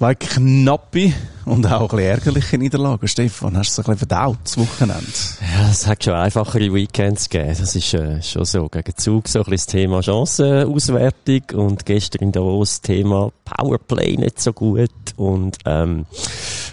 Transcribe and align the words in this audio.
Zwei 0.00 0.14
knappe 0.14 1.12
und 1.44 1.66
auch 1.66 1.82
ein 1.82 1.88
bisschen 1.88 1.98
ärgerliche 2.00 2.56
Niederlagen. 2.56 3.06
Stefan, 3.06 3.54
hast 3.54 3.76
du 3.76 3.82
es 3.82 3.86
ein 3.86 3.92
bisschen 3.92 4.08
verdaut, 4.08 4.38
das 4.44 4.56
Wochenende? 4.56 5.04
Ja, 5.42 5.68
es 5.70 5.86
hat 5.86 6.02
schon 6.02 6.14
einfachere 6.14 6.72
Weekends 6.72 7.28
gegeben. 7.28 7.54
Das 7.58 7.76
ist 7.76 7.92
äh, 7.92 8.22
schon 8.22 8.46
so. 8.46 8.66
Gegen 8.70 8.96
Zug 8.96 9.28
so 9.28 9.40
ein 9.40 9.44
bisschen 9.44 9.56
das 9.56 9.66
Thema 9.66 10.00
Chancenauswertung 10.00 11.42
und 11.52 11.84
gestern 11.84 12.22
in 12.22 12.32
Davos 12.32 12.70
das 12.70 12.80
Thema 12.80 13.30
Powerplay 13.44 14.16
nicht 14.16 14.40
so 14.40 14.54
gut 14.54 14.88
und 15.16 15.58
ähm, 15.66 16.06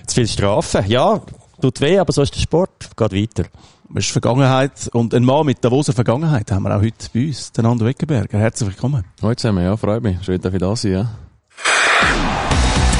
zu 0.05 0.15
viel 0.15 0.27
Strafen. 0.29 0.87
Ja, 0.87 1.19
tut 1.61 1.81
weh, 1.81 1.99
aber 1.99 2.13
so 2.13 2.21
ist 2.21 2.33
der 2.33 2.39
Sport. 2.39 2.95
Geht 2.95 3.11
weiter. 3.11 3.49
Das 3.89 4.05
ist 4.05 4.11
Vergangenheit 4.11 4.89
und 4.93 5.13
ein 5.13 5.25
Mann 5.25 5.47
mit 5.47 5.61
Davoser 5.65 5.91
Vergangenheit 5.91 6.49
haben 6.49 6.63
wir 6.63 6.77
auch 6.77 6.81
heute 6.81 7.09
bei 7.13 7.27
uns, 7.27 7.51
den 7.51 7.65
Ando 7.65 7.83
Weckenberger. 7.83 8.39
Herzlich 8.39 8.69
willkommen. 8.69 9.03
Heute 9.21 9.35
zusammen, 9.35 9.65
ja, 9.65 9.75
freut 9.75 10.01
mich. 10.01 10.15
Schön, 10.23 10.39
dass 10.39 10.53
ich 10.53 10.59
da 10.61 10.73
sein, 10.77 10.91
ja. 10.93 11.09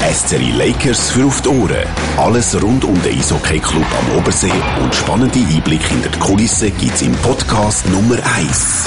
SCRI 0.02 0.52
Lakers 0.52 1.12
für 1.12 1.26
auf 1.26 1.42
die 1.42 1.50
Ohren. 1.50 1.88
Alles 2.18 2.62
rund 2.62 2.86
um 2.86 3.02
den 3.02 3.18
Eishockey-Club 3.18 3.86
am 4.00 4.18
Obersee 4.18 4.52
und 4.82 4.94
spannende 4.94 5.40
Einblicke 5.40 5.88
hinter 5.90 6.10
die 6.10 6.20
Kulissen 6.20 6.72
gibt's 6.78 7.02
im 7.02 7.14
Podcast 7.14 7.90
Nummer 7.90 8.18
1. 8.36 8.86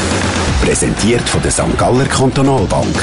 Präsentiert 0.63 1.29
von 1.29 1.43
der 1.43 1.51
St. 1.51 1.77
Galler 1.77 2.05
Kantonalbank. 2.05 2.97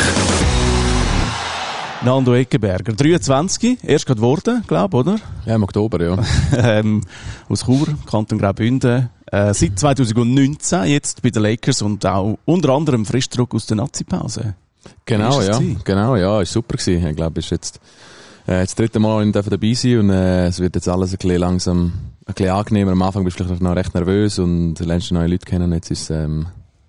Nando 2.04 2.34
Eckenberger, 2.34 2.94
23, 2.94 3.80
erst 3.84 4.06
gerade 4.06 4.22
geworden, 4.22 4.64
glaube 4.66 4.98
oder? 4.98 5.20
Ja, 5.46 5.56
im 5.56 5.64
Oktober, 5.64 6.02
ja. 6.02 6.18
ähm, 6.80 7.04
aus 7.50 7.66
Chur, 7.66 7.88
Kanton 8.10 8.40
Graubünden. 8.40 9.10
Äh, 9.26 9.54
seit 9.54 9.78
2019 9.78 10.86
jetzt 10.86 11.22
bei 11.22 11.30
den 11.30 11.44
Lakers 11.44 11.82
und 11.82 12.06
auch 12.06 12.38
unter 12.46 12.70
anderem 12.70 13.06
Frischdruck 13.06 13.54
aus 13.54 13.66
der 13.66 13.76
Nazi-Pause. 13.78 14.56
Genau, 15.06 15.42
ja. 15.42 15.58
Gewesen? 15.58 15.82
Genau, 15.84 16.16
ja, 16.16 16.42
ist 16.42 16.52
super 16.52 16.78
gewesen. 16.78 17.08
Ich 17.08 17.16
glaube, 17.16 17.40
ist 17.40 17.50
jetzt, 17.50 17.80
äh, 18.46 18.62
das 18.62 18.76
dritte 18.76 19.00
Mal 19.00 19.24
in 19.24 19.32
dabei 19.32 19.74
sein 19.74 20.00
und 20.00 20.10
äh, 20.10 20.48
es 20.48 20.60
wird 20.60 20.76
jetzt 20.76 20.88
alles 20.88 21.12
ein 21.12 21.18
bisschen 21.18 21.40
langsam, 21.40 21.94
ein 22.26 22.34
bisschen 22.34 22.52
angenehmer. 22.52 22.92
Am 22.92 23.02
Anfang 23.02 23.24
bist 23.24 23.40
du 23.40 23.44
vielleicht 23.44 23.62
noch 23.62 23.76
recht 23.76 23.94
nervös 23.94 24.40
und 24.40 24.80
lernst 24.80 25.12
neue 25.12 25.28
Leute 25.28 25.46
kennen. 25.46 25.72
Jetzt 25.74 25.92
ist 25.92 26.10
ähm, 26.10 26.48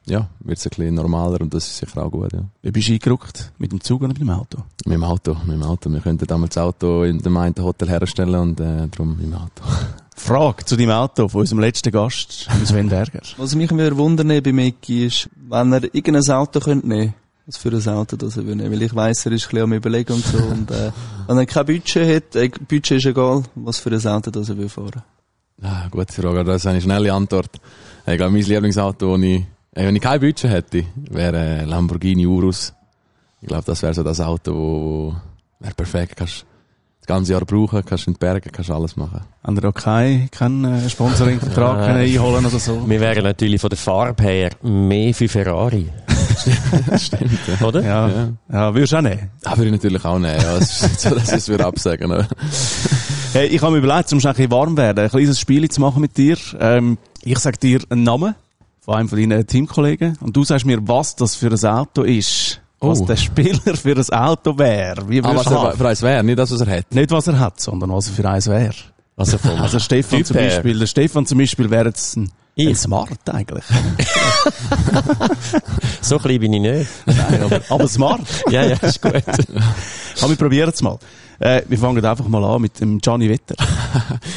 ja, 0.09 0.29
wird 0.41 0.59
es 0.59 0.67
ein 0.67 0.71
bisschen 0.71 0.95
normaler 0.95 1.41
und 1.41 1.53
das 1.53 1.67
ist 1.67 1.79
sicher 1.79 2.05
auch 2.05 2.11
gut, 2.11 2.33
ja. 2.33 2.45
Wie 2.63 2.71
bist 2.71 2.89
du 2.89 2.93
eingerückt? 2.93 3.53
Mit 3.59 3.73
dem 3.73 3.81
Zug 3.81 4.01
oder 4.01 4.09
mit 4.09 4.21
dem 4.21 4.31
Auto? 4.31 4.59
Mit 4.87 4.95
dem 4.95 5.05
Auto, 5.05 5.35
mit 5.45 5.57
dem 5.57 5.63
Auto. 5.63 5.91
Wir 5.91 6.01
könnten 6.01 6.27
damals 6.27 6.55
das 6.55 6.65
Auto 6.65 7.05
in 7.05 7.19
dem 7.19 7.37
einen 7.37 7.55
Hotel 7.59 7.89
herstellen 7.89 8.35
und 8.35 8.61
äh, 8.61 8.89
darum 8.89 9.17
mit 9.17 9.27
dem 9.27 9.35
Auto. 9.35 9.63
Frage 10.17 10.65
zu 10.65 10.77
deinem 10.77 10.91
Auto 10.91 11.29
von 11.29 11.43
unserem 11.43 11.61
letzten 11.61 11.93
Gast, 11.93 12.49
Sven 12.65 12.89
Berger. 12.89 13.21
Was 13.37 13.55
mich 13.55 13.71
wieder 13.71 13.97
wundern 13.97 14.29
bei 14.43 14.53
Mickey 14.53 15.07
ist, 15.07 15.29
wenn 15.49 15.73
er 15.73 15.83
irgendein 15.95 16.29
Auto 16.35 16.61
könnte 16.61 16.89
nehmen 16.89 17.15
was 17.15 17.28
für 17.57 17.71
ein 17.71 17.89
Auto 17.89 18.17
das 18.17 18.37
er 18.37 18.47
will 18.47 18.57
nehmen. 18.57 18.73
Weil 18.73 18.83
ich 18.83 18.95
weiss, 18.95 19.25
er 19.25 19.33
ist 19.33 19.47
ein 19.47 19.51
bisschen 19.51 19.65
am 19.65 19.73
Überlegen 19.73 20.13
und 20.13 20.25
so. 20.25 20.39
Und, 20.39 20.71
äh, 20.71 20.93
wenn 21.27 21.39
er 21.39 21.47
kein 21.47 21.67
Budget 21.67 22.17
hat, 22.17 22.37
äh, 22.37 22.49
Budget 22.49 22.99
ist 22.99 23.07
egal, 23.07 23.45
was 23.55 23.79
für 23.79 23.91
ein 23.91 24.07
Auto 24.07 24.31
das 24.31 24.49
er 24.51 24.59
will 24.59 24.69
fahren. 24.69 25.03
Ah, 25.63 25.89
gute 25.91 26.13
Frage, 26.13 26.45
das 26.45 26.63
ist 26.63 26.67
eine 26.67 26.81
schnelle 26.81 27.13
Antwort. 27.13 27.51
Ich 28.07 28.17
glaube, 28.17 28.33
mein 28.33 28.43
Lieblingsauto, 28.43 29.17
das 29.17 29.25
ich 29.25 29.45
wenn 29.85 29.95
ich 29.95 30.03
kein 30.03 30.21
Budget 30.21 30.51
hätte, 30.51 30.85
wäre 31.11 31.65
Lamborghini 31.65 32.27
Urus. 32.27 32.73
Ich 33.41 33.49
glaube, 33.49 33.65
das 33.65 33.83
wäre 33.83 33.95
so 33.95 34.03
das 34.03 34.21
Auto, 34.21 34.53
wo, 34.53 35.15
wäre 35.61 35.75
perfekt. 35.75 36.17
Kannst 36.17 36.45
das 37.01 37.07
ganze 37.07 37.33
Jahr 37.33 37.45
brauchen, 37.45 37.85
kannst 37.85 38.09
in 38.09 38.15
die 38.15 38.19
Berge, 38.19 38.51
kannst 38.51 38.71
alles 38.71 38.97
machen. 38.97 39.21
Haben 39.45 39.63
wir 39.63 39.69
auch 39.69 39.75
keinen 39.75 40.31
kein 40.31 40.65
äh, 40.65 40.89
Sponsoring-Vertrag 40.89 41.79
einholen 41.95 42.45
oder 42.45 42.59
so? 42.59 42.89
Wir 42.89 43.01
wären 43.01 43.23
natürlich 43.23 43.61
von 43.61 43.71
der 43.71 43.79
Farbe 43.79 44.23
her 44.25 44.51
mehr 44.63 45.15
für 45.15 45.29
Ferrari. 45.29 45.89
Stimmt, 46.99 47.39
ja. 47.47 47.67
Oder? 47.67 47.83
Ja, 47.83 48.09
ja. 48.09 48.29
ja 48.53 48.75
würdest 48.75 48.93
du 48.93 48.97
auch 48.97 49.03
nehmen? 49.03 49.31
Ja, 49.45 49.57
würde 49.57 49.67
ich 49.67 49.73
natürlich 49.73 50.05
auch 50.05 50.19
nehmen. 50.19 50.41
Ja, 50.41 50.57
es 50.57 50.83
ist 50.83 50.83
nicht 50.83 51.01
so, 51.01 51.11
dass 51.15 51.49
ich 51.49 51.55
es 51.55 51.61
absagen 51.61 52.11
würde. 52.11 52.29
hey, 53.33 53.47
ich 53.47 53.63
habe 53.63 53.73
mir 53.73 53.79
überlegt, 53.79 54.13
um 54.13 54.19
ein 54.19 54.23
bisschen 54.23 54.51
warm 54.51 54.77
werden, 54.77 55.05
ein 55.05 55.11
kleines 55.11 55.41
Spiel 55.41 55.69
zu 55.69 55.81
machen 55.81 56.01
mit 56.01 56.17
dir. 56.17 56.37
Ähm, 56.61 56.99
ich 57.23 57.39
sage 57.39 57.59
dir 57.59 57.81
einen 57.91 58.03
Namen 58.03 58.35
von 58.81 58.95
einem 58.95 59.09
von 59.09 59.19
deinen 59.19 59.47
Teamkollegen 59.47 60.17
und 60.21 60.37
du 60.37 60.45
sagst 60.45 60.65
mir, 60.65 60.87
was 60.87 61.17
das 61.17 61.35
für 61.35 61.51
ein 61.51 61.65
Auto 61.65 62.03
ist. 62.03 62.61
Oh. 62.81 62.91
Was 62.91 63.05
der 63.05 63.17
Spieler 63.17 63.75
für 63.75 63.97
ein 63.97 64.11
Auto 64.11 64.57
wäre. 64.57 65.09
Wie 65.09 65.21
ah, 65.23 65.35
was 65.35 65.47
er 65.47 65.73
für 65.73 65.89
eins 65.89 66.03
wäre, 66.03 66.23
nicht 66.23 66.39
das, 66.39 66.53
was 66.53 66.61
er 66.61 66.79
hat. 66.79 66.95
Nicht 66.95 67.11
was 67.11 67.27
er 67.27 67.39
hat, 67.39 67.61
sondern 67.61 67.91
was 67.91 68.09
er 68.09 68.15
für 68.15 68.29
eins 68.29 68.47
wäre. 68.47 68.75
Also, 69.19 69.37
also 69.49 69.81
Stefan 69.81 70.25
zum 70.25 70.37
Beispiel, 70.37 70.79
der 70.79 70.87
Stefan 70.87 71.27
zum 71.27 71.39
Beispiel 71.39 71.69
wäre 71.71 71.87
jetzt 71.87 72.17
ein, 72.17 72.31
ein 72.59 72.75
Smart 72.75 73.31
eigentlich. 73.31 73.65
so 76.01 76.19
klein 76.19 76.41
bin 76.41 76.55
ich 76.55 76.61
nicht. 76.61 76.91
Nein, 77.07 77.43
aber, 77.43 77.61
aber 77.69 77.89
smart. 77.89 78.23
ja, 78.51 78.65
ja, 78.65 78.77
ist 78.77 79.01
gut. 79.01 79.15
aber 79.15 80.31
wir 80.31 80.37
probieren 80.37 80.71
es 80.71 80.83
mal. 80.83 80.99
Äh, 81.39 81.63
wir 81.69 81.79
fangen 81.79 82.05
einfach 82.05 82.27
mal 82.27 82.45
an 82.45 82.63
mit 82.63 82.81
dem 82.81 82.99
Gianni 82.99 83.29
Wetter. 83.29 83.55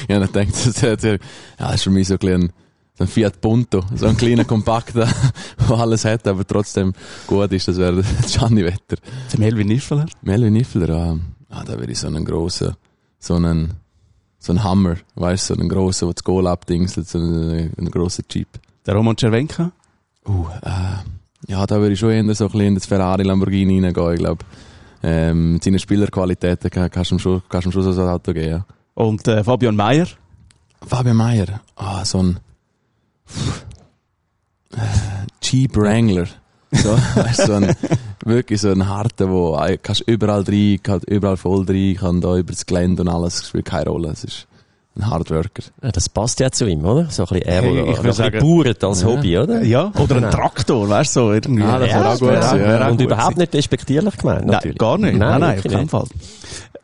ja, 0.08 0.22
ich 0.22 0.32
denke, 0.32 0.54
das, 0.54 0.82
ja, 0.82 0.96
das 0.96 1.76
ist 1.76 1.84
für 1.84 1.90
mich 1.90 2.08
so 2.08 2.18
ein 2.22 2.52
ein 3.02 3.08
Fiat 3.08 3.42
Punto, 3.42 3.84
so 3.96 4.06
ein 4.06 4.16
kleiner 4.16 4.46
Kompakter, 4.46 5.08
der 5.68 5.78
alles 5.78 6.06
hat, 6.06 6.28
aber 6.28 6.46
trotzdem 6.46 6.94
gut 7.28 7.52
ist, 7.52 7.68
das 7.68 7.78
wäre 7.78 8.04
Gianni 8.28 8.64
Wetter. 8.64 8.98
Der 9.32 9.40
Melvin 9.40 9.68
Niffeler? 9.68 10.06
Melvin 10.22 10.54
Niffeler, 10.54 10.90
ah, 10.90 11.20
ah 11.50 11.64
da 11.64 11.80
wäre 11.80 11.92
ich 11.92 12.00
so 12.00 12.08
einen 12.08 12.24
grossen, 12.24 12.76
so 13.20 13.36
einen, 13.36 13.74
so 14.42 14.52
einen 14.52 14.64
Hammer, 14.64 14.96
weißt 15.16 15.50
du, 15.50 15.54
so 15.54 15.60
einen 15.60 15.70
grossen, 15.70 16.08
der 16.08 16.16
das 16.16 16.24
Goal 16.24 16.48
abdingselt, 16.48 17.08
so 17.08 17.20
einen, 17.20 17.74
einen 17.78 17.92
grossen 17.92 18.26
Jeep. 18.30 18.48
Der 18.86 18.96
Roman 18.96 19.16
Cervenka? 19.16 19.72
Uh, 20.28 20.48
äh, 20.64 21.52
ja, 21.52 21.66
da 21.66 21.80
würde 21.80 21.94
ich 21.94 22.00
schon 22.00 22.10
eher 22.10 22.24
so 22.34 22.46
ein 22.46 22.52
bisschen 22.52 22.68
in 22.68 22.76
das 22.76 22.88
Ferrari 22.88 23.24
Lamborghini 23.24 23.80
reingehen, 23.80 24.14
ich 24.14 24.20
glaube. 24.20 24.44
Ähm, 25.04 25.54
mit 25.54 25.64
seinen 25.64 25.80
Spielerqualitäten 25.80 26.70
kannst 26.70 27.12
du 27.12 27.16
ihm 27.16 27.20
schon, 27.20 27.42
kannst 27.50 27.66
du 27.66 27.70
ihm 27.70 27.74
schon 27.74 27.94
so 27.94 28.02
ein 28.02 28.08
Auto 28.08 28.34
geben, 28.34 28.50
ja. 28.50 28.66
Und 28.96 29.28
äh, 29.28 29.44
Fabian 29.44 29.76
Mayer? 29.76 30.08
Fabian 30.86 31.18
Mayer, 31.18 31.62
ah, 31.76 32.04
so 32.04 32.24
ein, 32.24 32.40
Jeep 35.42 35.76
Wrangler. 35.78 36.28
So, 36.72 36.90
weißt, 37.16 37.46
so 37.46 37.54
ein, 37.54 37.76
wirklich 38.26 38.62
so 38.62 38.70
ein 38.70 38.88
harter, 38.88 39.30
wo 39.30 39.60
kannst 39.82 40.02
überall 40.02 40.44
rein, 40.44 40.80
kann 40.82 41.02
überall 41.08 41.38
voll 41.38 41.66
rein, 41.68 41.96
kann 41.96 42.22
da 42.22 42.38
über 42.38 42.52
das 42.52 42.66
Gelände 42.66 43.02
und 43.04 43.10
alles, 43.10 43.48
spielt 43.48 43.66
keine 43.66 43.90
Rolle. 43.90 44.10
Es 44.10 44.24
ist 44.24 44.48
ein 45.02 45.10
Hardworker. 45.10 45.64
Ja, 45.82 45.92
das 45.92 46.10
passt 46.10 46.40
ja 46.40 46.52
zu 46.52 46.68
ihm, 46.68 46.86
oder? 46.86 47.10
So 47.10 47.24
ein 47.24 47.30
bisschen 47.30 47.48
er, 47.48 47.62
hey, 47.62 47.92
ich 47.92 48.04
will 48.04 48.14
sagen, 48.14 48.40
Bauert 48.40 48.84
als 48.84 49.02
ja. 49.02 49.08
Hobby, 49.08 49.38
oder? 49.38 49.64
Ja, 49.64 49.92
oder 49.98 50.16
ein 50.18 50.32
Traktor, 50.32 50.88
weißt 50.88 51.16
du, 51.16 51.20
so 51.20 51.34
irgendwie. 51.34 51.64
Ah, 51.64 51.80
das 51.80 51.90
ja, 51.90 52.14
auch 52.14 52.20
gut, 52.20 52.30
ja, 52.30 52.56
ja, 52.56 52.90
Und 52.90 53.02
überhaupt 53.02 53.38
nicht 53.38 53.54
despektierlich 53.54 54.18
gemeint, 54.18 54.46
natürlich. 54.46 54.78
Nein, 54.78 54.88
gar 54.88 54.98
nicht. 54.98 55.18
Nein, 55.18 55.40
nein, 55.40 55.40
nein 55.40 55.60
auf 55.60 55.64
keinen 55.64 55.90
Fall. 55.90 56.06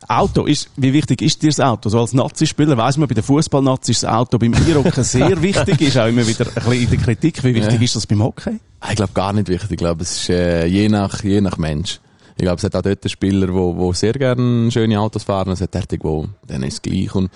Auto 0.09 0.45
ist, 0.45 0.69
wie 0.77 0.93
wichtig 0.93 1.21
ist 1.21 1.41
dir 1.43 1.49
das 1.49 1.59
Auto? 1.59 1.89
So 1.89 1.99
als 1.99 2.13
Nazi-Spieler 2.13 2.77
weiss 2.77 2.97
man, 2.97 3.09
bei 3.09 3.15
den 3.15 3.23
Fußballnazis 3.23 4.01
das 4.01 4.09
Auto 4.09 4.37
beim 4.37 4.53
Einrocken 4.53 4.91
sehr 5.03 5.41
wichtig 5.41 5.81
ist, 5.81 5.97
auch 5.97 6.07
immer 6.07 6.25
wieder 6.25 6.47
ein 6.47 6.53
bisschen 6.53 6.73
in 6.73 6.89
der 6.89 6.99
Kritik. 6.99 7.43
Wie 7.43 7.53
wichtig 7.53 7.75
ja. 7.75 7.81
ist 7.81 7.95
das 7.95 8.07
beim 8.07 8.23
Hockey? 8.23 8.59
Ich 8.89 8.95
glaube 8.95 9.11
gar 9.13 9.33
nicht 9.33 9.49
wichtig. 9.49 9.71
Ich 9.71 9.77
glaube, 9.77 10.03
es 10.03 10.21
ist 10.21 10.29
äh, 10.29 10.65
je 10.65 10.87
nach, 10.87 11.23
je 11.23 11.41
nach 11.41 11.57
Mensch. 11.57 11.99
Ich 12.37 12.43
glaube, 12.43 12.57
es 12.57 12.63
hat 12.63 12.75
auch 12.75 12.83
dort 12.83 13.09
Spieler, 13.09 13.53
wo, 13.53 13.75
wo 13.75 13.91
sehr 13.93 14.13
gerne 14.13 14.71
schöne 14.71 14.99
Autos 14.99 15.23
fahren, 15.23 15.51
es 15.51 15.61
hat 15.61 15.73
dertig, 15.73 16.03
wo, 16.03 16.27
dann 16.45 16.63
ist 16.63 16.75
es 16.75 16.81
gleich. 16.81 17.13
Und, 17.13 17.31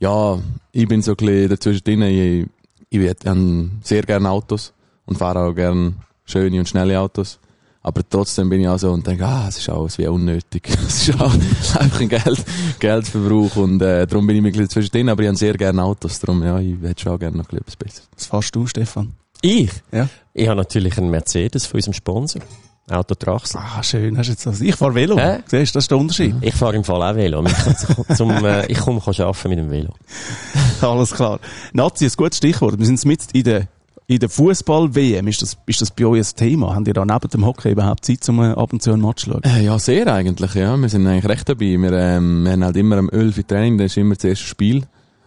ja, 0.00 0.38
ich 0.72 0.88
bin 0.88 1.02
so 1.02 1.12
ein 1.12 1.16
bisschen 1.16 1.48
dazwischen 1.48 1.84
drin. 1.84 2.02
Ich, 2.02 2.48
ich, 2.90 3.00
ich 3.00 3.26
habe 3.26 3.70
sehr 3.82 4.02
gerne 4.02 4.30
Autos 4.30 4.72
und 5.06 5.18
fahre 5.18 5.40
auch 5.40 5.54
gerne 5.54 5.94
schöne 6.24 6.58
und 6.58 6.68
schnelle 6.68 7.00
Autos. 7.00 7.38
Aber 7.80 8.02
trotzdem 8.08 8.50
bin 8.50 8.60
ich 8.60 8.68
auch 8.68 8.78
so 8.78 8.92
und 8.92 9.06
denke, 9.06 9.24
ah, 9.24 9.46
es 9.48 9.58
ist 9.58 9.68
alles 9.68 9.96
wie 9.98 10.06
unnötig. 10.06 10.68
es 10.86 11.08
ist 11.08 11.20
auch 11.20 11.32
einfach 11.32 12.00
ein 12.00 12.08
Geld, 12.08 12.44
Geldverbrauch 12.78 13.56
und 13.56 13.80
äh, 13.80 14.06
darum 14.06 14.26
bin 14.26 14.36
ich 14.36 14.42
mir 14.42 14.62
ein 14.62 14.68
zwischendrin, 14.68 15.08
aber 15.08 15.22
ich 15.22 15.28
habe 15.28 15.38
sehr 15.38 15.54
gerne 15.54 15.82
Autos, 15.82 16.18
darum 16.20 16.42
ja, 16.42 16.58
ich 16.58 16.74
hätte 16.82 17.02
schon 17.02 17.12
auch 17.12 17.18
gerne 17.18 17.38
noch 17.38 17.50
etwas 17.50 17.76
Besseres. 17.76 18.08
Was 18.14 18.26
fährst 18.26 18.54
du, 18.54 18.66
Stefan? 18.66 19.14
Ich? 19.40 19.70
Ja. 19.92 20.08
Ich 20.34 20.48
habe 20.48 20.58
natürlich 20.58 20.98
einen 20.98 21.10
Mercedes 21.10 21.66
von 21.66 21.78
unserem 21.78 21.94
Sponsor. 21.94 22.42
Auto 22.90 23.14
Trachsel. 23.14 23.60
Ah, 23.60 23.82
schön, 23.82 24.16
hast 24.16 24.26
du 24.26 24.32
jetzt 24.32 24.46
das. 24.46 24.60
Ich 24.60 24.76
fahre 24.76 24.94
Velo. 24.94 25.18
Hä? 25.18 25.38
Siehst 25.46 25.74
du, 25.74 25.78
das 25.78 25.84
ist 25.84 25.90
der 25.90 25.98
Unterschied. 25.98 26.34
Ich 26.40 26.54
fahre 26.54 26.76
im 26.76 26.84
Fall 26.84 27.02
auch 27.02 27.14
Velo. 27.14 27.44
Ich, 27.44 28.16
zum, 28.16 28.30
äh, 28.44 28.66
ich 28.66 28.78
komme 28.78 29.00
arbeiten 29.00 29.48
mit 29.48 29.58
dem 29.58 29.70
Velo. 29.70 29.94
Alles 30.80 31.12
klar. 31.12 31.40
Nazi, 31.72 32.06
ein 32.06 32.12
gutes 32.16 32.38
Stichwort. 32.38 32.78
Wir 32.78 32.86
sind 32.86 33.04
mit 33.04 33.20
in 33.32 33.44
der 33.44 33.68
in 34.10 34.18
der 34.20 34.30
Fußball-WM, 34.30 35.28
ist 35.28 35.42
das, 35.42 35.58
ist 35.66 35.82
das 35.82 35.90
bei 35.90 36.06
euch 36.06 36.26
ein 36.26 36.34
Thema? 36.34 36.74
Haben 36.74 36.86
ihr 36.86 36.94
da 36.94 37.04
neben 37.04 37.28
dem 37.28 37.44
Hockey 37.44 37.72
überhaupt 37.72 38.06
Zeit, 38.06 38.26
um 38.30 38.40
ab 38.40 38.72
und 38.72 38.82
zu 38.82 38.90
ein 38.90 39.02
Match 39.02 39.24
zu 39.24 39.32
schauen? 39.32 39.42
Äh, 39.44 39.64
ja, 39.64 39.78
sehr 39.78 40.06
eigentlich, 40.10 40.54
ja. 40.54 40.74
Wir 40.78 40.88
sind 40.88 41.06
eigentlich 41.06 41.28
recht 41.28 41.46
dabei. 41.46 41.76
Wir, 41.76 41.92
ähm, 41.92 42.44
wir 42.44 42.52
haben 42.52 42.64
halt 42.64 42.76
immer 42.78 42.96
am 42.96 43.10
11 43.10 43.44
Training, 43.46 43.76
das 43.76 43.88
ist 43.88 43.98
immer 43.98 44.14
das 44.14 44.24
erste 44.24 44.46
Spiel. 44.46 44.84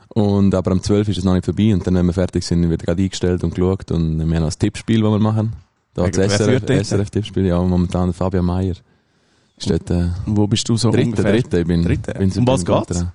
Und, 0.08 0.56
aber 0.56 0.72
am 0.72 0.82
12 0.82 1.10
ist 1.10 1.20
es 1.20 1.24
noch 1.24 1.36
nicht 1.36 1.46
vorbei 1.46 1.74
und 1.74 1.86
dann, 1.86 1.94
wenn 1.94 2.08
wir 2.08 2.14
fertig 2.14 2.44
sind, 2.44 2.68
wird 2.70 2.84
gerade 2.84 3.04
eingestellt 3.04 3.44
und 3.44 3.54
geschaut 3.54 3.92
und 3.92 4.18
wir 4.18 4.24
haben 4.24 4.32
noch 4.32 4.48
das 4.48 4.58
Tippspiel, 4.58 5.02
das 5.02 5.12
wir 5.12 5.20
machen. 5.20 5.54
Da 5.94 6.08
das 6.08 6.34
SRF, 6.38 6.64
SRF-Tippspiel, 6.88 7.46
ja, 7.48 7.62
momentan 7.62 8.14
Fabian 8.14 8.46
Mayer. 8.46 8.76
Steht, 9.58 9.90
äh, 9.92 10.08
Wo 10.26 10.48
bist 10.48 10.68
du 10.70 10.76
so 10.78 10.90
Dritte, 10.92 11.10
ungefähr? 11.10 11.32
Dritte, 11.34 11.60
ich 11.60 11.68
bin, 11.68 11.84
Dritte. 11.84 12.14
bin 12.14 12.32
um 12.38 12.48
was 12.48 12.66
geht's? 12.66 13.06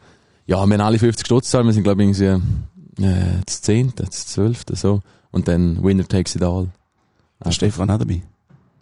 Ja, 0.47 0.57
wir 0.65 0.75
haben 0.75 0.81
alle 0.81 0.99
50 0.99 1.27
Stutz 1.27 1.53
wir 1.53 1.73
sind 1.73 1.83
glaube 1.83 2.03
ich 2.05 2.21
irgendwie, 2.21 3.05
äh, 3.05 3.41
das 3.45 3.63
10., 3.63 3.93
das 3.97 4.27
12., 4.29 4.65
so. 4.75 5.01
Und 5.33 5.49
dann 5.49 5.83
Winner 5.83 6.07
takes 6.07 6.37
it 6.37 6.43
all. 6.43 6.69
Der 7.45 7.51
Stefan 7.51 7.91
auch 7.91 7.99
dabei? 7.99 8.23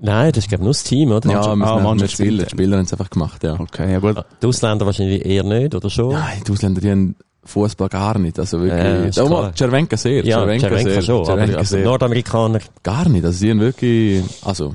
Nein, 0.01 0.33
das 0.33 0.45
ist 0.45 0.49
glaube 0.49 0.63
ich 0.63 0.65
nur 0.65 0.73
das 0.73 0.85
Team, 0.85 1.11
oder? 1.13 1.31
Ja, 1.31 1.57
wir, 1.57 1.65
ah, 1.67 1.77
wir 1.77 1.83
Mannschaft- 1.83 2.13
Spieler, 2.13 2.45
die 2.45 2.51
Spieler 2.51 2.77
haben 2.77 2.85
es 2.85 2.93
einfach 2.93 3.09
gemacht, 3.11 3.43
ja. 3.45 3.59
Okay, 3.59 3.93
ja 3.93 3.99
gut. 4.01 4.23
Die 4.43 4.47
Ausländer 4.47 4.85
wahrscheinlich 4.85 5.25
eher 5.25 5.45
nicht, 5.45 5.75
oder 5.75 5.89
schon? 5.89 6.13
Nein, 6.13 6.43
die 6.47 6.53
Ausländer, 6.53 6.81
die 6.81 6.91
haben 6.91 7.17
Fußball 7.45 7.89
gar 7.89 8.19
nicht, 8.19 8.39
also 8.39 8.59
Ja, 8.65 8.65
wirklich. 8.83 9.19
oh, 9.21 9.27
klar. 9.27 9.43
mal, 9.43 9.53
Cervenka 9.55 9.97
sehr, 9.97 10.25
Ja, 10.25 10.39
Cervenka 10.39 10.69
Cervenka 10.69 10.91
sehr, 10.93 11.03
schon, 11.03 11.17
aber 11.17 11.25
Cervenka 11.27 11.59
also 11.59 11.77
sehr. 11.77 11.85
Nordamerikaner. 11.85 12.59
Gar 12.83 13.09
nicht, 13.09 13.25
also 13.25 13.45
die 13.45 13.51
haben 13.51 13.61
wirklich, 13.61 14.23
also, 14.43 14.75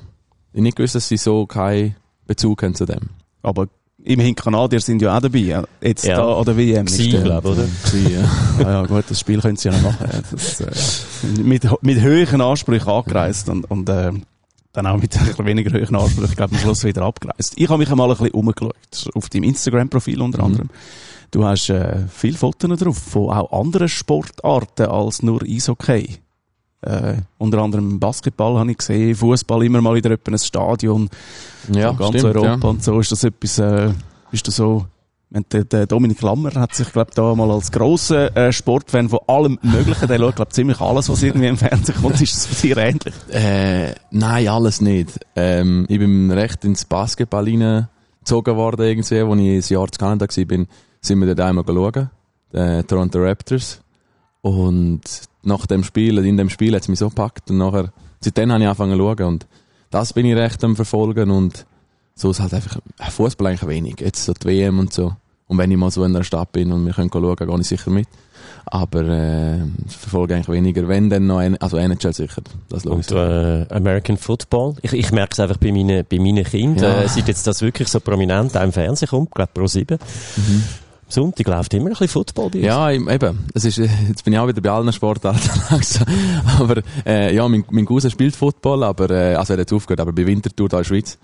ich 0.53 0.61
nicht 0.61 0.77
gewusst, 0.77 0.95
dass 0.95 1.07
sie 1.07 1.17
so 1.17 1.45
keinen 1.45 1.95
Bezug 2.27 2.61
haben 2.63 2.75
zu 2.75 2.85
dem. 2.85 3.09
Aber 3.41 3.67
immerhin 4.03 4.35
Kanadier 4.35 4.79
sind 4.79 5.01
ja 5.01 5.17
auch 5.17 5.21
dabei. 5.21 5.39
ja. 5.39 5.63
Jetzt 5.81 6.05
Ja. 6.05 6.17
da 6.17 6.37
an 6.37 6.45
der 6.45 6.57
WM. 6.57 6.85
ist 6.85 6.95
Sie, 6.95 7.09
glaube 7.09 7.49
oder? 7.49 7.65
Sie, 7.85 8.13
ja. 8.13 8.31
Ah 8.65 8.71
ja, 8.71 8.85
gut, 8.85 9.05
das 9.09 9.19
Spiel 9.19 9.41
können 9.41 9.57
sie 9.57 9.69
ja 9.69 9.75
noch 9.75 9.81
machen. 9.83 10.07
Ja, 10.11 10.19
Das, 10.31 10.61
äh, 10.61 11.41
mit, 11.43 11.63
mit 11.81 11.99
höheren 12.01 12.41
Ansprüchen 12.41 12.87
angereist 12.89 13.49
und, 13.49 13.69
und 13.69 13.89
äh, 13.89 14.11
dann 14.73 14.85
auch 14.87 14.97
mit 14.97 15.17
ein 15.17 15.25
bisschen 15.25 15.45
weniger 15.45 15.71
hohen 15.79 15.95
Ansprüchen, 15.95 16.35
glaube 16.35 16.53
am 16.55 16.61
Schluss 16.61 16.83
wieder 16.83 17.01
abgereist. 17.01 17.53
Ich 17.55 17.67
habe 17.67 17.79
mich 17.79 17.89
einmal 17.91 18.09
ein 18.09 18.17
bisschen 18.17 18.31
umgeschaut, 18.31 18.75
auf 19.15 19.27
deinem 19.29 19.43
Instagram-Profil 19.43 20.21
unter 20.21 20.43
anderem. 20.43 20.69
Du 21.31 21.45
hast 21.45 21.69
äh, 21.69 22.07
viele 22.09 22.37
Fotos 22.37 22.79
drauf 22.79 22.97
von 22.97 23.29
auch 23.29 23.61
anderen 23.61 23.89
Sportarten 23.89 24.87
als 24.87 25.21
nur 25.21 25.43
Eishockey. 25.43 26.17
Äh, 26.81 27.17
unter 27.37 27.59
anderem 27.59 27.99
Basketball 27.99 28.57
habe 28.57 28.71
ich 28.71 28.77
gesehen, 28.77 29.15
Fußball 29.15 29.63
immer 29.65 29.81
mal 29.81 29.95
wieder 29.95 30.11
ein 30.11 30.37
Stadion, 30.37 31.09
ja, 31.71 31.91
ganz 31.91 32.19
stimmt, 32.19 32.35
Europa 32.35 32.47
ja. 32.63 32.69
und 32.69 32.83
so. 32.83 32.99
Ist 32.99 33.11
das 33.11 33.23
etwas, 33.25 33.59
äh, 33.59 33.91
bist 34.31 34.47
du 34.47 34.51
so, 34.51 34.85
der, 35.29 35.65
der 35.65 35.85
Dominik 35.85 36.21
Lammer 36.21 36.53
hat 36.55 36.73
sich, 36.73 36.91
glaube 36.91 37.11
da 37.13 37.35
mal 37.35 37.51
als 37.51 37.71
grosser 37.71 38.35
äh, 38.35 38.51
Sportfan 38.51 39.09
von 39.09 39.19
allem 39.27 39.59
Möglichen, 39.61 40.07
der 40.07 40.17
schaut, 40.17 40.37
glaube 40.37 40.51
ziemlich 40.51 40.79
alles, 40.79 41.09
was 41.09 41.21
irgendwie 41.21 41.47
im 41.47 41.57
Fernsehen 41.57 42.01
kommt, 42.01 42.19
ist 42.21 42.33
das 42.33 42.47
bei 42.47 42.67
dir 42.67 42.77
ähnlich? 42.77 43.13
Äh, 43.29 43.95
nein, 44.11 44.47
alles 44.47 44.81
nicht. 44.81 45.19
Ähm, 45.35 45.85
ich 45.89 45.99
bin 45.99 46.31
recht 46.31 46.65
ins 46.65 46.85
Basketball 46.85 47.43
reingezogen 47.43 48.55
worden 48.55 48.85
irgendwie, 48.87 49.19
als 49.19 49.69
ich 49.69 49.77
ein 49.77 49.79
Jahr 49.79 49.91
zu 49.91 49.99
Kanada 49.99 50.25
war, 50.25 50.65
sind 51.01 51.19
wir 51.19 51.33
dort 51.33 51.39
einmal 51.47 51.65
schauen, 51.65 52.09
äh, 52.53 52.83
Toronto 52.83 53.19
Raptors. 53.19 53.81
Und 54.41 55.01
nach 55.43 55.65
dem 55.65 55.83
Spiel, 55.83 56.17
in 56.19 56.37
dem 56.37 56.49
Spiel 56.49 56.73
hat 56.75 56.81
es 56.83 56.87
mich 56.87 56.99
so 56.99 57.09
gepackt 57.09 57.49
und 57.49 57.57
nachher, 57.57 57.91
seitdem 58.21 58.51
habe 58.51 58.61
ich 58.61 58.67
angefangen 58.67 58.97
zu 58.97 58.97
schauen 58.99 59.27
und 59.27 59.47
das 59.91 60.13
bin 60.13 60.25
ich 60.25 60.35
recht 60.35 60.63
am 60.63 60.75
verfolgen 60.75 61.31
und 61.31 61.65
so 62.15 62.31
ist 62.31 62.39
halt 62.41 62.53
einfach, 62.53 62.77
äh, 62.99 63.09
Fußball 63.11 63.47
eigentlich 63.47 63.67
wenig, 63.67 63.95
jetzt 64.01 64.23
so 64.25 64.33
die 64.33 64.47
WM 64.47 64.79
und 64.79 64.93
so. 64.93 65.13
Und 65.47 65.57
wenn 65.57 65.71
ich 65.71 65.77
mal 65.77 65.89
so 65.89 66.03
in 66.03 66.15
einer 66.15 66.23
Stadt 66.23 66.51
bin 66.51 66.71
und 66.71 66.85
wir 66.85 66.93
können 66.93 67.09
schauen, 67.11 67.35
gehe 67.35 67.59
ich 67.59 67.67
sicher 67.67 67.89
mit. 67.89 68.07
Aber 68.67 69.01
äh, 69.01 69.59
verfolge 69.87 70.35
eigentlich 70.35 70.49
weniger, 70.49 70.87
wenn 70.87 71.09
dann 71.09 71.25
noch, 71.25 71.39
ein, 71.39 71.57
also 71.57 71.77
NHL 71.77 72.13
sicher, 72.13 72.43
das 72.69 72.85
Und 72.85 73.09
äh, 73.11 73.65
American 73.69 74.17
Football. 74.17 74.75
Ich, 74.83 74.93
ich 74.93 75.11
merke 75.11 75.31
es 75.33 75.39
einfach 75.39 75.57
bei 75.57 75.71
meinen, 75.71 76.05
bei 76.07 76.19
meinen 76.19 76.43
Kindern, 76.43 76.83
Ja. 76.97 77.01
äh, 77.01 77.07
seit 77.07 77.27
jetzt 77.27 77.47
das 77.47 77.61
wirklich 77.63 77.87
so 77.87 77.99
prominent 77.99 78.55
auch 78.55 78.63
im 78.63 78.71
Fernsehen 78.71 79.09
kommt, 79.09 79.31
glaube 79.31 79.49
Pro 79.55 79.65
7. 79.65 79.97
Mhm. 80.37 80.63
Sonntag 81.09 81.47
läuft 81.47 81.73
immer 81.73 81.87
ein 81.87 81.89
bisschen 81.89 82.07
Football 82.07 82.49
bei 82.51 82.59
uns. 82.59 82.65
Ja, 82.65 82.91
eben. 82.91 83.47
Es 83.53 83.65
ist, 83.65 83.79
äh, 83.79 83.89
jetzt 84.07 84.23
bin 84.23 84.33
ich 84.33 84.39
auch 84.39 84.47
wieder 84.47 84.61
bei 84.61 84.69
allen 84.69 84.93
Sportarten 84.93 85.49
langsam. 85.69 86.07
Aber, 86.59 86.81
äh, 87.05 87.35
ja, 87.35 87.47
mein, 87.47 87.65
mein 87.71 87.85
Cousin 87.85 88.11
spielt 88.11 88.35
Football, 88.35 88.83
aber, 88.83 89.09
äh, 89.09 89.35
also 89.35 89.53
er 89.53 89.61
hat 89.61 89.73
aufgehört, 89.73 89.99
aber 89.99 90.13
bei 90.13 90.25
Winterthur 90.25 90.69
da 90.69 90.77
in 90.77 90.83
der 90.83 90.87
Schweiz. 90.87 91.17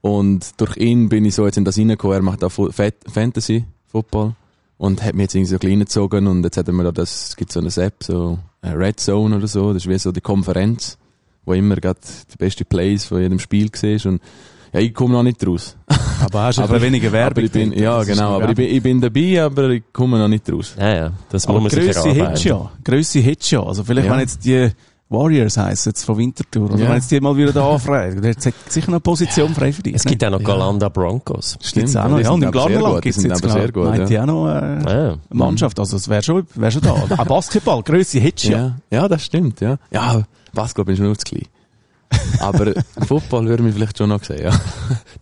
Und 0.00 0.60
durch 0.60 0.76
ihn 0.76 1.08
bin 1.08 1.24
ich 1.24 1.34
so 1.34 1.46
jetzt 1.46 1.58
in 1.58 1.64
das 1.64 1.78
reingekommen. 1.78 2.16
Er 2.16 2.22
macht 2.22 2.42
auch 2.42 2.52
Fantasy 2.52 3.64
Football. 3.86 4.34
Und 4.78 5.02
hat 5.02 5.14
mich 5.14 5.24
jetzt 5.24 5.34
irgendwie 5.34 5.50
so 5.50 5.58
klein 5.58 5.80
gezogen 5.80 6.26
und 6.26 6.42
jetzt 6.42 6.56
hat 6.56 6.66
er 6.66 6.72
mir 6.72 6.84
da 6.84 6.92
das, 6.92 7.28
es 7.28 7.36
gibt 7.36 7.52
so 7.52 7.60
eine 7.60 7.68
App, 7.68 8.02
so 8.02 8.38
äh, 8.62 8.70
Red 8.70 8.98
Zone 8.98 9.36
oder 9.36 9.46
so, 9.46 9.74
das 9.74 9.84
ist 9.84 9.90
wie 9.90 9.98
so 9.98 10.10
die 10.10 10.22
Konferenz, 10.22 10.96
wo 11.44 11.52
immer 11.52 11.76
gerade 11.76 12.00
die 12.32 12.36
beste 12.38 12.64
Plays 12.64 13.04
von 13.04 13.20
jedem 13.20 13.38
Spiel 13.38 13.70
siehst 13.74 14.06
und 14.06 14.22
ja, 14.72 14.80
ich 14.80 14.94
komme 14.94 15.14
noch 15.14 15.22
nicht 15.22 15.44
raus. 15.46 15.76
Aber 16.24 16.42
hast 16.42 16.58
du 16.58 16.62
Aber- 16.62 16.80
weniger 16.82 17.10
Werbung? 17.12 17.30
aber 17.32 17.42
ich 17.42 17.50
bin, 17.52 17.72
ja, 17.72 18.02
genau, 18.02 18.32
noch 18.32 18.42
aber 18.42 18.50
ich 18.50 18.56
bin, 18.56 18.68
ich 18.68 18.82
bin 18.82 19.00
dabei, 19.00 19.42
aber 19.42 19.70
ich 19.70 19.84
komme 19.92 20.18
noch 20.18 20.28
nicht 20.28 20.50
raus. 20.52 20.74
Ja, 20.78 20.94
ja, 20.94 21.12
das 21.30 21.46
Aber 21.46 21.60
muss 21.60 21.72
man 21.72 21.82
sich 21.82 21.92
Grösse 21.94 21.98
erarbeiten. 22.08 22.26
hättest 22.28 22.44
ja. 22.44 22.70
Grösse 22.84 23.20
hättest 23.20 23.50
ja. 23.52 23.62
Also 23.62 23.84
vielleicht, 23.84 24.06
Ja. 24.06 24.12
wenn 24.12 24.20
jetzt 24.20 24.44
die 24.44 24.68
Warriors 25.08 25.56
heissen, 25.56 25.88
jetzt 25.88 26.04
von 26.04 26.18
Winterthur, 26.18 26.66
oder 26.70 26.76
Ja. 26.78 26.88
wenn 26.88 26.96
jetzt 26.96 27.10
die 27.10 27.20
mal 27.20 27.34
wieder 27.36 27.52
da 27.52 27.68
anfragen, 27.72 28.16
dann 28.22 28.30
hat 28.32 28.42
sicher 28.68 28.86
noch 28.88 28.94
eine 28.96 29.00
Position 29.00 29.54
frei 29.54 29.72
für 29.72 29.82
dich. 29.82 29.94
Es 29.94 30.04
gibt 30.04 30.22
auch 30.22 30.30
noch 30.30 30.42
Galanda 30.44 30.88
Broncos. 30.90 31.56
Gibt's 31.72 31.96
auch 31.96 32.06
noch, 32.08 32.18
die 32.18 32.24
ja, 32.24 32.30
und 32.30 32.42
im 32.44 32.50
Glarnerland 32.52 33.02
gibt's 33.02 33.18
sind 33.20 33.30
jetzt 33.30 33.42
aber 33.42 33.52
sehr 33.54 33.72
gut, 33.72 33.84
meint 33.86 34.10
ja. 34.10 34.16
ja 34.16 34.22
auch 34.22 34.26
noch, 34.26 34.46
äh, 34.48 34.50
Ja. 34.52 35.08
eine 35.12 35.18
Mannschaft, 35.30 35.80
also 35.80 35.96
es 35.96 36.06
wäre 36.08 36.22
schon, 36.22 36.46
wäre 36.54 36.70
schon 36.70 36.82
da. 36.82 36.92
Auch 37.18 37.24
Basketball, 37.26 37.82
Grösse 37.82 38.20
hättest 38.20 38.44
ja. 38.50 38.58
Ja, 38.58 38.76
ja, 38.90 39.08
das 39.08 39.24
stimmt, 39.24 39.60
ja. 39.62 39.78
Ja, 39.90 40.22
Basketball 40.52 40.84
bin 40.84 40.94
ich 40.96 41.00
nur 41.00 41.16
zu 41.18 41.24
klein. 41.24 41.46
Aber 42.40 42.72
Football 43.06 43.46
würde 43.46 43.62
mich 43.62 43.74
vielleicht 43.74 43.98
schon 43.98 44.08
noch 44.08 44.22
sehen, 44.24 44.44
ja. 44.44 44.60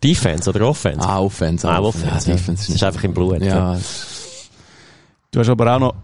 Defense 0.03 0.49
oder 0.49 0.69
Offense? 0.69 1.01
Ah, 1.07 1.21
Offense. 1.21 1.69
Ah, 1.69 1.81
Offense, 1.81 2.07
Ja, 2.07 2.13
ja. 2.13 2.37
Defense 2.37 2.67
Das 2.67 2.75
ist 2.77 2.83
einfach 2.85 3.05
im 3.05 3.15
Blut. 3.15 3.41
Ja, 3.43 3.77
Du 5.31 5.41
hast 5.41 5.49
aber 5.51 5.75
auch 5.75 5.79
noch 5.79 5.95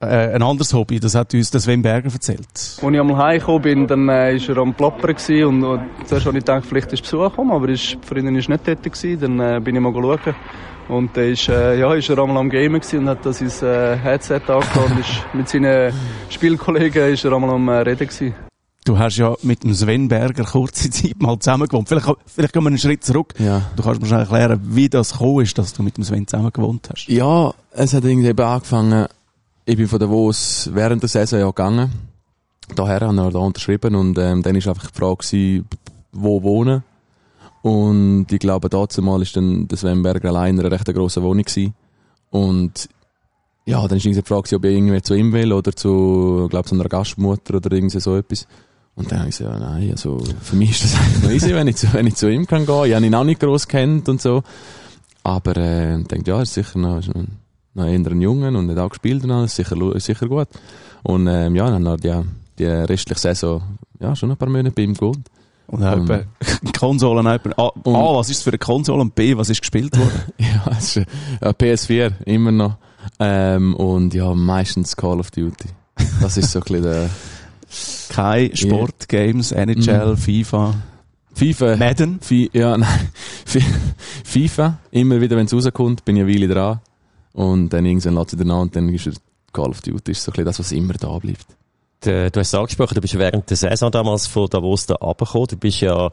äh, 0.00 0.34
ein 0.34 0.42
anderes 0.42 0.74
Hobby, 0.74 1.00
das 1.00 1.14
hat 1.14 1.32
uns 1.32 1.50
der 1.50 1.60
Sven 1.60 1.80
Berger 1.80 2.12
erzählt. 2.12 2.46
Als 2.52 2.78
ich 2.78 2.84
einmal 2.84 3.16
heimgekommen 3.16 3.62
bin, 3.62 3.86
dann 3.86 4.08
äh, 4.08 4.36
ist 4.36 4.48
er 4.48 4.58
am 4.58 4.74
Ploppern 4.74 5.14
gewesen 5.14 5.44
und, 5.44 5.64
und 5.64 5.80
zuerst 6.04 6.26
habe 6.26 6.36
ich 6.36 6.44
gedacht, 6.44 6.66
vielleicht 6.68 6.92
ist 6.92 7.02
Besuch 7.02 7.30
gekommen, 7.30 7.52
aber 7.52 7.68
ist, 7.68 7.92
die 8.02 8.06
Freundin 8.06 8.36
ist 8.36 8.48
nicht 8.48 8.66
dort 8.68 8.82
gewesen. 8.82 9.20
Dann 9.20 9.40
äh, 9.40 9.60
bin 9.60 9.74
ich 9.76 9.80
mal 9.80 9.92
schauen. 9.92 10.34
Und 10.88 11.16
dann 11.16 11.32
ist, 11.32 11.48
äh, 11.48 11.78
ja, 11.78 11.94
ist 11.94 12.10
er 12.10 12.18
einmal 12.18 12.36
am 12.36 12.50
Gamen 12.50 12.78
gewesen 12.80 12.98
und 13.00 13.08
hat 13.08 13.24
da 13.24 13.32
sein 13.32 13.48
äh, 13.66 13.96
Headset 13.96 14.40
angehabt 14.48 14.76
und 14.76 14.98
ist 15.00 15.24
mit 15.32 15.48
seinen 15.48 15.94
Spielkollegen 16.28 17.10
ist 17.14 17.24
er 17.24 17.32
einmal 17.32 17.50
am 17.54 17.66
äh, 17.68 17.78
Reden 17.78 18.06
gewesen. 18.06 18.34
Du 18.84 18.98
hast 18.98 19.16
ja 19.16 19.34
mit 19.42 19.64
dem 19.64 19.72
Sven 19.72 20.08
Berger 20.08 20.44
kurze 20.44 20.90
Zeit 20.90 21.20
mal 21.20 21.38
zusammen 21.38 21.66
gewohnt. 21.66 21.88
Vielleicht, 21.88 22.06
vielleicht 22.26 22.52
gehen 22.52 22.62
wir 22.62 22.68
einen 22.68 22.78
Schritt 22.78 23.02
zurück. 23.02 23.34
ja. 23.38 23.62
Du 23.76 23.82
kannst 23.82 24.02
mir 24.02 24.06
schon 24.06 24.18
erklären, 24.18 24.60
wie 24.62 24.90
das 24.90 25.12
gekommen 25.12 25.40
ist, 25.40 25.56
dass 25.56 25.72
du 25.72 25.82
mit 25.82 25.96
dem 25.96 26.04
Sven 26.04 26.26
zusammen 26.26 26.52
gewohnt 26.52 26.90
hast. 26.92 27.08
Ja, 27.08 27.54
es 27.72 27.94
hat 27.94 28.04
irgendwie 28.04 28.28
eben 28.28 28.44
angefangen, 28.44 29.06
ich 29.64 29.76
bin 29.76 29.88
von 29.88 29.98
Davos 29.98 30.68
während 30.72 31.02
der 31.02 31.08
Saison 31.08 31.40
ja 31.40 31.46
gegangen. 31.46 31.90
Daher 32.76 33.00
habe 33.00 33.26
ich 33.26 33.32
da 33.32 33.38
unterschrieben 33.38 33.94
und 33.94 34.18
ähm, 34.18 34.42
dann 34.42 34.54
ist 34.54 34.68
einfach 34.68 34.90
die 34.90 34.98
Frage 34.98 35.16
gewesen, 35.16 35.68
wo 36.12 36.42
wohnen. 36.42 36.82
Und 37.62 38.26
ich 38.30 38.38
glaube, 38.38 38.68
dazu 38.68 39.00
mal 39.00 39.22
ist 39.22 39.34
dann 39.36 39.66
der 39.66 39.78
Sven 39.78 40.02
Berger 40.02 40.28
allein 40.28 40.54
in 40.54 40.60
einer 40.60 40.70
recht 40.70 40.92
grossen 40.92 41.22
Wohnung 41.22 41.44
gewesen. 41.44 41.74
Und 42.30 42.90
ja, 43.64 43.80
dann 43.88 43.98
irgendwie 43.98 44.20
die 44.20 44.26
Frage 44.26 44.56
ob 44.56 44.64
ich 44.64 44.76
irgendwie 44.76 45.00
zu 45.00 45.14
ihm 45.14 45.32
will 45.32 45.52
oder 45.52 45.74
zu, 45.74 46.46
glaube 46.50 46.68
zu 46.68 46.74
einer 46.74 46.84
Gastmutter 46.84 47.54
oder 47.54 47.72
irgendwie 47.72 48.00
so 48.00 48.16
etwas. 48.16 48.46
Und 48.96 49.10
dann 49.10 49.20
habe 49.20 49.28
ich 49.28 49.36
gesagt, 49.38 49.58
ja, 49.58 49.58
nein, 49.58 49.90
also 49.90 50.22
für 50.40 50.56
mich 50.56 50.70
ist 50.70 50.84
das 50.84 50.94
eigentlich 51.00 51.22
noch 51.22 51.30
easy, 51.30 51.54
wenn 51.54 51.66
ich 51.66 51.76
zu, 51.76 51.92
wenn 51.92 52.06
ich 52.06 52.14
zu 52.14 52.30
ihm 52.30 52.46
kann 52.46 52.64
gehen. 52.64 52.84
Ich 52.84 52.94
habe 52.94 53.04
ihn 53.06 53.14
auch 53.14 53.24
nicht 53.24 53.40
gross 53.40 53.66
kennt 53.66 54.08
und 54.08 54.20
so. 54.22 54.42
Aber 55.24 55.56
äh, 55.56 56.00
ich 56.00 56.06
denke, 56.06 56.30
ja, 56.30 56.40
ist 56.42 56.54
sicher 56.54 56.78
noch, 56.78 56.98
ist 56.98 57.14
noch 57.14 57.24
noch 57.76 57.86
eher 57.86 57.92
ein 57.94 58.20
Jungen 58.20 58.54
und 58.54 58.70
hat 58.70 58.78
auch 58.78 58.90
gespielt 58.90 59.24
und 59.24 59.32
alles, 59.32 59.56
sicher, 59.56 59.76
ist 59.96 60.06
sicher 60.06 60.28
gut. 60.28 60.46
Und 61.02 61.26
ähm, 61.26 61.56
ja, 61.56 61.68
dann 61.68 61.88
hat 61.88 62.04
ja 62.04 62.22
die 62.56 62.66
restliche 62.66 63.20
Saison 63.20 63.62
ja, 63.98 64.14
schon 64.14 64.30
ein 64.30 64.36
paar 64.36 64.48
Monate 64.48 64.70
bei 64.70 64.82
ihm 64.82 64.94
gewohnt. 64.94 65.28
Und 65.66 65.82
etwa 65.82 66.20
Konsolen, 66.78 67.26
etwa, 67.26 67.50
A, 67.56 67.66
Und- 67.82 67.96
A, 67.96 68.14
was 68.14 68.30
ist 68.30 68.42
für 68.44 68.50
eine 68.50 68.58
Konsole 68.58 69.00
und 69.00 69.14
B, 69.14 69.36
was 69.36 69.50
ist 69.50 69.60
gespielt 69.60 69.96
worden? 69.98 70.22
Ja, 70.38 70.70
es 70.78 70.96
ist 70.96 71.06
äh, 71.40 71.48
PS4, 71.48 72.12
immer 72.26 72.52
noch. 72.52 72.76
Ähm, 73.18 73.74
und 73.74 74.14
ja, 74.14 74.32
meistens 74.34 74.96
Call 74.96 75.18
of 75.18 75.30
Duty. 75.32 75.68
Das 76.20 76.36
ist 76.36 76.52
so 76.52 76.60
ein 76.60 76.62
bisschen 76.64 76.82
der 76.84 77.10
Kein 78.10 78.54
Sport, 78.56 79.08
Games, 79.08 79.52
NHL, 79.52 80.12
Mhm. 80.12 80.16
FIFA, 80.16 80.74
FIFA. 81.34 81.76
Madden. 81.76 82.18
Fi 82.20 82.50
ja, 82.52 82.76
nein. 82.78 83.08
Fi- 83.44 83.64
FIFA, 84.24 84.78
immer 84.90 85.20
wieder, 85.20 85.36
wenn 85.36 85.46
es 85.46 85.52
rauskommt, 85.54 86.04
bin 86.04 86.16
ich 86.16 86.22
eine 86.22 86.32
Weile 86.32 86.48
dran. 86.48 86.80
Und 87.32 87.70
dann 87.70 87.84
irgendwann 87.84 88.14
lässt 88.14 88.30
sie 88.30 88.36
dann 88.36 88.50
an 88.52 88.60
und 88.62 88.76
dann 88.76 88.88
ist 88.90 89.06
er 89.06 89.12
Call 89.52 89.70
of 89.70 89.80
Duty. 89.82 90.12
ist 90.12 90.22
so 90.22 90.30
ein 90.30 90.34
bisschen 90.34 90.44
das, 90.46 90.58
was 90.60 90.72
immer 90.72 90.94
da 90.94 91.18
bleibt. 91.18 91.46
Du 92.00 92.30
hast 92.38 92.48
es 92.48 92.54
angesprochen, 92.54 92.94
du 92.96 93.00
bist 93.00 93.18
während 93.18 93.48
der 93.48 93.56
Saison 93.56 93.90
damals 93.90 94.26
von 94.26 94.46
Davos 94.48 94.84
da 94.86 94.94
runtergekommen. 94.96 95.46
Du 95.48 95.56
bist 95.56 95.80
ja, 95.80 96.10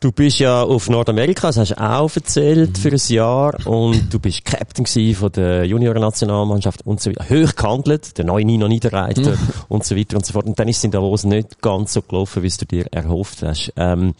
du 0.00 0.12
bist 0.12 0.38
ja 0.38 0.62
auf 0.62 0.88
Nordamerika, 0.88 1.48
das 1.48 1.58
hast 1.58 1.72
du 1.72 1.80
auch 1.80 2.10
erzählt, 2.14 2.78
für 2.78 2.90
ein 2.90 3.00
Jahr. 3.08 3.66
Und 3.66 4.12
du 4.12 4.18
bist 4.18 4.44
Captain 4.44 4.86
von 5.14 5.32
der 5.32 5.66
Junioren-Nationalmannschaft 5.66 6.86
und 6.86 7.00
so 7.00 7.10
weiter. 7.10 7.28
Hoch 7.28 7.54
gehandelt, 7.54 8.16
der 8.16 8.24
neue 8.24 8.44
Nino 8.44 8.66
Niederreiter 8.66 9.36
und 9.68 9.84
so 9.84 9.94
weiter 9.96 10.16
und 10.16 10.24
so 10.24 10.32
fort. 10.32 10.46
Und 10.46 10.58
dann 10.58 10.68
ist 10.68 10.78
es 10.78 10.84
in 10.84 10.90
Davos 10.90 11.24
nicht 11.24 11.60
ganz 11.60 11.92
so 11.92 12.02
gelaufen, 12.02 12.42
wie 12.42 12.48
es 12.48 12.56
du 12.56 12.64
dir 12.64 12.86
erhofft 12.90 13.42
hast. 13.42 13.72
Ähm, 13.76 14.14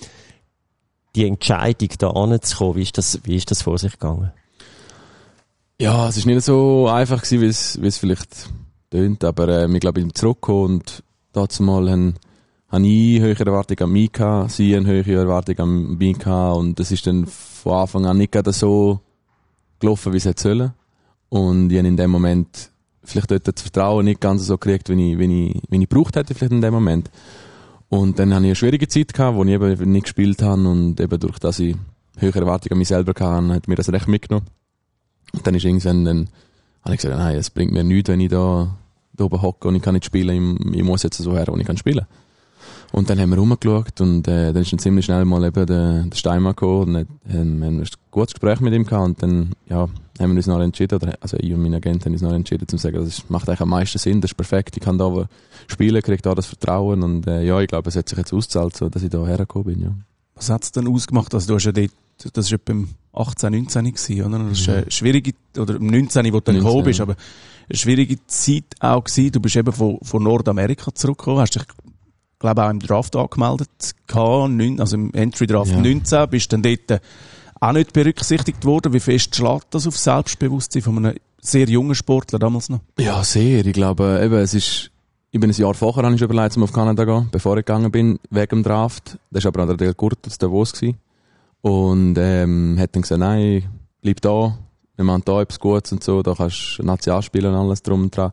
die 1.16 1.26
Entscheidung, 1.26 1.88
da 1.98 2.10
anzukommen, 2.10 2.76
wie 2.76 2.82
ist 2.82 2.98
das, 2.98 3.20
wie 3.24 3.36
ist 3.36 3.50
das 3.50 3.62
vor 3.62 3.78
sich 3.78 3.92
gegangen? 3.92 4.30
Ja, 5.80 6.08
es 6.08 6.18
ist 6.18 6.26
nicht 6.26 6.42
so 6.42 6.88
einfach 6.88 7.22
gewesen, 7.22 7.40
wie 7.40 7.46
es, 7.46 7.80
wie 7.80 7.86
es 7.86 7.96
vielleicht 7.96 8.50
tönt, 8.90 9.24
aber 9.24 9.48
äh, 9.48 9.72
ich 9.72 9.80
glaube, 9.80 10.00
ich 10.00 10.06
bin 10.06 10.14
zurückgekommen 10.14 10.74
und 10.76 11.02
dazu 11.32 11.62
mal 11.62 11.90
haben, 11.90 12.16
habe 12.70 12.86
ich 12.86 13.20
höhere 13.20 13.46
Erwartungen 13.46 13.82
an 13.82 13.92
mich 13.92 14.12
gehabt, 14.12 14.52
sie 14.52 14.76
eine 14.76 14.86
höhere 14.86 15.22
Erwartung 15.22 15.58
an 15.58 15.98
mich 15.98 16.18
gehabt 16.18 16.56
und 16.56 16.78
das 16.78 16.92
ist 16.92 17.06
dann 17.06 17.26
von 17.26 17.72
Anfang 17.72 18.06
an 18.06 18.16
nicht 18.16 18.32
gerade 18.32 18.52
so 18.52 19.00
gelaufen, 19.80 20.12
wie 20.12 20.18
es 20.18 20.24
hätte 20.24 20.42
sollen. 20.42 20.72
Und 21.28 21.70
ich 21.70 21.78
habe 21.78 21.88
in 21.88 21.96
dem 21.96 22.10
Moment 22.10 22.70
vielleicht 23.02 23.30
dort 23.30 23.48
das 23.48 23.62
Vertrauen 23.62 24.04
nicht 24.04 24.20
ganz 24.20 24.46
so 24.46 24.56
gekriegt, 24.56 24.88
wie 24.88 25.12
ich, 25.12 25.18
wie 25.18 25.48
ich, 25.48 25.62
wie 25.68 25.82
ich 25.82 25.88
gebraucht 25.88 26.16
hätte, 26.16 26.34
vielleicht 26.34 26.52
in 26.52 26.60
dem 26.60 26.74
Moment. 26.74 27.10
Und 27.88 28.18
dann 28.20 28.32
hatte 28.32 28.42
ich 28.44 28.48
eine 28.48 28.54
schwierige 28.54 28.86
Zeit, 28.86 29.12
gehabt, 29.12 29.36
wo 29.36 29.42
ich 29.42 29.50
eben 29.50 29.92
nicht 29.92 30.04
gespielt 30.04 30.42
habe 30.42 30.68
und 30.68 31.00
eben 31.00 31.18
durch 31.18 31.40
das 31.40 31.58
ich 31.58 31.76
höhere 32.18 32.40
Erwartungen 32.40 32.74
an 32.74 32.78
mich 32.78 32.88
selber 32.88 33.12
hatte, 33.18 33.54
hat 33.54 33.66
mir 33.66 33.74
das 33.74 33.92
recht 33.92 34.06
mitgenommen. 34.06 34.46
Und 35.32 35.44
dann 35.44 35.54
ist 35.54 35.64
irgendwann, 35.64 36.04
dann 36.04 36.28
habe 36.84 36.94
ich 36.94 37.00
gesagt, 37.00 37.18
nein, 37.18 37.36
es 37.36 37.50
bringt 37.50 37.72
mir 37.72 37.82
nichts, 37.82 38.08
wenn 38.08 38.20
ich 38.20 38.28
da, 38.28 38.76
da 39.12 39.24
oben 39.24 39.42
hocke 39.42 39.66
und 39.66 39.74
ich 39.74 39.82
kann 39.82 39.94
nicht 39.94 40.04
spielen, 40.04 40.56
ich, 40.60 40.76
ich 40.78 40.84
muss 40.84 41.02
jetzt 41.02 41.18
so 41.18 41.36
her, 41.36 41.46
wo 41.48 41.56
ich 41.56 41.66
kann 41.66 41.76
spielen. 41.76 42.06
Und 42.92 43.08
dann 43.08 43.20
haben 43.20 43.30
wir 43.30 43.38
rumgeschaut 43.38 44.00
und 44.00 44.26
äh, 44.26 44.52
dann 44.52 44.62
ist 44.62 44.72
dann 44.72 44.78
ziemlich 44.78 45.04
schnell 45.04 45.24
mal 45.24 45.44
eben 45.44 45.66
der, 45.66 46.04
der 46.04 46.16
Steinmann 46.16 46.54
gekommen 46.54 46.88
und 46.88 46.94
dann 46.94 47.08
haben 47.32 47.60
wir 47.60 47.68
ein 47.68 47.88
gutes 48.10 48.34
Gespräch 48.34 48.60
mit 48.60 48.74
ihm 48.74 48.84
gehabt 48.84 49.04
und 49.04 49.22
dann, 49.22 49.52
ja, 49.68 49.88
haben 50.18 50.30
wir 50.32 50.36
uns 50.36 50.46
noch 50.46 50.60
entschieden, 50.60 50.96
oder, 50.96 51.14
also 51.20 51.36
ich 51.38 51.52
und 51.52 51.62
mein 51.62 51.74
Agent 51.74 52.04
haben 52.04 52.12
uns 52.12 52.22
noch 52.22 52.32
entschieden, 52.32 52.66
zu 52.66 52.76
sagen, 52.76 52.96
das 52.96 53.28
macht 53.28 53.48
eigentlich 53.48 53.60
am 53.60 53.70
meisten 53.70 53.98
Sinn, 53.98 54.20
das 54.20 54.32
ist 54.32 54.36
perfekt, 54.36 54.76
ich 54.76 54.82
kann 54.82 54.98
da 54.98 55.28
spielen, 55.68 56.02
kriege 56.02 56.22
da 56.22 56.34
das 56.34 56.46
Vertrauen 56.46 57.02
und 57.02 57.26
äh, 57.26 57.44
ja, 57.44 57.60
ich 57.60 57.68
glaube, 57.68 57.88
es 57.88 57.96
hat 57.96 58.08
sich 58.08 58.18
jetzt 58.18 58.32
ausgezahlt, 58.32 58.76
so, 58.76 58.88
dass 58.88 59.02
ich 59.02 59.10
da 59.10 59.24
hergekommen 59.24 59.74
bin, 59.74 59.82
ja. 59.82 59.94
Was 60.34 60.50
hat 60.50 60.64
es 60.64 60.72
denn 60.72 60.88
ausgemacht? 60.88 61.34
Also 61.34 61.48
du 61.48 61.54
hast 61.54 61.64
ja 61.64 61.72
dort, 61.72 61.90
das 62.32 62.50
war 62.50 62.58
beim 62.64 62.88
18, 63.12 63.52
19 63.52 63.84
gewesen, 63.84 64.24
oder? 64.24 64.38
Das 64.38 64.60
ist 64.60 64.68
eine 64.68 64.90
schwierige, 64.90 65.32
oder 65.58 65.76
im 65.76 65.86
19, 65.86 66.26
wo 66.32 66.40
du 66.40 66.40
dann 66.40 66.54
19, 66.54 66.54
gekommen 66.54 66.84
bist, 66.84 67.00
aber 67.00 67.16
eine 67.68 67.76
schwierige 67.76 68.24
Zeit 68.26 68.64
auch 68.80 69.04
gewesen. 69.04 69.32
Du 69.32 69.40
bist 69.40 69.56
eben 69.56 69.72
von, 69.72 69.98
von 70.02 70.22
Nordamerika 70.22 70.94
zurückgekommen, 70.94 71.40
hast 71.40 71.54
dich, 71.54 71.64
glaube 72.40 72.64
auch 72.64 72.70
im 72.70 72.80
Draft 72.80 73.14
angemeldet 73.14 73.68
neun- 74.12 74.80
also 74.80 74.96
im 74.96 75.12
Entry 75.14 75.46
Draft 75.46 75.70
Ja. 75.72 75.80
19, 75.80 76.28
bist 76.28 76.52
dann 76.52 76.62
dort 76.62 76.90
äh, 76.90 76.98
auch 77.60 77.72
nicht 77.72 77.92
berücksichtigt 77.92 78.64
worden. 78.64 78.92
Wie 78.92 79.00
fest 79.00 79.36
schlägt 79.36 79.66
das 79.74 79.86
auf 79.86 79.96
Selbstbewusstsein 79.96 80.82
von 80.82 80.98
einem 80.98 81.16
sehr 81.40 81.68
jungen 81.68 81.94
Sportler 81.94 82.38
damals 82.38 82.68
noch? 82.68 82.80
Ja, 82.98 83.22
sehr. 83.22 83.64
Ich 83.64 83.72
glaube, 83.72 84.20
eben, 84.24 84.34
es 84.34 84.54
ist, 84.54 84.90
ich 85.30 85.38
bin 85.40 85.50
ein 85.50 85.56
Jahr 85.56 85.74
vorher, 85.74 86.02
habe 86.04 86.14
ich 86.14 86.20
überlegt, 86.22 86.56
um 86.56 86.62
auf 86.64 86.72
Kanada 86.72 87.02
zu 87.02 87.06
gehen, 87.06 87.28
bevor 87.30 87.56
ich 87.58 87.64
gegangen 87.64 87.90
bin, 87.92 88.18
wegen 88.30 88.48
dem 88.48 88.62
Draft. 88.62 89.18
Das 89.30 89.44
war 89.44 89.50
aber 89.50 89.62
auch 89.64 89.68
der 89.68 89.76
Del 89.76 89.94
Kurt 89.94 90.18
aus 90.26 90.38
Davos. 90.38 90.72
Gewesen. 90.72 90.96
Und, 91.62 92.16
ähm, 92.18 92.76
hat 92.80 92.96
dann 92.96 93.02
gesagt, 93.02 93.20
nein, 93.20 93.64
bleib 94.00 94.20
da, 94.22 94.56
wir 94.96 95.04
machen 95.04 95.22
da 95.26 95.42
etwas 95.42 95.60
Gutes 95.60 95.92
und 95.92 96.02
so, 96.02 96.22
da 96.22 96.34
kannst 96.34 96.78
du 96.78 96.82
National 96.84 97.22
spielen 97.22 97.54
und 97.54 97.60
alles 97.60 97.82
drum 97.82 98.04
und 98.04 98.16
dran. 98.16 98.32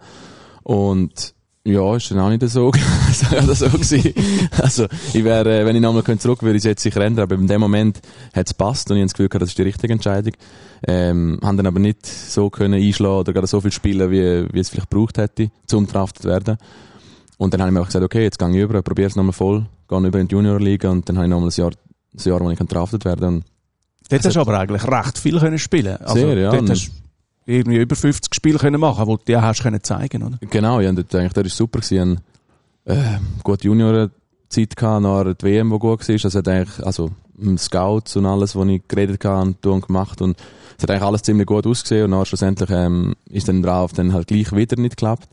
Und, 0.63 1.33
ja, 1.67 1.95
ist 1.95 2.12
dann 2.12 2.19
auch 2.19 2.29
nicht 2.29 2.41
so, 2.50 2.71
so, 3.13 3.36
ja, 3.36 3.41
das 3.41 3.59
so 3.59 3.69
gewesen. 3.69 4.13
Also, 4.57 4.88
ich 5.13 5.24
wäre, 5.24 5.62
äh, 5.62 5.65
wenn 5.65 5.75
ich 5.75 5.81
nochmal 5.81 6.03
zurück 6.17 6.41
würde, 6.41 6.55
ich 6.55 6.62
es 6.62 6.65
jetzt 6.65 6.83
sicher 6.83 7.01
ändern, 7.01 7.24
aber 7.24 7.36
in 7.36 7.47
dem 7.47 7.59
Moment 7.59 8.00
hat 8.33 8.47
es 8.47 8.53
passt 8.53 8.89
und 8.89 8.97
ich 8.97 9.01
habe 9.01 9.07
das 9.07 9.13
Gefühl 9.13 9.29
gehabt, 9.29 9.41
das 9.41 9.50
ist 9.50 9.57
die 9.57 9.63
richtige 9.63 9.93
Entscheidung. 9.93 10.33
Ähm, 10.88 11.39
haben 11.43 11.57
dann 11.57 11.67
aber 11.67 11.79
nicht 11.79 12.05
so 12.05 12.50
können 12.50 12.81
einschlagen 12.81 13.17
oder 13.17 13.33
gerade 13.33 13.47
so 13.47 13.59
viel 13.59 13.71
spielen, 13.71 14.09
wie, 14.12 14.47
wie 14.53 14.59
es 14.59 14.69
vielleicht 14.69 14.89
braucht 14.89 15.17
hätte, 15.17 15.51
zum 15.65 15.88
draftet 15.88 16.24
zu 16.24 16.27
werden. 16.29 16.57
Und 17.38 17.53
dann 17.53 17.62
habe 17.62 17.69
ich 17.69 17.74
mir 17.74 17.81
auch 17.81 17.88
gesagt, 17.88 18.05
okay, 18.05 18.24
jetzt 18.24 18.39
gehe 18.39 18.50
ich 18.50 18.55
über, 18.55 18.81
probiere 18.81 19.07
es 19.07 19.15
nochmal 19.15 19.33
voll, 19.33 19.65
gehe 19.88 20.07
über 20.07 20.19
in 20.19 20.27
die 20.27 20.36
Juniorliga 20.36 20.89
und 20.89 21.07
dann 21.09 21.17
habe 21.17 21.25
ich 21.25 21.29
nochmal 21.29 21.50
ein 21.50 21.55
Jahr, 21.55 21.71
ein 21.71 22.24
Jahr, 22.24 22.39
wo 22.39 22.50
ich 22.50 22.59
draftet 22.59 23.05
werden 23.05 23.43
kann. 23.43 23.43
Dort 24.09 24.25
hast 24.25 24.36
du 24.36 24.39
aber 24.39 24.57
eigentlich 24.57 24.88
recht 24.88 25.17
viel 25.17 25.39
können 25.39 25.59
spielen. 25.59 25.97
Also, 25.97 26.15
Sehr, 26.15 26.38
ja. 26.38 26.51
Dort 26.51 26.69
hast 26.69 26.88
du 26.88 26.91
irgendwie 27.47 27.77
über 27.77 27.95
50 27.95 28.35
Spiele 28.35 28.59
können 28.59 28.79
machen, 28.79 29.07
wo 29.07 29.15
du 29.15 29.23
dir 29.23 29.41
hast 29.41 29.63
können 29.63 29.81
zeigen, 29.81 30.21
oder? 30.21 30.37
Genau, 30.41 30.79
ja, 30.79 30.91
dort, 30.91 31.15
eigentlich, 31.15 31.33
das 31.33 31.43
war 31.43 31.49
super. 31.49 31.79
gewesen. 31.79 32.19
Ich 32.85 32.93
äh, 32.93 33.19
gute 33.43 33.67
Junioren-Zeit 33.67 34.75
gehabt, 34.75 35.01
nach 35.01 35.23
der 35.23 35.35
WM, 35.41 35.71
die 35.71 35.79
gut 35.79 36.07
war. 36.07 36.13
Also, 36.13 36.37
hat 36.37 36.47
eigentlich, 36.47 36.85
also, 36.85 37.11
Scouts 37.57 38.15
und 38.17 38.25
alles, 38.25 38.55
was 38.55 38.67
ich 38.67 38.87
geredet 38.87 39.23
habe 39.25 39.55
und 39.63 39.87
gemacht. 39.87 40.21
Und 40.21 40.37
es 40.77 40.83
hat 40.83 40.91
eigentlich 40.91 41.03
alles 41.03 41.21
ziemlich 41.21 41.47
gut 41.47 41.65
ausgesehen. 41.65 42.05
Und 42.05 42.11
dann 42.11 42.25
schlussendlich, 42.25 42.69
ähm, 42.69 43.15
ist 43.29 43.47
dann 43.47 43.63
drauf 43.63 43.93
dann 43.93 44.13
halt 44.13 44.27
gleich 44.27 44.51
wieder 44.53 44.75
nicht 44.79 44.97
geklappt. 44.97 45.29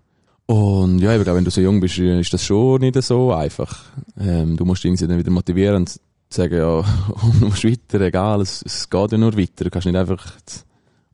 Und 0.46 0.98
ja, 0.98 1.16
ich 1.16 1.22
glaube, 1.22 1.38
wenn 1.38 1.44
du 1.44 1.50
so 1.50 1.60
jung 1.60 1.80
bist, 1.80 1.98
ist 1.98 2.32
das 2.32 2.44
schon 2.44 2.80
nicht 2.80 3.02
so 3.02 3.32
einfach. 3.32 3.84
Ähm, 4.20 4.56
du 4.56 4.64
musst 4.64 4.84
irgendwie 4.84 5.06
dann 5.06 5.18
wieder 5.18 5.30
motivieren 5.30 5.76
und 5.76 6.00
sagen, 6.28 6.58
ja, 6.58 6.82
du 7.40 7.46
musst 7.46 7.64
weiter, 7.64 8.00
egal, 8.02 8.42
es, 8.42 8.62
es 8.64 8.88
geht 8.90 9.12
ja 9.12 9.18
nur 9.18 9.36
weiter. 9.36 9.64
Du 9.64 9.70
kannst 9.70 9.86
nicht 9.86 9.96
einfach 9.96 10.22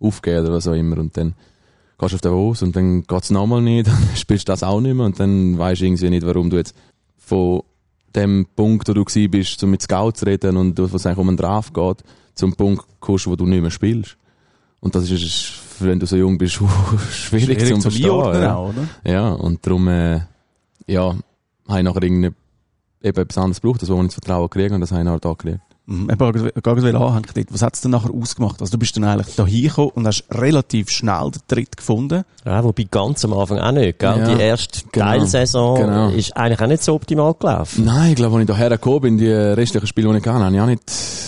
aufgeben 0.01 0.45
oder 0.45 0.55
was 0.55 0.67
auch 0.69 0.75
immer. 0.75 0.99
Und 0.99 1.17
dann 1.17 1.35
gehst 1.99 2.13
du 2.13 2.17
auf 2.17 2.21
den 2.21 2.33
Haus 2.33 2.63
und 2.63 2.77
dann 2.77 3.03
geht's 3.03 3.31
nochmal 3.31 3.63
nicht, 3.63 3.87
dann 3.89 4.09
spielst 4.17 4.49
du 4.49 4.53
das 4.53 4.63
auch 4.63 4.81
nicht 4.81 4.95
mehr 4.95 5.07
und 5.07 5.21
dann 5.21 5.59
weisst 5.59 5.83
du 5.83 5.87
irgendwie 5.87 6.11
nicht, 6.11 6.27
warum 6.27 6.51
du 6.51 6.57
jetzt 6.57 6.75
von 7.19 7.63
dem 8.15 8.47
Punkt, 8.57 8.89
wo 8.89 8.93
du 8.93 9.05
bist, 9.05 9.63
um 9.63 9.71
mit 9.71 9.83
Scouts 9.83 10.21
zu 10.21 10.27
reden 10.27 10.57
und 10.57 10.79
wo 10.79 10.97
es 10.97 11.07
eigentlich 11.07 11.19
um 11.19 11.29
einen 11.29 11.37
Draft 11.37 11.75
geht, 11.75 12.03
zum 12.35 12.55
Punkt 12.55 12.85
kommst, 12.99 13.27
wo 13.27 13.37
du 13.37 13.47
nicht 13.47 13.63
mehr 13.63 13.71
spielst. 13.71 14.17
Und 14.81 14.95
das 14.95 15.11
ist, 15.11 15.53
wenn 15.79 16.01
du 16.01 16.07
so 16.07 16.17
jung 16.17 16.39
bist, 16.39 16.55
schwierig, 17.13 17.65
zum 17.67 17.83
Verstehen. 17.83 18.07
Einordnen 18.07 18.43
ja. 18.43 18.55
auch? 18.57 18.75
Ja, 19.05 19.29
und 19.31 19.65
darum, 19.65 19.89
äh, 19.89 20.21
ja, 20.87 21.15
habe 21.69 21.79
ich 21.79 21.85
nachher 21.85 22.03
irgendwie 22.03 22.31
eben 23.03 23.23
etwas 23.23 23.39
anderes 23.39 23.61
gebraucht, 23.61 23.83
das 23.83 23.89
wo 23.91 24.01
ich 24.01 24.07
das 24.07 24.15
Vertrauen 24.15 24.51
kriege 24.51 24.75
und 24.75 24.81
das 24.81 24.91
habe 24.91 25.03
ich 25.03 25.05
nachher 25.05 25.21
da 25.21 25.31
gekriegt. 25.31 25.61
Mhm. 25.91 26.09
Wieder 26.09 27.01
anhängen 27.01 27.27
dort. 27.35 27.53
Was 27.53 27.63
hat 27.63 27.75
es 27.75 27.81
denn 27.81 27.91
nachher 27.91 28.15
ausgemacht? 28.15 28.61
Also 28.61 28.71
du 28.71 28.79
bist 28.79 28.97
dann 28.97 29.03
eigentlich 29.03 29.35
da 29.35 29.45
hingekommen 29.45 29.91
und 29.91 30.07
hast 30.07 30.25
relativ 30.31 30.91
schnell 30.91 31.33
den 31.33 31.43
Tritt 31.49 31.77
gefunden. 31.77 32.23
Ja, 32.45 32.63
wobei 32.63 32.87
ganz 32.89 33.25
am 33.25 33.33
Anfang 33.33 33.59
auch 33.59 33.73
nicht, 33.73 33.99
gell? 33.99 34.19
Ja, 34.19 34.35
die 34.35 34.41
erste 34.41 34.83
genau, 34.93 35.07
Teilsaison 35.07 35.81
genau. 35.81 36.09
ist 36.11 36.37
eigentlich 36.37 36.61
auch 36.61 36.67
nicht 36.69 36.85
so 36.85 36.95
optimal 36.95 37.35
gelaufen. 37.35 37.85
Nein, 37.85 38.11
ich 38.11 38.17
glaube, 38.17 38.37
als 38.37 38.49
ich 38.49 38.57
hierher 38.57 38.71
gekommen 38.71 39.01
bin, 39.01 39.19
die 39.19 39.33
restlichen 39.33 39.89
Spiele, 39.89 40.13
die 40.13 40.19
ich 40.19 40.27
hatte, 40.27 40.45
habe 40.45 40.55
ich 40.55 40.61
auch 40.61 40.67
nicht, 40.67 40.83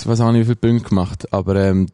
was 0.04 0.20
auch 0.20 0.30
nicht, 0.30 0.42
wie 0.42 0.54
viele 0.54 0.56
Punkte 0.56 0.88
gemacht. 0.90 1.32
Aber, 1.32 1.56
ähm, 1.56 1.88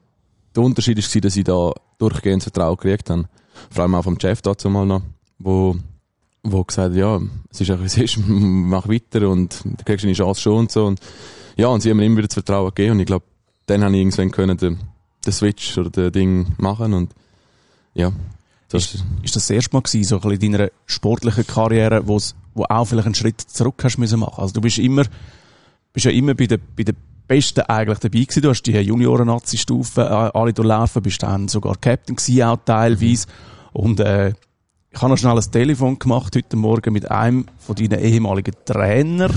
der 0.54 0.62
Unterschied 0.62 0.98
war, 0.98 1.20
dass 1.22 1.36
ich 1.36 1.44
da 1.44 1.72
durchgehend 1.96 2.42
Vertrauen 2.42 2.76
gekriegt 2.76 3.08
habe. 3.08 3.24
Vor 3.70 3.82
allem 3.82 3.94
auch 3.94 4.04
vom 4.04 4.20
Chef 4.20 4.42
dazu 4.42 4.68
mal 4.68 4.84
noch, 4.84 5.02
wo, 5.38 5.74
wo 6.42 6.64
gesagt 6.64 6.90
hat, 6.90 6.98
ja, 6.98 7.18
es 7.50 7.62
ist 7.62 7.70
es 7.70 7.96
ist, 7.96 8.18
mach 8.26 8.88
weiter 8.88 9.26
und 9.26 9.64
du 9.64 9.84
kriegst 9.84 10.04
eine 10.04 10.12
Chance 10.12 10.42
schon 10.42 10.58
und 10.58 10.72
so. 10.72 10.84
Und, 10.84 11.00
ja, 11.58 11.66
und 11.66 11.80
sie 11.80 11.90
haben 11.90 11.98
mir 11.98 12.06
immer 12.06 12.18
wieder 12.18 12.28
das 12.28 12.34
Vertrauen 12.34 12.68
gegeben 12.68 12.92
und 12.92 13.00
ich 13.00 13.06
glaube, 13.06 13.26
dann 13.66 13.82
habe 13.82 13.92
ich 13.94 14.00
irgendwann 14.00 14.30
können 14.30 14.56
den, 14.56 14.78
den 15.26 15.32
Switch 15.32 15.76
oder 15.76 15.90
den 15.90 16.12
Ding 16.12 16.54
machen 16.56 16.94
und, 16.94 17.12
ja. 17.94 18.12
Das, 18.68 18.94
Ist, 18.94 19.04
ist 19.22 19.34
das 19.34 19.46
das 19.46 19.50
erste 19.50 19.74
Mal 19.74 19.82
gewesen, 19.82 20.04
so 20.04 20.20
ein 20.20 20.30
in 20.30 20.52
deiner 20.52 20.70
sportlichen 20.86 21.46
Karriere, 21.46 22.06
wo 22.06 22.20
auch 22.68 22.84
vielleicht 22.84 23.06
einen 23.06 23.14
Schritt 23.14 23.40
zurück 23.40 23.82
hast 23.82 23.98
müssen 23.98 24.20
machen? 24.20 24.40
Also 24.40 24.54
du 24.54 24.60
bist 24.60 24.78
immer, 24.78 25.04
bist 25.92 26.06
ja 26.06 26.12
immer 26.12 26.34
bei 26.34 26.46
den, 26.46 26.60
bei 26.76 26.84
den 26.84 26.96
Besten 27.26 27.62
eigentlich 27.62 27.98
dabei 27.98 28.20
gewesen. 28.20 28.42
Du 28.42 28.50
hast 28.50 28.62
die 28.62 28.72
Junioren-Nazi-Stufe 28.72 30.02
äh, 30.02 30.38
alle 30.38 30.52
durchlaufen, 30.52 31.02
bist 31.02 31.22
dann 31.22 31.48
sogar 31.48 31.76
Captain 31.76 32.16
gewesen, 32.16 32.42
auch 32.42 32.58
teilweise. 32.64 33.26
Und, 33.72 34.00
äh, 34.00 34.34
ich 34.90 35.02
habe 35.02 35.10
noch 35.10 35.18
schnell 35.18 35.36
ein 35.36 35.52
Telefon 35.52 35.98
gemacht 35.98 36.34
heute 36.34 36.56
Morgen 36.56 36.92
mit 36.92 37.10
einem 37.10 37.46
von 37.58 37.74
deinen 37.74 38.00
ehemaligen 38.00 38.54
Trainer. 38.64 39.30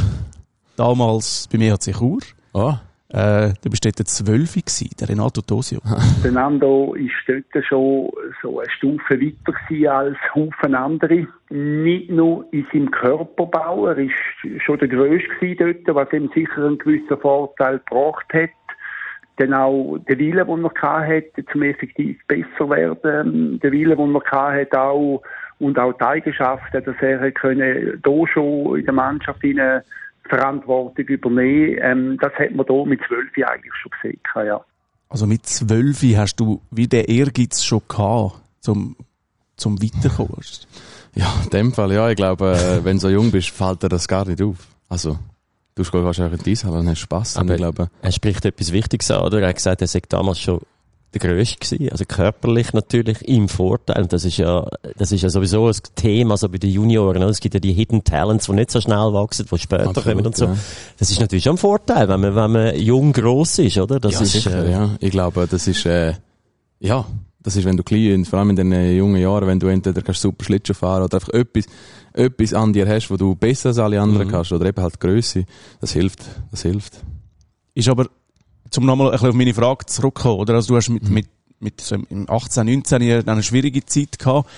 Damals 0.81 1.47
bei 1.51 1.59
mir 1.59 1.73
hat 1.73 1.83
sich 1.83 1.95
Chur. 1.95 2.21
ah, 2.55 2.79
Äh, 3.13 3.53
du 3.63 3.69
bist 3.69 3.85
dort 3.85 3.97
zwölf 4.07 4.53
gewesen, 4.55 4.89
der 4.99 5.09
Renato 5.09 5.41
Tosio. 5.41 5.79
Der 6.23 6.31
Nando 6.31 6.95
ist 6.95 7.13
dort 7.27 7.65
schon 7.67 8.09
so 8.41 8.59
eine 8.59 8.69
Stufe 8.71 9.21
weiter 9.21 9.59
gewesen 9.67 9.87
als 9.87 10.17
Haufen 10.33 10.73
andere. 10.73 11.27
Nicht 11.51 12.09
nur 12.09 12.47
in 12.51 12.65
seinem 12.73 12.89
Körperbau, 12.89 13.89
er 13.89 13.99
ist 13.99 14.63
schon 14.65 14.79
der 14.79 14.87
Größte 14.87 15.29
gewesen 15.39 15.83
dort, 15.85 15.95
was 15.95 16.13
ihm 16.13 16.31
sicher 16.33 16.65
einen 16.65 16.79
gewissen 16.79 17.19
Vorteil 17.19 17.79
gebracht 17.87 18.33
hat. 18.33 18.49
Dann 19.37 19.53
auch 19.53 19.99
der 20.09 20.17
Wille, 20.17 20.43
den 20.43 20.65
er 20.65 21.07
hatte, 21.07 21.45
zum 21.51 21.61
effektiv 21.61 22.17
besser 22.25 22.69
werden. 22.71 23.59
Der 23.59 23.71
Wille, 23.71 23.95
den 23.95 24.15
er 24.15 24.31
hatte, 24.31 24.81
auch, 24.81 25.21
und 25.59 25.77
auch 25.77 25.93
die 25.93 26.01
Eigenschaften, 26.03 26.83
dass 26.83 26.95
er 27.01 27.31
können, 27.33 27.99
da 28.01 28.27
schon 28.33 28.79
in 28.79 28.85
der 28.85 28.95
Mannschaft 28.95 29.41
hinein 29.41 29.83
Verantwortung 30.37 31.05
übernehmen. 31.05 31.77
Ähm, 31.81 32.17
das 32.21 32.33
hat 32.33 32.55
man 32.55 32.65
da 32.65 32.85
mit 32.85 32.99
zwölf 33.07 33.29
eigentlich 33.47 33.73
schon 33.81 33.91
gesehen, 34.01 34.47
ja. 34.47 34.61
Also 35.09 35.27
mit 35.27 35.45
zwölf 35.45 36.01
hast 36.17 36.35
du 36.37 36.61
wie 36.71 36.87
der 36.87 37.09
Ehrgeiz 37.09 37.63
schon 37.63 37.81
gehabt, 37.87 38.35
zum, 38.61 38.95
zum 39.57 39.81
Weiterkommen. 39.81 40.35
Ja, 41.13 41.27
in 41.43 41.49
dem 41.49 41.73
Fall, 41.73 41.91
ja. 41.91 42.09
Ich 42.09 42.15
glaube, 42.15 42.53
äh, 42.53 42.85
wenn 42.85 42.95
du 42.95 43.01
so 43.01 43.09
jung 43.09 43.31
bist, 43.31 43.49
fällt 43.49 43.83
dir 43.83 43.89
das 43.89 44.07
gar 44.07 44.25
nicht 44.25 44.41
auf. 44.41 44.55
Also, 44.87 45.19
du 45.75 45.83
gehst 45.83 45.93
wahrscheinlich 45.93 46.39
in 46.39 46.43
die 46.45 46.51
Eishalle 46.51 46.79
und 46.79 46.87
hast 46.87 46.99
Spass. 46.99 47.35
Und 47.35 47.41
Aber- 47.41 47.51
ich 47.55 47.57
glaube, 47.57 47.89
Er 48.01 48.11
spricht 48.13 48.45
etwas 48.45 48.71
Wichtiges 48.71 49.11
an, 49.11 49.23
oder? 49.25 49.41
Er 49.41 49.49
hat 49.49 49.57
gesagt, 49.57 49.81
er 49.81 49.87
sei 49.87 49.99
damals 50.07 50.39
schon 50.39 50.61
der 51.13 51.19
Größte 51.19 51.57
gewesen. 51.59 51.91
Also 51.91 52.05
körperlich 52.05 52.73
natürlich 52.73 53.27
im 53.27 53.49
Vorteil. 53.49 54.03
Und 54.03 54.13
das 54.13 54.23
ist 54.25 54.37
ja, 54.37 54.65
das 54.97 55.11
ist 55.11 55.21
ja 55.21 55.29
sowieso 55.29 55.67
ein 55.67 55.75
Thema, 55.95 56.37
so 56.37 56.47
bei 56.49 56.57
den 56.57 56.69
Junioren. 56.69 57.21
Es 57.23 57.39
gibt 57.39 57.53
ja 57.53 57.59
die 57.59 57.73
Hidden 57.73 58.03
Talents, 58.03 58.45
die 58.45 58.53
nicht 58.53 58.71
so 58.71 58.79
schnell 58.79 59.11
wachsen, 59.13 59.45
die 59.51 59.57
später 59.59 59.89
Absolut, 59.89 60.09
kommen 60.09 60.25
und 60.25 60.35
so. 60.37 60.45
ja. 60.45 60.57
Das 60.97 61.09
ist 61.11 61.19
natürlich 61.19 61.43
schon 61.43 61.55
ein 61.55 61.57
Vorteil, 61.57 62.07
wenn 62.07 62.19
man, 62.21 62.35
wenn 62.35 62.51
man 62.51 62.79
jung 62.79 63.11
gross 63.11 63.59
ist, 63.59 63.77
oder? 63.77 63.99
Das 63.99 64.13
ja, 64.13 64.21
ist, 64.21 64.31
sicher, 64.31 64.65
äh, 64.65 64.71
ja. 64.71 64.89
Ich 64.99 65.11
glaube, 65.11 65.47
das 65.49 65.67
ist, 65.67 65.85
äh, 65.85 66.13
ja, 66.79 67.05
das 67.43 67.55
ist, 67.55 67.65
wenn 67.65 67.75
du 67.75 67.83
klein, 67.83 68.23
vor 68.23 68.39
allem 68.39 68.51
in 68.51 68.55
den 68.55 68.71
äh, 68.71 68.93
jungen 68.93 69.19
Jahren, 69.19 69.47
wenn 69.47 69.59
du 69.59 69.67
entweder 69.67 70.01
kannst 70.01 70.21
super 70.21 70.45
Schlittschuh 70.45 70.73
fahren 70.75 71.03
oder 71.03 71.17
einfach 71.17 71.29
etwas, 71.33 71.65
etwas 72.13 72.53
an 72.53 72.71
dir 72.71 72.87
hast, 72.87 73.09
wo 73.09 73.17
du 73.17 73.35
besser 73.35 73.69
als 73.69 73.79
alle 73.79 73.99
anderen 73.99 74.27
Mhm. 74.27 74.31
kannst, 74.31 74.51
oder 74.51 74.65
eben 74.65 74.81
halt 74.81 74.99
Größe, 74.99 75.45
das 75.81 75.91
hilft, 75.91 76.19
das 76.51 76.61
hilft. 76.61 76.99
Ist 77.73 77.89
aber, 77.89 78.07
zum 78.71 78.85
nochmal 78.85 79.07
ein 79.07 79.11
bisschen 79.11 79.29
auf 79.29 79.35
meine 79.35 79.53
Frage 79.53 79.85
zurückzukommen, 79.85 80.39
oder? 80.39 80.55
Also 80.55 80.69
du 80.69 80.77
hast 80.77 80.89
mit, 80.89 81.07
mit, 81.09 81.27
mit 81.59 81.79
so 81.79 81.95
im 81.95 82.29
18, 82.29 82.65
19 82.65 83.01
Jahren 83.03 83.29
eine 83.29 83.43
schwierige 83.43 83.85
Zeit 83.85 84.17
gehabt. 84.17 84.49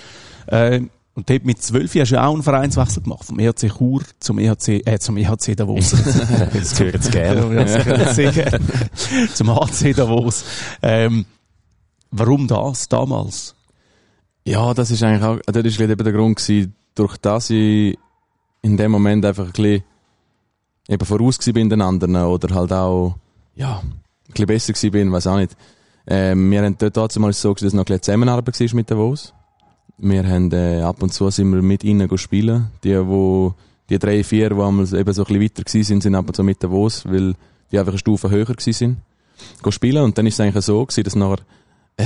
Äh, 0.48 0.82
Und 1.16 1.30
dort 1.30 1.46
mit 1.46 1.62
zwölf 1.62 1.94
hast 1.96 2.10
du 2.12 2.16
ja 2.16 2.26
auch 2.26 2.34
einen 2.34 2.42
Vereinswechsel 2.44 3.04
gemacht. 3.04 3.26
Vom 3.26 3.38
EHC 3.40 3.70
Chur 3.78 4.02
zum 4.20 4.40
EHC, 4.40 4.82
äh, 4.86 4.98
zum 5.00 5.18
EHC 5.18 5.56
Davos. 5.56 5.92
Das 6.54 6.80
hören 6.80 7.02
sie 7.02 7.12
gerne. 7.12 7.66
Zum 9.34 9.56
HC 9.56 9.94
Davos. 9.94 10.44
Ähm, 10.82 11.26
warum 12.10 12.48
das 12.48 12.88
damals? 12.90 13.54
Ja, 14.46 14.74
das 14.74 14.90
ist 14.92 15.04
eigentlich 15.04 15.24
auch, 15.24 15.40
das 15.46 15.64
ist 15.64 15.80
eben 15.80 16.04
der 16.04 16.14
Grund 16.14 16.38
gewesen, 16.38 16.76
durch 16.96 17.18
das 17.18 17.50
ich 17.50 17.98
in 18.62 18.78
dem 18.78 18.92
Moment 18.92 19.26
einfach 19.26 19.46
ein 19.46 19.52
bisschen 19.52 19.84
eben 20.88 21.06
voraus 21.06 21.38
bin 21.38 21.70
den 21.70 21.82
anderen 21.82 22.16
oder 22.16 22.56
halt 22.56 22.74
auch, 22.74 23.16
ja, 23.56 23.82
bisschen 24.34 24.48
besser 24.48 24.74
gewesen 24.74 24.92
bin, 24.92 25.12
weiß 25.12 25.28
auch 25.28 25.38
nicht. 25.38 25.56
Ähm, 26.06 26.52
wir 26.52 26.64
haben 26.64 26.78
dort 26.78 27.18
mal 27.20 27.34
so 27.34 27.54
gewesen, 27.54 27.66
dass 27.66 27.74
noch 27.74 27.82
ein 27.82 27.86
bisschen 27.86 28.02
Zusammenarbeit 28.04 28.60
war 28.60 28.76
mit 28.76 28.92
Davos. 28.92 29.34
Wir 29.98 30.28
haben, 30.28 30.52
äh, 30.52 30.82
ab 30.82 31.02
und 31.02 31.14
zu 31.14 31.30
sind 31.30 31.52
wir 31.54 31.62
mit 31.62 31.84
ihnen 31.84 32.08
go 32.08 32.18
spielen. 32.18 32.72
Die, 32.84 32.98
wo, 33.08 33.54
die 33.90 34.00
drei, 34.00 34.24
vier, 34.24 34.50
die 34.50 34.56
einmal 34.56 34.86
eben 34.86 34.86
so 34.86 35.00
ein 35.00 35.06
bisschen 35.06 35.42
weiter 35.42 35.64
gewesen 35.64 35.84
sind, 35.84 36.04
sind 36.04 36.16
ab 36.16 36.28
und 36.28 36.36
zu 36.36 36.44
mit 36.44 36.62
Davos, 36.62 37.06
weil 37.06 37.36
die 37.72 37.80
einfach 37.80 37.94
eine 37.94 38.00
Stufe 38.00 38.30
höher 38.30 38.46
gewesen 38.46 38.74
sind. 38.74 38.98
Go 39.62 39.72
spielen. 39.72 40.04
Und 40.04 40.18
dann 40.18 40.28
ist 40.28 40.34
es 40.36 40.40
eigentlich 40.40 40.66
so 40.66 40.86
gewesen, 40.86 41.04
dass 41.04 41.16
nachher, 41.16 41.44
äh, 41.96 42.04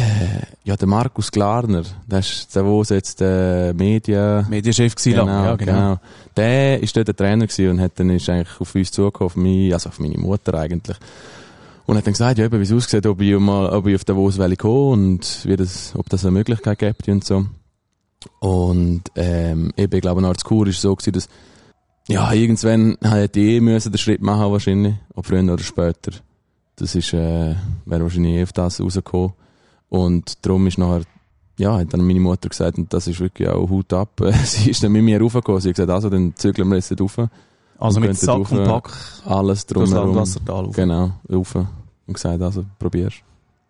ja, 0.64 0.76
der 0.76 0.88
Markus 0.88 1.32
Glarner, 1.32 1.84
der 2.06 2.20
ist 2.20 2.56
Davos 2.56 2.90
jetzt, 2.90 3.22
äh, 3.22 3.74
Media, 3.74 4.46
Medienchef 4.48 4.96
gewesen 4.96 5.20
genau, 5.20 5.46
ja, 5.46 5.56
genau. 5.56 5.98
Der 6.36 6.84
ist 6.84 6.96
dort 6.96 7.08
der 7.08 7.16
Trainer 7.16 7.48
gewesen 7.48 7.70
und 7.70 7.82
hat 7.82 7.94
dann 7.96 8.10
ist 8.10 8.30
eigentlich 8.30 8.60
auf 8.60 8.76
uns 8.76 8.92
zugekommen, 8.92 9.26
auf 9.28 9.36
mich, 9.36 9.74
also 9.74 9.90
auf 9.90 10.00
meine 10.00 10.18
Mutter 10.18 10.54
eigentlich. 10.56 10.98
Und 11.88 11.96
hat 11.96 12.06
dann 12.06 12.14
gesagt, 12.14 12.38
ja, 12.38 12.46
eben, 12.46 12.60
wie 12.60 12.64
es 12.64 12.74
aussieht, 12.74 13.06
ob 13.06 13.22
ich 13.22 13.40
mal, 13.40 13.70
ob 13.70 13.88
ich 13.88 13.96
auf 13.96 14.04
Davos 14.04 14.38
will 14.38 14.58
kommen 14.58 15.16
und 15.16 15.46
wie 15.46 15.56
das, 15.56 15.96
ob 15.96 16.10
das 16.10 16.26
eine 16.26 16.34
Möglichkeit 16.34 16.80
gibt 16.80 17.08
und 17.08 17.24
so. 17.24 17.46
Und, 18.40 19.04
ähm, 19.16 19.72
eben, 19.78 19.96
ich 19.96 20.02
glaube, 20.02 20.22
der 20.22 20.34
Kur 20.44 20.68
ist 20.68 20.82
so 20.82 20.94
gewesen, 20.94 21.14
dass, 21.14 21.30
ja, 22.10 22.34
irgendwann 22.34 22.98
hätte 23.02 23.40
ich 23.40 23.46
eh 23.48 23.60
müssen 23.62 23.94
den 23.94 23.98
Schritt 23.98 24.22
machen 24.22 24.52
wahrscheinlich, 24.52 24.96
ob 25.16 25.26
früher 25.26 25.42
oder 25.42 25.64
später. 25.64 26.12
Das 26.76 26.94
ist, 26.94 27.14
äh, 27.14 27.56
wäre 27.86 28.04
wahrscheinlich 28.04 28.34
eh 28.34 28.44
auf 28.44 28.52
das 28.52 28.82
rausgekommen. 28.82 29.32
Und 29.88 30.46
darum 30.46 30.68
ist 30.68 30.78
nachher, 30.78 31.04
ja, 31.58 31.78
hat 31.78 31.94
dann 31.94 32.06
meine 32.06 32.20
Mutter 32.20 32.50
gesagt, 32.50 32.78
und 32.78 32.94
das 32.94 33.08
ist 33.08 33.22
wirklich 33.22 33.48
auch 33.48 33.70
Hut 33.70 33.94
ab. 33.94 34.22
Sie 34.44 34.72
ist 34.72 34.84
dann 34.84 34.92
mit 34.92 35.04
mir 35.04 35.22
raufgekommen. 35.22 35.62
Sie 35.62 35.70
hat 35.70 35.76
gesagt, 35.76 35.92
also, 35.92 36.10
dann 36.10 36.36
zügeln 36.36 36.68
wir 36.68 36.76
jetzt 36.76 36.92
dort 36.92 37.02
rauf. 37.02 37.30
Also 37.80 38.00
mit 38.00 38.18
Sack 38.18 38.40
rauf, 38.40 38.52
und 38.52 38.64
Pack 38.66 38.90
Alles 39.26 39.66
drumherum. 39.66 40.08
Landwassertal 40.08 40.66
rauf. 40.66 40.76
Genau, 40.76 41.12
rauf. 41.32 41.56
Und 41.56 42.14
gesagt, 42.14 42.42
also, 42.42 42.66
probierst. 42.80 43.18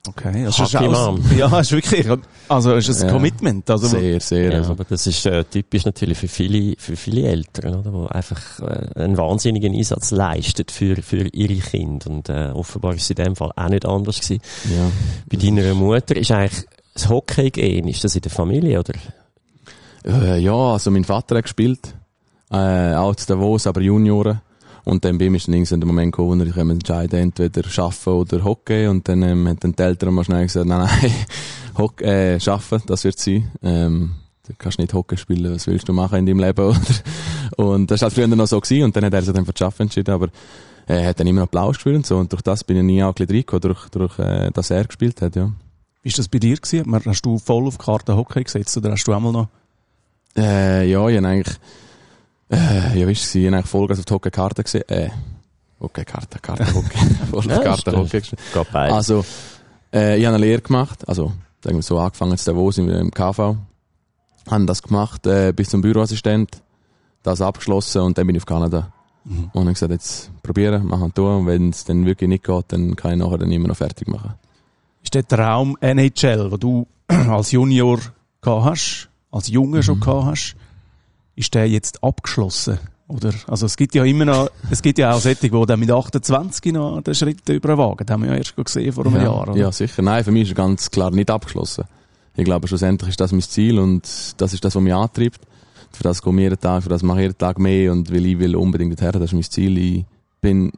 Okay, 0.08 0.46
das 0.46 0.58
Hack 0.58 0.68
ist 0.68 0.76
Arm. 0.76 1.22
ja, 1.38 1.60
ist 1.60 1.72
wirklich, 1.74 2.08
also 2.48 2.76
ist 2.76 2.90
ein 3.02 3.08
Ja. 3.08 3.14
Commitment. 3.14 3.70
Also, 3.70 3.88
Sehr, 3.88 4.22
sehr. 4.22 4.52
Ja, 4.52 4.58
also. 4.60 4.72
aber 4.72 4.86
das 4.86 5.06
ist 5.06 5.26
äh, 5.26 5.44
typisch 5.44 5.84
natürlich 5.86 6.18
für 6.18 6.30
viele, 6.30 6.76
für 6.78 6.96
viele 6.96 7.24
Eltern, 7.24 7.76
oder, 7.76 7.92
die 7.92 8.16
einfach 8.16 8.60
äh, 8.62 9.02
einen 9.02 9.18
wahnsinnigen 9.18 9.74
Einsatz 9.76 10.12
leisten 10.12 10.64
für, 10.70 10.96
für 11.02 11.28
ihre 11.34 11.56
Kinder. 11.56 12.10
Und 12.10 12.30
äh, 12.30 12.52
offenbar 12.54 12.94
ist 12.94 13.02
es 13.04 13.10
in 13.10 13.16
dem 13.18 13.36
Fall 13.36 13.52
auch 13.54 13.68
nicht 13.70 13.86
anders 13.86 14.22
gewesen. 14.22 14.42
Ja. 14.74 14.90
Bei 15.30 15.36
deiner 15.38 15.74
Mutter 15.74 16.16
ist 16.16 16.32
eigentlich 16.32 16.66
das 16.94 17.10
Hockey 17.10 17.50
gehen, 17.52 17.88
ist 17.90 18.04
das 18.06 18.16
in 18.16 18.22
der 18.22 18.32
Familie, 18.32 18.80
oder? 18.80 18.94
Äh, 20.06 20.40
ja, 20.40 20.54
also 20.56 20.90
mein 20.90 21.04
Vater 21.04 21.36
hat 21.36 21.44
gespielt. 21.44 21.94
Äh, 22.52 22.96
auch 22.96 23.16
zu 23.16 23.28
Davos, 23.28 23.68
aber 23.68 23.82
Junioren. 23.82 24.42
Und 24.86 25.04
dann 25.04 25.18
bei 25.18 25.26
ihm 25.26 25.36
ist 25.36 25.48
dann 25.48 25.56
irgendwann 25.56 25.82
der 25.82 25.88
Moment 25.88 26.12
gekommen, 26.14 26.40
wo 26.40 26.46
sich 26.46 26.56
entscheiden 26.56 27.20
entweder 27.20 27.68
arbeiten 27.78 28.10
oder 28.10 28.44
Hockey. 28.44 28.88
Und 28.88 29.08
dann 29.10 29.22
ähm, 29.22 29.48
hat 29.50 29.64
dann 29.64 29.76
die 29.76 29.84
Eltern 29.84 30.14
mal 30.14 30.24
schnell 30.24 30.44
gesagt, 30.44 30.66
nein, 30.66 30.88
nein, 31.02 31.12
Hockey, 31.78 32.06
äh, 32.06 32.40
arbeiten, 32.46 32.84
das 32.88 33.04
wird 33.04 33.20
sein. 33.20 33.52
Ähm, 33.62 34.12
du 34.48 34.54
kannst 34.58 34.80
nicht 34.80 34.94
Hockey 34.94 35.18
spielen, 35.18 35.54
was 35.54 35.68
willst 35.68 35.90
du 35.90 35.94
machen 35.94 36.20
in 36.20 36.26
deinem 36.26 36.40
Leben, 36.40 36.66
oder? 36.70 36.80
Und 37.58 37.92
das 37.92 38.02
war 38.02 38.06
halt 38.06 38.14
früher 38.14 38.28
noch 38.28 38.48
so 38.48 38.62
gewesen. 38.62 38.86
Und 38.86 38.96
dann 38.96 39.04
hat 39.04 39.14
er 39.14 39.22
sich 39.22 39.34
dann 39.34 39.46
für 39.46 39.52
das 39.52 39.62
Arbeiten 39.62 39.84
entschieden. 39.84 40.12
Aber 40.12 40.30
er 40.88 41.06
hat 41.06 41.20
dann 41.20 41.28
immer 41.28 41.42
noch 41.42 41.50
Blau 41.50 41.68
gespielt 41.70 41.98
und 41.98 42.06
so. 42.06 42.18
Und 42.18 42.32
durch 42.32 42.42
das 42.42 42.64
bin 42.64 42.78
ich 42.78 42.84
nie 42.84 43.04
auch 43.04 43.14
ein 43.14 43.28
bisschen 43.28 43.60
durch, 43.60 43.90
durch 43.90 44.20
äh, 44.20 44.52
dass 44.52 44.72
er 44.72 44.86
gespielt 44.86 45.22
hat, 45.22 45.36
ja. 45.36 45.52
Wie 46.02 46.10
ist 46.10 46.18
das 46.18 46.30
bei 46.30 46.40
dir 46.40 46.56
gewesen? 46.56 46.96
Hast 47.06 47.26
du 47.26 47.38
voll 47.38 47.68
auf 47.68 47.78
die 47.78 47.84
Karte 47.84 48.16
Hockey 48.16 48.42
gesetzt 48.42 48.78
oder 48.78 48.92
hast 48.92 49.04
du 49.04 49.12
einmal 49.12 49.34
noch? 49.34 49.50
Äh, 50.38 50.90
ja, 50.90 51.06
ich 51.10 51.18
habe 51.18 51.28
eigentlich, 51.28 51.58
äh, 52.52 53.00
ja, 53.00 53.08
wisst 53.08 53.34
ihr, 53.36 53.42
ich 53.42 53.48
habe 53.48 53.58
eigentlich 53.58 53.70
Vollgas 53.70 54.00
auf 54.00 54.06
die 54.06 54.14
Hockey-Karte 54.14 54.64
gesehen, 54.64 54.88
äh, 54.88 55.10
Hockey-Karte, 55.80 56.40
Karte, 56.40 56.66
Hockey, 56.74 56.98
voll 57.30 57.40
auf 57.40 57.46
die 57.46 57.52
Ja, 57.52 57.60
Karte 57.60 57.82
stimmt. 57.82 57.98
Hockey 57.98 58.70
beides. 58.72 58.94
Also, 58.96 59.26
äh, 59.94 60.18
ich 60.18 60.26
habe 60.26 60.36
eine 60.36 60.46
Lehre 60.46 60.62
gemacht, 60.62 61.08
also, 61.08 61.34
sagen 61.64 61.78
wir 61.78 61.84
so, 61.84 62.00
angefangen 62.00 62.38
zu 62.38 62.52
Davos 62.52 62.78
im, 62.78 62.90
im 62.90 63.12
KV, 63.12 63.58
habe 64.50 64.66
das 64.66 64.82
gemacht, 64.82 65.28
äh, 65.28 65.54
bis 65.54 65.70
zum 65.70 65.82
Büroassistent, 65.82 66.62
das 67.24 67.42
abgeschlossen 67.42 68.02
und 68.02 68.18
dann 68.18 68.26
bin 68.26 68.36
ich 68.36 68.42
auf 68.42 68.46
Kanada. 68.46 68.92
Mhm. 69.26 69.50
Und 69.54 69.62
habe 69.64 69.74
gesagt, 69.74 69.92
jetzt 69.92 70.32
probieren, 70.42 70.88
machen, 70.88 71.14
tun, 71.14 71.40
und 71.40 71.46
wenn 71.48 71.70
es 71.70 71.84
dann 71.84 72.06
wirklich 72.06 72.30
nicht 72.30 72.46
geht, 72.46 72.66
dann 72.70 72.96
kann 72.96 73.12
ich 73.12 73.18
nachher 73.18 73.40
dann 73.40 73.52
immer 73.52 73.68
noch 73.68 73.78
fertig 73.78 74.08
machen. 74.08 74.36
Ist 75.04 75.14
der 75.14 75.28
Traum 75.28 75.78
NHL, 75.82 76.52
wo 76.52 76.58
du 76.58 76.88
als 77.08 77.52
Junior 77.52 78.00
gehabt 78.42 78.66
hast, 78.66 79.10
als 79.32 79.48
Junge 79.50 79.84
schon 79.84 80.00
gehabt 80.00 80.26
hast, 80.26 80.56
ist 81.38 81.54
der 81.54 81.70
jetzt 81.70 82.04
abgeschlossen? 82.04 82.80
Oder? 83.08 83.34
Also 83.48 83.68
es 83.68 83.78
gibt 83.78 83.96
ja 83.96 84.04
immer 84.04 84.26
noch, 84.26 84.50
es 84.70 84.82
gibt 84.82 84.98
ja 84.98 85.14
auch 85.14 85.22
solche, 85.22 85.50
die 85.50 85.66
dann 85.66 85.80
mit 85.80 85.90
28 85.90 86.74
noch 86.74 87.02
den 87.02 87.16
Schritt 87.16 87.48
über 87.48 87.70
den 87.70 87.78
Wagen, 87.78 88.06
das 88.06 88.14
haben 88.14 88.24
wir 88.24 88.32
ja 88.32 88.38
erst 88.38 88.56
gesehen 88.56 88.92
vor 88.92 89.06
einem 89.06 89.16
ja, 89.16 89.24
Jahr. 89.24 89.42
Oder? 89.44 89.56
Ja, 89.56 89.72
sicher. 89.72 90.02
Nein, 90.02 90.26
für 90.26 90.32
mich 90.32 90.44
ist 90.44 90.50
es 90.50 90.56
ganz 90.56 90.92
klar 90.92 91.12
nicht 91.12 91.32
abgeschlossen. 91.32 91.86
Ich 92.36 92.44
glaube, 92.44 92.68
schlussendlich 92.68 93.12
ist 93.12 93.22
das 93.22 93.32
mein 93.32 93.42
Ziel 93.42 93.80
und 93.80 94.04
das 94.38 94.54
ist 94.54 94.66
das, 94.66 94.76
was 94.76 94.84
mich 94.84 94.94
antreibt. 94.94 95.40
Für 95.92 96.04
das 96.04 96.22
gehe 96.22 96.34
ich 96.34 96.40
jeden 96.40 96.60
Tag, 96.60 96.84
für 96.84 96.90
das 96.90 97.02
mache 97.02 97.20
ich 97.20 97.24
jeden 97.24 97.38
Tag 97.38 97.60
mehr 97.60 97.94
und 97.94 98.12
weil 98.12 98.26
ich 98.26 98.40
will 98.40 98.56
unbedingt 98.56 99.00
dorthin, 99.00 99.22
das 99.22 99.32
ist 99.32 99.34
mein 99.34 99.44
Ziel. 99.44 99.78
Ich 99.78 100.06
bin 100.42 100.74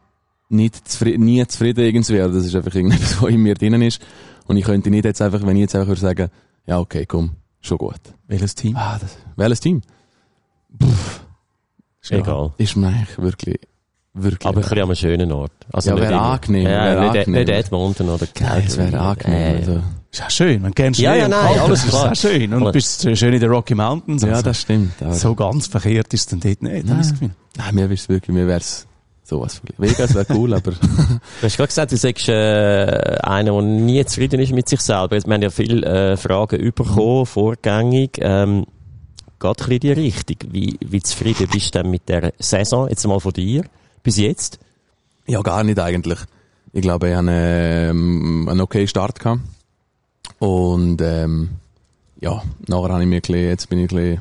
nicht 0.49 0.87
zufrieden, 0.87 1.25
nie 1.25 1.45
zufrieden 1.47 1.83
irgendwie, 1.83 2.17
das 2.17 2.45
ist 2.45 2.55
einfach 2.55 2.75
irgendetwas, 2.75 3.21
was 3.21 3.29
in 3.29 3.41
mir 3.41 3.55
drinnen 3.55 3.81
ist. 3.81 4.01
Und 4.45 4.57
ich 4.57 4.65
könnte 4.65 4.89
nicht 4.91 5.05
jetzt 5.05 5.21
einfach, 5.21 5.41
wenn 5.45 5.55
ich 5.55 5.61
jetzt 5.61 5.75
einfach 5.75 5.89
würde 5.89 6.01
sagen, 6.01 6.29
ja, 6.67 6.79
okay, 6.79 7.05
komm, 7.07 7.31
schon 7.61 7.77
gut. 7.77 7.99
Welches 8.27 8.55
Team? 8.55 8.75
Ah, 8.75 8.97
das, 8.99 9.17
welches 9.35 9.59
Team? 9.59 9.81
Ist 12.01 12.11
egal. 12.11 12.53
Ist 12.57 12.75
mir 12.75 12.87
eigentlich 12.87 13.17
wirklich, 13.17 13.59
wirklich. 14.13 14.45
Aber 14.47 14.57
ein 14.57 14.61
bisschen 14.61 14.77
an 14.77 14.83
einem 14.83 14.95
schönen 14.95 15.31
Ort. 15.31 15.51
Also 15.71 15.89
Ja, 15.89 15.95
nicht 15.95 16.03
wäre 16.09 16.19
angenehm, 16.21 16.63
Ja, 16.63 16.69
wäre 16.85 16.99
nicht, 17.01 17.09
angenehm. 17.19 17.39
nicht 17.45 17.49
Edmonton 17.49 18.09
oder 18.09 18.27
Nein, 18.39 18.63
es 18.65 18.77
wäre 18.77 18.99
angenehm. 18.99 19.37
Äh, 19.55 19.57
Also. 19.59 19.81
Ist 20.11 20.23
auch 20.23 20.29
schön, 20.31 20.61
man 20.63 20.73
kennt 20.73 20.97
Ja, 20.97 21.13
ja, 21.13 21.27
nein, 21.27 21.39
kalt, 21.45 21.59
alles 21.59 21.83
ist 21.83 21.89
klar. 21.91 22.11
auch 22.11 22.15
schön. 22.15 22.51
Und 22.53 22.65
du 22.65 22.71
bist 22.71 23.01
schön 23.17 23.33
in 23.33 23.39
den 23.39 23.49
Rocky 23.51 23.75
Mountains. 23.75 24.23
Ja, 24.23 24.29
also. 24.29 24.41
das 24.43 24.61
stimmt. 24.61 24.93
Aber 25.01 25.13
So 25.13 25.35
ganz 25.35 25.67
verkehrt 25.67 26.11
ist 26.15 26.21
es 26.21 26.25
dann 26.27 26.39
dort 26.39 26.63
nicht, 26.63 26.89
habe 26.89 27.01
ich. 27.01 27.29
Nein, 27.57 27.75
mir 27.75 27.89
wär's 27.89 28.09
wirklich, 28.09 28.33
mir 28.35 28.47
wär's 28.47 28.87
sowas. 29.23 29.61
Vegas 29.77 30.15
wäre 30.15 30.25
cool, 30.33 30.55
aber 30.55 30.71
Du 30.71 30.77
hast 31.43 31.57
gerade 31.57 31.67
gesagt, 31.67 31.91
du 31.91 31.97
sagst 31.97 32.27
äh, 32.27 33.17
einer, 33.21 33.51
der 33.51 33.61
nie 33.61 34.03
zufrieden 34.05 34.39
ist 34.39 34.51
mit 34.51 34.67
sich 34.67 34.81
selber. 34.81 35.13
Jetzt, 35.15 35.27
Wir 35.27 35.33
haben 35.35 35.43
ja 35.43 35.51
viele 35.51 35.85
äh, 36.13 36.17
Fragen 36.17 36.57
bekommen, 36.73 37.27
vorgängig. 37.27 38.17
Ähm, 38.19 38.65
geht 39.39 39.61
ein 39.61 39.71
in 39.71 39.79
die 39.79 39.91
Richtung. 39.91 40.37
Wie, 40.51 40.77
wie 40.79 41.01
zufrieden 41.01 41.47
bist 41.51 41.73
du 41.73 41.81
denn 41.81 41.91
mit 41.91 42.07
der 42.09 42.33
Saison, 42.39 42.89
jetzt 42.89 43.05
mal 43.07 43.19
von 43.19 43.33
dir, 43.33 43.63
bis 44.03 44.17
jetzt? 44.17 44.59
ja, 45.29 45.41
gar 45.41 45.63
nicht 45.63 45.79
eigentlich. 45.79 46.19
Ich 46.73 46.81
glaube, 46.81 47.09
ich 47.09 47.15
hatte 47.15 47.29
ähm, 47.31 48.47
einen 48.49 48.61
okay 48.61 48.87
Start 48.87 49.19
gehabt. 49.19 49.41
Und, 50.39 51.01
ähm, 51.01 51.49
ja, 52.19 52.41
nachher 52.67 52.89
habe 52.89 53.03
ich 53.03 53.07
mir 53.07 53.17
ein 53.17 53.21
bisschen, 53.21 53.47
jetzt 53.47 53.69
bin 53.69 53.79
ich 53.79 53.91
ein 53.91 53.95
bisschen, 53.95 54.19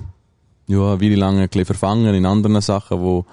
ja, 0.66 1.00
wie 1.00 1.14
lange 1.14 1.42
ein 1.42 1.48
bisschen 1.48 1.64
verfangen 1.64 2.14
in 2.14 2.26
anderen 2.26 2.60
Sachen, 2.60 3.00
wo, 3.00 3.24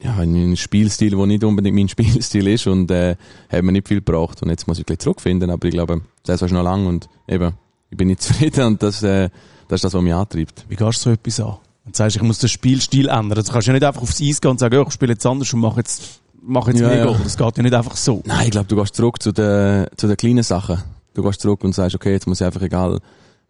ja, 0.00 0.20
in 0.22 0.34
einem 0.34 0.56
Spielstil, 0.56 1.16
wo 1.16 1.24
nicht 1.24 1.44
unbedingt 1.44 1.76
mein 1.76 1.88
Spielstil 1.88 2.48
ist 2.48 2.66
und, 2.66 2.90
äh, 2.90 3.16
hat 3.48 3.62
mir 3.62 3.72
nicht 3.72 3.88
viel 3.88 3.98
gebraucht. 3.98 4.42
Und 4.42 4.50
jetzt 4.50 4.66
muss 4.66 4.78
ich 4.78 4.84
ein 4.84 4.86
bisschen 4.86 5.00
zurückfinden, 5.00 5.50
aber 5.50 5.68
ich 5.68 5.74
glaube, 5.74 6.00
das 6.24 6.42
ist 6.42 6.52
noch 6.52 6.64
lang 6.64 6.86
und 6.86 7.08
eben, 7.28 7.52
ich 7.90 7.96
bin 7.96 8.08
nicht 8.08 8.22
zufrieden 8.22 8.64
und 8.64 8.82
das, 8.82 9.02
äh, 9.04 9.30
das 9.68 9.78
ist 9.78 9.84
das, 9.84 9.94
was 9.94 10.02
mich 10.02 10.14
antreibt. 10.14 10.64
Wie 10.68 10.76
gehst 10.76 10.98
du 11.04 11.10
so 11.10 11.10
etwas 11.10 11.40
an? 11.40 11.56
Du 11.84 11.90
sagst, 11.92 12.16
ich 12.16 12.22
muss 12.22 12.38
den 12.38 12.48
Spielstil 12.48 13.08
ändern, 13.08 13.42
du 13.42 13.52
kannst 13.52 13.66
ja 13.66 13.72
nicht 13.72 13.84
einfach 13.84 14.02
aufs 14.02 14.20
Eis 14.20 14.40
gehen 14.40 14.50
und 14.50 14.60
sagen, 14.60 14.74
ja, 14.74 14.82
ich 14.82 14.92
spiele 14.92 15.12
jetzt 15.12 15.24
anders 15.24 15.52
und 15.54 15.60
mache 15.60 15.78
jetzt, 15.78 16.20
mache 16.42 16.70
jetzt 16.70 16.80
Ja, 16.80 16.88
mehr 16.88 16.98
ja. 16.98 17.04
Goal. 17.04 17.20
Das 17.22 17.36
geht 17.36 17.56
ja 17.56 17.62
nicht 17.62 17.74
einfach 17.74 17.96
so. 17.96 18.22
Nein, 18.26 18.46
ich 18.46 18.50
glaube, 18.50 18.66
du 18.66 18.76
gehst 18.76 18.94
zurück 18.94 19.22
zu 19.22 19.32
den, 19.32 19.86
zu 19.96 20.06
den 20.06 20.16
kleinen 20.16 20.42
Sachen. 20.42 20.82
Du 21.14 21.22
gehst 21.22 21.40
zurück 21.40 21.64
und 21.64 21.74
sagst, 21.74 21.94
okay, 21.94 22.12
jetzt 22.12 22.26
muss 22.26 22.40
ich 22.40 22.46
einfach 22.46 22.62
egal 22.62 23.00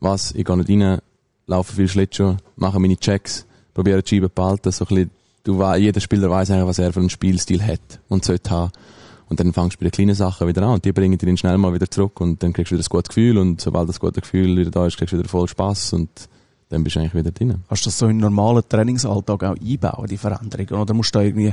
was, 0.01 0.33
ich 0.33 0.45
gehe 0.45 0.57
nicht 0.57 0.71
rein, 0.71 0.99
laufe 1.47 1.75
viel 1.75 1.89
Schlittschuh, 1.89 2.37
mache 2.57 2.79
meine 2.79 2.97
Checks, 2.97 3.45
probiere 3.75 4.03
die 4.03 4.09
Scheibe 4.09 4.29
zu 4.29 4.35
behalten, 4.35 4.71
so 4.71 4.85
ein 4.85 4.89
bisschen, 4.89 5.11
du 5.45 5.75
jeder 5.75 6.01
Spieler 6.01 6.31
weiß 6.31 6.51
eigentlich, 6.51 6.67
was 6.67 6.79
er 6.79 6.93
für 6.93 7.01
einen 7.01 7.11
Spielstil 7.11 7.63
hat 7.63 8.01
und 8.09 8.25
sollte 8.25 8.51
haben. 8.51 8.71
Und 9.29 9.41
dann 9.41 9.53
fängst 9.53 9.77
du 9.77 9.79
bei 9.81 9.85
den 9.85 9.93
kleinen 9.93 10.15
Sachen 10.15 10.49
wieder 10.49 10.63
an 10.63 10.75
und 10.75 10.85
die 10.85 10.93
bringen 10.93 11.19
dich 11.19 11.27
dann 11.27 11.37
schnell 11.37 11.59
mal 11.59 11.75
wieder 11.75 11.91
zurück 11.91 12.21
und 12.21 12.43
dann 12.43 12.53
kriegst 12.53 12.73
du 12.73 12.77
wieder 12.77 12.85
ein 12.85 12.89
gutes 12.89 13.09
Gefühl 13.09 13.39
und 13.39 13.61
sobald 13.61 13.89
das 13.89 14.01
gute 14.01 14.21
Gefühl 14.21 14.57
wieder 14.57 14.71
da 14.71 14.87
ist, 14.87 14.97
kriegst 14.97 15.13
du 15.13 15.19
wieder 15.19 15.29
voll 15.29 15.49
Spass 15.49 15.93
und 15.93 16.09
dann 16.71 16.85
bist 16.85 16.97
du 16.97 17.01
eigentlich 17.01 17.15
wieder 17.15 17.31
drin. 17.31 17.63
Kannst 17.69 17.85
du 17.85 17.89
das 17.89 17.99
so 17.99 18.09
in 18.09 18.19
normalen 18.19 18.63
Trainingsalltag 18.69 19.45
auch 19.45 19.57
einbauen, 19.57 20.07
die 20.07 20.17
Veränderungen? 20.17 20.83
Oder 20.83 20.95
musst 20.95 21.15
du 21.15 21.19
da 21.19 21.25
irgendwie 21.25 21.53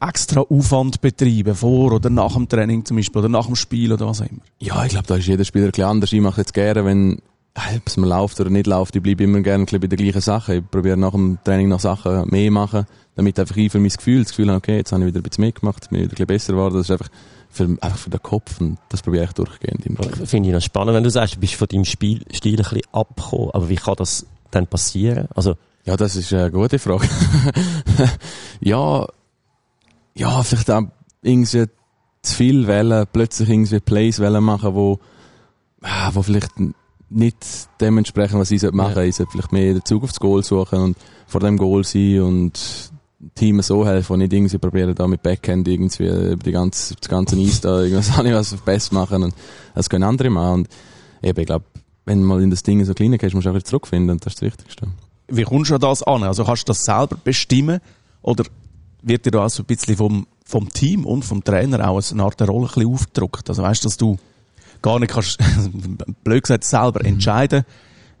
extra 0.00 0.40
Aufwand 0.40 1.00
betreiben, 1.00 1.54
vor 1.54 1.92
oder 1.92 2.10
nach 2.10 2.34
dem 2.34 2.48
Training 2.48 2.84
zum 2.84 2.96
Beispiel, 2.96 3.20
oder 3.20 3.28
nach 3.28 3.46
dem 3.46 3.56
Spiel 3.56 3.92
oder 3.92 4.06
was 4.06 4.20
auch 4.20 4.26
immer? 4.26 4.40
Ja, 4.60 4.84
ich 4.84 4.90
glaube, 4.90 5.06
da 5.06 5.16
ist 5.16 5.26
jeder 5.26 5.44
Spieler 5.44 5.66
ein 5.66 5.70
bisschen 5.70 5.88
anders. 5.88 6.12
Ich 6.12 6.20
mache 6.20 6.40
jetzt 6.40 6.54
gerne, 6.54 6.84
wenn 6.84 7.20
ob 7.56 7.86
es 7.86 7.96
mir 7.96 8.08
läuft 8.08 8.40
oder 8.40 8.50
nicht 8.50 8.66
läuft, 8.66 8.96
ich 8.96 9.02
bleibe 9.02 9.24
immer 9.24 9.40
gerne 9.40 9.64
bei 9.64 9.78
der 9.78 9.96
gleichen 9.96 10.20
Sache. 10.20 10.56
Ich 10.56 10.70
probiere 10.70 10.96
nach 10.96 11.12
dem 11.12 11.38
Training 11.44 11.68
noch 11.68 11.78
Sachen 11.78 12.28
mehr 12.28 12.50
machen, 12.50 12.86
damit 13.16 13.38
einfach 13.38 13.56
ich 13.56 13.70
für 13.70 13.78
mein 13.78 13.90
Gefühl, 13.90 14.22
das 14.22 14.30
Gefühl 14.30 14.48
habe, 14.48 14.58
okay, 14.58 14.76
jetzt 14.76 14.92
habe 14.92 15.02
ich 15.02 15.08
wieder 15.08 15.20
ein 15.20 15.22
bisschen 15.22 15.44
mitgemacht, 15.44 15.88
bin 15.90 16.00
wieder 16.00 16.06
ein 16.06 16.10
bisschen 16.10 16.26
besser 16.26 16.52
geworden. 16.54 16.74
Das 16.74 16.88
ist 16.88 16.90
einfach 16.90 17.08
für, 17.48 17.64
einfach 17.64 17.98
für 17.98 18.10
den 18.10 18.22
Kopf 18.22 18.60
und 18.60 18.78
das 18.88 19.02
probiere 19.02 19.24
ich 19.24 19.32
durchgehend 19.32 19.86
immer. 19.86 20.02
Finde 20.26 20.48
ich 20.48 20.54
noch 20.54 20.60
spannend, 20.60 20.94
wenn 20.94 21.04
du 21.04 21.10
sagst, 21.10 21.36
du 21.36 21.40
bist 21.40 21.54
von 21.54 21.68
deinem 21.68 21.84
Spielstil 21.84 22.52
ein 22.52 22.56
bisschen 22.56 22.82
abgekommen. 22.92 23.50
Aber 23.52 23.68
wie 23.68 23.76
kann 23.76 23.94
das 23.96 24.26
dann 24.50 24.66
passieren? 24.66 25.28
Also, 25.34 25.54
ja, 25.84 25.96
das 25.96 26.16
ist 26.16 26.32
eine 26.32 26.50
gute 26.50 26.78
Frage. 26.78 27.08
ja, 28.60 29.06
ja, 30.14 30.42
vielleicht 30.42 30.70
auch 30.70 30.82
irgendwie 31.22 31.66
zu 32.22 32.34
viel 32.34 32.66
wählen, 32.66 33.06
plötzlich 33.12 33.48
irgendwie 33.48 33.80
Plays 33.80 34.18
wählen 34.18 34.42
machen, 34.42 34.74
wo, 34.74 34.98
ah, 35.82 36.10
wo 36.14 36.22
vielleicht 36.22 36.52
nicht 37.10 37.68
dementsprechend, 37.80 38.40
was 38.40 38.50
ich 38.50 38.62
machen 38.72 38.94
sollte. 38.94 39.08
Ich 39.08 39.16
sollte 39.16 39.32
vielleicht 39.32 39.52
mehr 39.52 39.74
den 39.74 39.84
Zug 39.84 40.02
aufs 40.02 40.18
Goal 40.18 40.42
suchen 40.42 40.80
und 40.80 40.96
vor 41.26 41.40
dem 41.40 41.56
Goal 41.56 41.84
sein 41.84 42.20
und 42.22 42.92
Team 43.34 43.60
so 43.62 43.86
helfen 43.86 44.14
und 44.14 44.18
nicht 44.20 44.32
irgendwie 44.32 44.58
probieren, 44.58 44.94
da 44.94 45.06
mit 45.06 45.22
Backhand 45.22 45.66
irgendwie 45.68 46.06
über 46.06 46.42
die 46.42 46.52
ganze, 46.52 46.94
das 46.96 47.08
ganze 47.08 47.36
Eis 47.36 47.60
da 47.60 47.82
irgendwas 47.82 48.16
was 48.52 48.60
best 48.60 48.92
machen 48.92 49.22
und 49.22 49.34
das 49.74 49.88
können 49.88 50.04
andere 50.04 50.30
machen 50.30 50.60
und 50.60 50.68
eben, 51.22 51.40
ich 51.40 51.46
glaube, 51.46 51.64
wenn 52.04 52.20
du 52.20 52.26
mal 52.26 52.42
in 52.42 52.50
das 52.50 52.62
Ding 52.62 52.84
so 52.84 52.94
klein 52.94 53.16
gehst, 53.16 53.34
musst 53.34 53.46
du 53.46 53.50
auch 53.50 53.54
wieder 53.54 53.64
zurückfinden 53.64 54.10
und 54.10 54.24
das 54.24 54.34
ist 54.34 54.42
das 54.42 54.46
Wichtigste. 54.46 54.88
Wie 55.28 55.42
kommst 55.42 55.70
du 55.70 55.74
an 55.74 55.80
das 55.80 56.02
an? 56.02 56.22
Also 56.22 56.44
kannst 56.44 56.68
du 56.68 56.72
das 56.72 56.80
selber 56.80 57.16
bestimmen 57.22 57.80
oder 58.22 58.44
wird 59.02 59.24
dir 59.26 59.30
da 59.30 59.46
auch 59.46 59.50
so 59.50 59.62
ein 59.62 59.66
bisschen 59.66 59.96
vom, 59.96 60.26
vom 60.44 60.68
Team 60.68 61.06
und 61.06 61.24
vom 61.24 61.42
Trainer 61.42 61.88
auch 61.88 62.00
eine 62.10 62.22
Art 62.22 62.40
Rolle 62.42 62.66
ein 62.66 62.74
bisschen 62.74 62.92
aufgedrückt? 62.92 63.48
Also 63.48 63.62
weißt 63.62 63.84
du, 63.84 63.86
dass 63.88 63.96
du 63.96 64.18
gar 64.82 64.98
nicht 64.98 65.12
kannst, 65.12 65.38
blöd 66.24 66.42
gesagt, 66.42 66.64
selber 66.64 67.00
mhm. 67.00 67.14
entscheiden, 67.14 67.64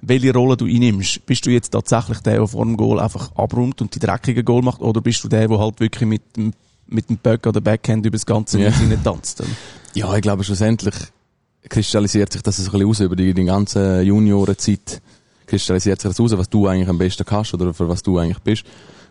welche 0.06 0.32
Rolle 0.32 0.56
du 0.56 0.66
einnimmst. 0.66 1.24
Bist 1.26 1.46
du 1.46 1.50
jetzt 1.50 1.70
tatsächlich 1.70 2.18
der, 2.20 2.38
der 2.38 2.46
vor 2.46 2.64
dem 2.64 2.76
Goal 2.76 3.00
einfach 3.00 3.34
abräumt 3.34 3.80
und 3.80 3.94
die 3.94 3.98
dreckigen 3.98 4.44
Goal 4.44 4.62
macht, 4.62 4.80
oder 4.80 5.00
bist 5.00 5.24
du 5.24 5.28
der, 5.28 5.48
der 5.48 5.58
halt 5.58 5.80
wirklich 5.80 6.08
mit 6.08 6.36
dem, 6.36 6.52
mit 6.86 7.08
dem 7.08 7.16
Böck 7.16 7.46
oder 7.46 7.60
Backhand 7.60 8.06
über 8.06 8.16
das 8.16 8.26
ganze 8.26 8.60
ja. 8.60 8.72
tanzt? 9.02 9.42
Ja, 9.96 10.12
ich 10.16 10.22
glaube, 10.22 10.42
schlussendlich 10.42 10.94
kristallisiert 11.68 12.32
sich 12.32 12.42
das 12.42 12.58
ein 12.58 12.64
bisschen 12.64 12.88
aus 12.88 12.98
über 12.98 13.14
die, 13.14 13.32
die 13.32 13.44
ganze 13.44 14.02
Juniorenzeit. 14.02 15.00
Kristallisiert 15.46 16.00
sich 16.00 16.10
das 16.10 16.18
aus, 16.18 16.36
was 16.36 16.50
du 16.50 16.66
eigentlich 16.66 16.88
am 16.88 16.98
besten 16.98 17.24
kannst 17.24 17.54
oder 17.54 17.72
für 17.72 17.88
was 17.88 18.02
du 18.02 18.18
eigentlich 18.18 18.40
bist. 18.40 18.64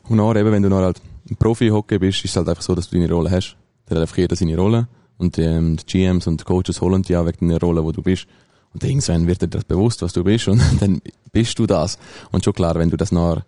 Und 0.09 0.17
dann 0.17 0.35
eben, 0.35 0.51
wenn 0.51 0.61
du 0.61 0.67
noch 0.67 0.81
halt 0.81 1.01
ein 1.29 1.37
Profi-Hockey 1.37 1.99
bist, 1.99 2.25
ist 2.25 2.31
es 2.31 2.35
halt 2.35 2.49
einfach 2.49 2.61
so, 2.61 2.75
dass 2.75 2.89
du 2.89 2.97
deine 2.97 3.09
Rolle 3.11 3.31
hast. 3.31 3.55
Der 3.89 3.95
hat 3.95 4.01
einfach 4.01 4.17
jeder 4.17 4.35
seine 4.35 4.57
Rolle. 4.57 4.87
Und 5.17 5.37
ähm, 5.39 5.77
die 5.77 5.85
GMs 5.85 6.27
und 6.27 6.41
die 6.41 6.43
Coaches 6.43 6.81
holen 6.81 7.03
dich 7.03 7.15
auch 7.15 7.25
wegen 7.25 7.47
deiner 7.47 7.61
Rolle, 7.61 7.83
wo 7.83 7.91
du 7.91 8.01
bist. 8.01 8.27
Und 8.73 8.83
irgendwann 8.83 9.27
wird 9.27 9.41
dir 9.41 9.47
das 9.47 9.63
bewusst, 9.63 10.01
was 10.01 10.13
du 10.13 10.23
bist, 10.23 10.47
und 10.47 10.61
dann 10.79 11.01
bist 11.31 11.57
du 11.59 11.65
das. 11.65 11.97
Und 12.31 12.43
schon 12.43 12.53
klar, 12.53 12.75
wenn 12.75 12.89
du 12.89 12.97
das 12.97 13.11
nachher, 13.11 13.45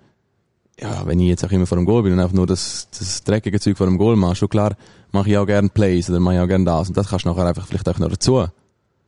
ja, 0.80 1.06
wenn 1.06 1.20
ich 1.20 1.30
jetzt 1.30 1.46
auch 1.46 1.52
immer 1.52 1.66
vor 1.66 1.78
dem 1.78 1.86
Goal 1.86 2.04
bin 2.04 2.14
und 2.14 2.20
einfach 2.20 2.36
nur 2.36 2.48
das, 2.48 2.90
das 2.98 3.24
dreckige 3.24 3.60
Zeug 3.60 3.78
vor 3.78 3.88
dem 3.88 3.98
Goal 3.98 4.16
mache, 4.16 4.36
schon 4.36 4.50
klar, 4.50 4.76
mache 5.12 5.30
ich 5.30 5.38
auch 5.38 5.46
gerne 5.46 5.70
Plays 5.70 6.10
oder 6.10 6.20
mache 6.20 6.36
ich 6.36 6.42
auch 6.42 6.48
gerne 6.48 6.66
das. 6.66 6.90
Und 6.90 6.98
das 6.98 7.10
kannst 7.10 7.26
du 7.26 7.30
nachher 7.30 7.48
einfach 7.48 7.66
vielleicht 7.66 7.88
auch 7.88 7.98
noch 7.98 8.10
dazu. 8.10 8.46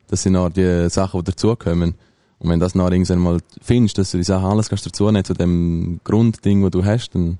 Das 0.08 0.22
sind 0.22 0.32
noch 0.32 0.48
die 0.48 0.88
Sachen, 0.88 1.20
die 1.20 1.30
dazukommen. 1.30 1.94
Und 2.38 2.50
wenn 2.50 2.60
das 2.60 2.74
nachher 2.74 2.92
irgendwann 2.92 3.18
mal 3.18 3.38
findest, 3.60 3.98
dass 3.98 4.12
du 4.12 4.16
die 4.16 4.24
Sachen 4.24 4.46
alles 4.46 4.68
kannst 4.68 4.86
dazu 4.86 5.10
nehmen 5.10 5.24
zu 5.24 5.34
dem 5.34 6.00
Grundding, 6.04 6.62
wo 6.62 6.70
du 6.70 6.84
hast, 6.84 7.10
dann 7.10 7.38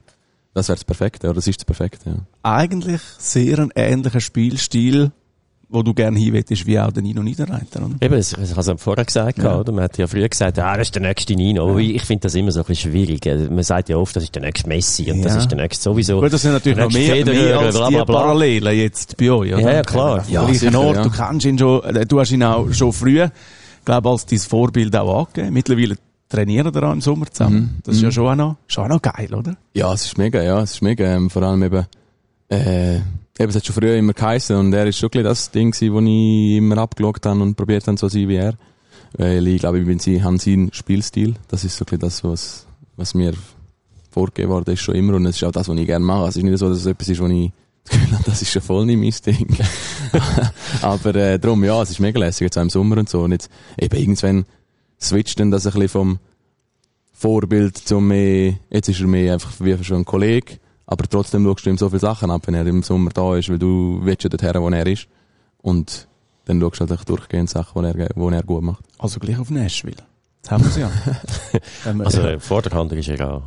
das 0.55 0.69
wäre 0.69 0.77
das 0.77 0.85
Perfekte, 0.85 1.29
oder 1.29 1.35
das 1.35 1.47
ist 1.47 1.61
das 1.61 1.65
Perfekte, 1.65 2.11
ja. 2.11 2.17
Eigentlich 2.43 3.01
sehr 3.19 3.61
ein 3.61 3.71
ähnlicher 3.77 4.21
Spielstil 4.21 5.13
wo 5.71 5.83
du 5.83 5.93
gerne 5.93 6.19
hinwettest, 6.19 6.67
wie 6.67 6.79
auch 6.81 6.91
der 6.91 7.03
Nino 7.03 7.23
Niederreiter, 7.23 7.85
oder? 7.85 7.95
Eben, 8.01 8.17
das, 8.17 8.31
das 8.31 8.57
hast 8.57 8.69
du 8.69 8.79
vorher 8.79 9.05
gesagt, 9.05 9.39
ja. 9.39 9.59
oder? 9.59 9.71
Man 9.71 9.85
hat 9.85 9.99
ja 9.99 10.07
früher 10.07 10.29
gesagt, 10.29 10.59
ah, 10.59 10.77
das 10.77 10.89
ist 10.89 10.95
der 10.95 11.03
nächste 11.03 11.35
Nino. 11.35 11.69
Aber 11.69 11.79
ich 11.79 12.03
finde 12.03 12.23
das 12.23 12.35
immer 12.35 12.53
so 12.53 12.61
ein 12.61 12.67
bisschen 12.67 12.93
schwierig. 12.93 13.27
Man 13.51 13.63
sagt 13.63 13.91
ja 13.91 13.97
oft, 13.97 14.17
das 14.17 14.25
ist 14.25 14.35
der 14.35 14.43
nächste 14.43 14.69
Messi 14.69 15.11
und 15.11 15.19
ja. 15.19 15.25
das 15.25 15.37
ist 15.37 15.51
der 15.51 15.59
nächste 15.59 15.83
sowieso. 15.83 16.21
Gut, 16.21 16.33
das 16.33 16.43
sind 16.43 16.53
natürlich 16.53 16.79
noch 16.79 16.91
mehr, 16.91 17.25
mehr 17.25 17.59
als 17.59 17.77
bla, 17.77 17.89
bla, 17.91 18.05
bla. 18.05 18.21
Parallelen 18.21 18.79
jetzt 18.79 19.17
bei 19.19 19.31
euch, 19.31 19.53
oder? 19.53 19.61
Ja, 19.61 19.73
ja 19.73 19.83
klar. 19.83 20.25
Ja, 20.29 20.47
sicher, 20.47 20.79
Ort, 20.79 20.97
ja. 20.97 21.03
du 21.03 21.11
kennst 21.11 21.45
ihn 21.45 21.59
schon, 21.59 21.85
äh, 21.85 22.07
du 22.07 22.19
hast 22.19 22.33
ihn 22.33 22.43
auch 22.43 22.73
schon 22.73 22.93
früh, 22.93 23.27
glaube 23.85 24.09
als 24.09 24.25
dein 24.25 24.39
Vorbild 24.39 24.97
auch 24.97 25.27
angegeben. 25.27 25.53
Mittlerweile 25.53 25.97
trainieren 26.31 26.73
da 26.73 26.93
im 26.93 27.01
Sommer 27.03 27.27
zusammen. 27.31 27.57
Mhm. 27.57 27.71
Das 27.85 27.97
ist 27.97 28.03
ja 28.03 28.09
mhm. 28.09 28.13
schon 28.13 28.27
auch 28.29 28.37
noch, 28.37 28.57
schon 28.69 28.85
auch 28.85 28.89
noch 28.89 29.03
geil, 29.03 29.35
oder? 29.35 29.57
Ja, 29.75 29.93
es 29.93 30.07
ist 30.07 30.19
mega, 30.19 30.43
ja, 30.43 30.63
es 30.63 30.73
ist 30.73 30.83
mega. 30.83 31.05
Ähm, 31.05 31.29
vor 31.29 31.43
allem 31.43 31.63
eben, 31.63 31.87
äh, 32.49 33.01
Eben, 33.39 33.51
es 33.51 33.57
hat 33.57 33.67
schon 33.67 33.75
früher 33.75 33.97
immer 33.97 34.15
geheißen 34.15 34.57
und 34.57 34.73
er 34.73 34.87
ist 34.87 34.99
schon 34.99 35.11
das 35.13 35.51
Ding 35.53 35.71
gewesen, 35.71 35.95
wo 35.95 36.01
ich 36.01 36.57
immer 36.57 36.79
abgeschaut 36.79 37.25
habe 37.25 37.41
und 37.41 37.55
probiert 37.55 37.87
habe, 37.87 37.97
so 37.97 38.09
zu 38.09 38.19
sein 38.19 38.29
wie 38.29 38.37
er. 38.37 38.55
Weil 39.17 39.47
ich 39.47 39.61
glaube, 39.61 39.79
ich 39.79 39.87
bin 39.87 40.01
sie, 40.01 40.23
haben 40.23 40.39
seinen 40.39 40.73
Spielstil. 40.73 41.35
Das 41.47 41.65
ist 41.65 41.77
so 41.77 41.85
das, 41.85 42.25
was, 42.25 42.67
was 42.97 43.15
mir 43.15 43.33
vorgegeben 44.11 44.51
worden 44.51 44.75
ist 44.75 44.81
schon 44.81 44.97
immer 44.97 45.15
und 45.15 45.27
es 45.27 45.37
ist 45.37 45.45
auch 45.45 45.53
das, 45.53 45.69
was 45.69 45.79
ich 45.79 45.87
gerne 45.87 46.05
mache. 46.05 46.29
Es 46.29 46.37
ist 46.37 46.43
nicht 46.43 46.59
so, 46.59 46.69
dass 46.69 46.79
es 46.79 46.87
etwas 46.87 47.09
ist, 47.09 47.21
wo 47.21 47.27
ich 47.27 47.53
das 48.11 48.23
das 48.25 48.43
ist 48.43 48.51
schon 48.51 48.63
voll 48.63 48.85
nicht 48.85 49.25
mein 49.25 49.35
Ding. 49.35 49.57
Aber 50.83 51.15
äh, 51.15 51.39
darum, 51.39 51.65
ja, 51.65 51.81
es 51.81 51.91
ist 51.91 52.01
mega 52.01 52.19
lässig 52.19 52.43
jetzt 52.47 52.59
auch 52.59 52.63
im 52.63 52.71
Sommer 52.71 52.99
und 52.99 53.09
so. 53.09 53.23
Und 53.23 53.33
jetzt 53.33 53.51
eben 53.79 53.97
irgendwann 53.97 54.45
switcht 55.01 55.41
dann 55.41 55.51
das 55.51 55.67
ein 55.67 55.73
bisschen 55.73 55.89
vom 55.89 56.19
Vorbild 57.13 57.79
zum 57.79 58.09
mehr, 58.09 58.55
jetzt 58.71 58.89
ist 58.89 59.01
er 59.01 59.07
mehr 59.07 59.35
einfach 59.35 59.53
wie 59.61 59.83
schon 59.83 59.99
ein 59.99 60.05
Kollege 60.05 60.59
aber 60.91 61.05
trotzdem 61.09 61.45
schaust 61.45 61.67
du 61.67 61.71
ihm 61.71 61.77
so 61.77 61.91
viele 61.91 62.01
Sachen 62.01 62.31
ab, 62.31 62.43
wenn 62.47 62.55
er 62.55 62.67
im 62.67 62.83
Sommer 62.83 63.11
da 63.11 63.37
ist, 63.37 63.51
weil 63.51 63.59
du 63.59 64.01
willst 64.03 64.25
ja 64.25 64.31
dorthin, 64.31 64.61
wo 64.61 64.71
er 64.71 64.87
ist. 64.87 65.07
Und 65.61 66.09
dann 66.47 66.61
schaust 66.61 66.81
du 66.81 66.89
halt 66.89 67.09
durchgehend 67.09 67.51
Sachen, 67.51 67.83
die 67.83 68.01
er, 68.01 68.09
wo 68.15 68.31
er 68.31 68.43
gut 68.43 68.63
macht. 68.63 68.85
Also 68.99 69.21
gleich 69.21 69.39
auf 69.39 69.51
Nashville. 69.51 69.97
Das 70.41 70.51
haben 70.51 70.65
wir 70.65 70.71
sie 70.71 70.81
ja. 70.81 70.91
also 72.05 72.23
äh, 72.23 72.41
Vorderhand 72.41 72.93
ist 72.95 73.07
ja 73.07 73.31
auch 73.31 73.43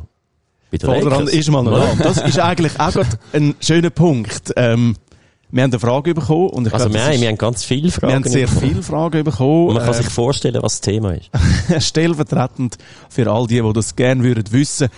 bei 0.70 0.78
der 0.78 0.88
Vorderhand 0.88 1.28
ist 1.30 1.50
mal 1.50 1.62
noch 1.62 1.96
da. 1.96 2.02
Das 2.02 2.16
ist 2.18 2.38
eigentlich 2.38 2.78
auch 2.80 2.94
ein 3.32 3.56
schöner 3.60 3.90
Punkt. 3.90 4.54
Ähm, 4.56 4.96
wir 5.50 5.64
haben 5.64 5.70
eine 5.70 5.80
Frage 5.80 6.14
bekommen. 6.14 6.48
Und 6.48 6.68
ich 6.68 6.72
also 6.72 6.88
glaub, 6.88 6.94
wir, 6.94 7.04
haben, 7.04 7.20
wir 7.20 7.28
haben 7.28 7.38
ganz 7.38 7.64
viele 7.64 7.90
Fragen. 7.90 8.08
Wir 8.08 8.14
haben 8.14 8.24
sehr 8.24 8.48
viele 8.48 8.82
Fragen 8.82 9.24
bekommen. 9.24 9.68
Und 9.68 9.74
man 9.74 9.84
kann 9.84 9.94
äh, 9.94 9.98
sich 9.98 10.08
vorstellen, 10.08 10.62
was 10.62 10.74
das 10.74 10.80
Thema 10.80 11.14
ist. 11.14 11.28
stellvertretend 11.86 12.78
für 13.10 13.30
all 13.30 13.48
die, 13.48 13.60
die 13.60 13.72
das 13.72 13.96
gerne 13.96 14.22
würden 14.22 14.44
wissen, 14.50 14.88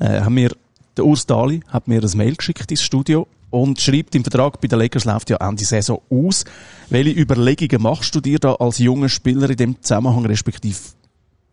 äh, 0.00 0.20
haben 0.20 0.36
wir 0.36 0.50
der 0.96 1.04
Urs 1.04 1.26
Dali 1.26 1.60
hat 1.68 1.88
mir 1.88 2.02
ein 2.02 2.16
Mail 2.16 2.36
geschickt 2.36 2.70
ins 2.70 2.82
Studio 2.82 3.26
und 3.50 3.80
schreibt 3.80 4.14
im 4.14 4.24
Vertrag 4.24 4.60
bei 4.60 4.68
den 4.68 4.78
Lakers 4.78 5.04
läuft 5.04 5.30
ja 5.30 5.36
Ende 5.36 5.64
Saison 5.64 6.00
aus. 6.10 6.44
Welche 6.90 7.18
Überlegungen 7.18 7.82
machst 7.82 8.14
du 8.14 8.20
dir 8.20 8.38
da 8.38 8.54
als 8.54 8.78
junger 8.78 9.08
Spieler 9.08 9.48
in 9.50 9.56
dem 9.56 9.82
Zusammenhang, 9.82 10.26
respektive 10.26 10.78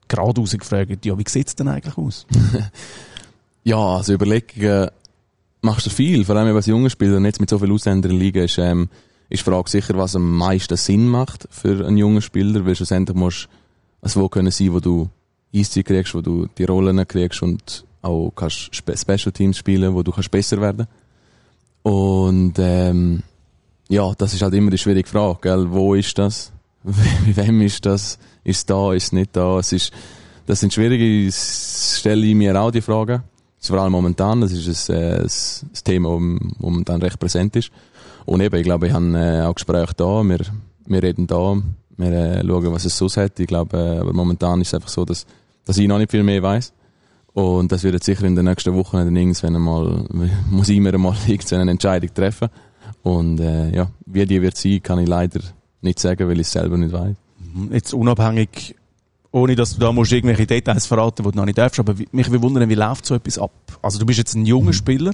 geradeaus 0.08 0.52
gefragt, 0.52 1.06
ja, 1.06 1.17
wie 1.17 1.25
sieht's 1.28 1.56
denn 1.56 1.67
eigentlich 1.67 1.97
aus? 1.97 2.25
ja, 3.63 3.78
also 3.78 4.13
Überlegungen 4.13 4.89
machst 5.62 5.86
du 5.86 5.89
viel, 5.89 6.25
vor 6.25 6.36
allem 6.36 6.56
als 6.56 6.65
junger 6.65 6.89
Spieler 6.89 7.19
jetzt 7.21 7.39
mit 7.39 7.49
so 7.49 7.60
vielen 7.60 7.73
Ausländern 7.73 8.19
in 8.19 8.36
ist, 8.36 8.58
ähm, 8.58 8.89
ist 9.30 9.45
die 9.45 9.52
Frage 9.52 9.69
sicher, 9.69 9.95
was 9.95 10.15
am 10.15 10.38
meisten 10.38 10.78
Sinn 10.78 11.08
macht 11.08 11.47
für 11.52 11.86
einen 11.86 11.97
jungen 11.97 12.21
Spieler, 12.21 12.65
weil 12.65 12.75
schlussendlich 12.75 13.15
musst 13.15 13.45
du 13.45 13.49
es 14.02 14.15
wo 14.15 14.30
können 14.30 14.52
sein, 14.52 14.73
wo 14.73 14.80
du 14.80 15.10
Eiszeit 15.54 15.86
kriegst, 15.86 16.15
wo 16.15 16.21
du 16.21 16.47
die 16.58 16.63
Rollen 16.63 17.06
kriegst 17.08 17.41
und 17.41 17.86
auch 18.01 18.31
kannst 18.35 18.71
Special 18.73 19.31
Teams 19.31 19.57
spielen, 19.57 19.93
wo 19.93 20.03
du 20.03 20.12
kannst 20.12 20.31
besser 20.31 20.59
werden. 20.62 20.88
Und 21.83 22.53
ähm, 22.57 23.23
ja, 23.89 24.13
das 24.17 24.33
ist 24.33 24.41
halt 24.41 24.53
immer 24.53 24.71
die 24.71 24.77
schwierige 24.77 25.09
Frage, 25.09 25.39
gell? 25.41 25.71
Wo 25.71 25.95
ist 25.95 26.17
das? 26.17 26.51
Wie 26.83 27.35
wem 27.35 27.62
ist 27.62 27.85
das? 27.85 28.19
Ist 28.43 28.69
da? 28.69 28.93
Ist 28.93 29.13
nicht 29.13 29.35
da? 29.35 29.59
Es 29.59 29.73
ist, 29.73 29.91
das 30.45 30.59
sind 30.59 30.73
schwierige, 30.73 31.25
das 31.25 31.97
stelle 31.99 32.25
ich 32.25 32.35
mir 32.35 32.59
auch 32.59 32.71
die 32.71 32.81
Fragen. 32.81 33.23
Vor 33.62 33.77
allem 33.79 33.91
momentan, 33.91 34.41
das 34.41 34.51
ist 34.53 34.89
ein, 34.89 34.95
äh, 34.95 35.21
ein 35.23 35.83
Thema, 35.83 36.12
das 36.12 36.59
momentan 36.59 37.01
recht 37.01 37.19
präsent 37.19 37.55
ist. 37.55 37.71
Und 38.25 38.41
eben, 38.41 38.55
ich 38.55 38.63
glaube, 38.63 38.88
ich 38.88 38.93
habe 38.93 39.17
äh, 39.17 39.41
auch 39.41 39.55
Gespräche 39.55 39.93
da, 39.97 40.23
wir, 40.23 40.39
wir 40.85 41.03
reden 41.03 41.27
da, 41.27 41.62
wir 41.97 42.12
äh, 42.12 42.45
schauen, 42.45 42.71
was 42.71 42.85
es 42.85 42.97
so 42.97 43.07
hat. 43.09 43.39
Ich 43.39 43.47
glaube, 43.47 43.77
äh, 43.77 43.99
aber 43.99 44.13
momentan 44.13 44.62
ist 44.62 44.69
es 44.69 44.73
einfach 44.75 44.89
so, 44.89 45.03
dass, 45.03 45.25
dass 45.65 45.77
ich 45.77 45.88
noch 45.88 45.97
nicht 45.97 46.12
viel 46.12 46.23
mehr 46.23 46.41
weiß. 46.41 46.71
Und 47.34 47.72
das 47.72 47.84
wird 47.84 48.04
sicher 48.04 48.24
in 48.24 48.36
den 48.36 48.46
nächsten 48.46 48.74
Wochen 48.76 48.98
dann 48.98 49.15
irgendwann 49.15 49.56
einmal, 49.56 50.06
muss 50.50 50.70
ich 50.70 50.80
mir 50.80 50.94
einmal 50.94 51.15
eine 51.52 51.72
Entscheidung 51.72 52.13
treffen. 52.13 52.50
Und 53.04 53.39
äh, 53.39 53.74
ja, 53.76 53.89
wie 54.06 54.26
die 54.26 54.42
wird 54.42 54.58
sein, 54.58 54.82
kann 54.84 55.00
ich 55.00 55.08
leider 55.08 55.39
nicht 55.82 56.00
sagen, 56.00 56.28
weil 56.28 56.39
ich 56.39 56.48
es 56.48 56.52
selber 56.52 56.78
nicht 56.78 56.92
weiß. 56.92 57.15
Mhm. 57.54 57.70
Jetzt 57.72 57.94
unabhängig, 57.94 58.76
ohne 59.32 59.56
dass 59.56 59.76
du 59.76 59.80
da 59.80 59.92
musst 59.92 60.12
irgendwelche 60.12 60.46
Details 60.46 60.86
verraten, 60.86 61.24
die 61.24 61.32
du 61.32 61.38
noch 61.38 61.46
nicht 61.46 61.58
darfst, 61.58 61.80
aber 61.80 61.96
mich 62.12 62.32
will 62.32 62.42
wundern, 62.42 62.68
wie 62.68 62.76
läuft 62.76 63.06
so 63.06 63.15
etwas 63.15 63.38
ab? 63.38 63.52
Also 63.82 64.00
du 64.00 64.06
bist 64.06 64.18
jetzt 64.18 64.36
ein 64.36 64.46
junger 64.46 64.68
mhm. 64.68 64.74
Spieler, 64.74 65.13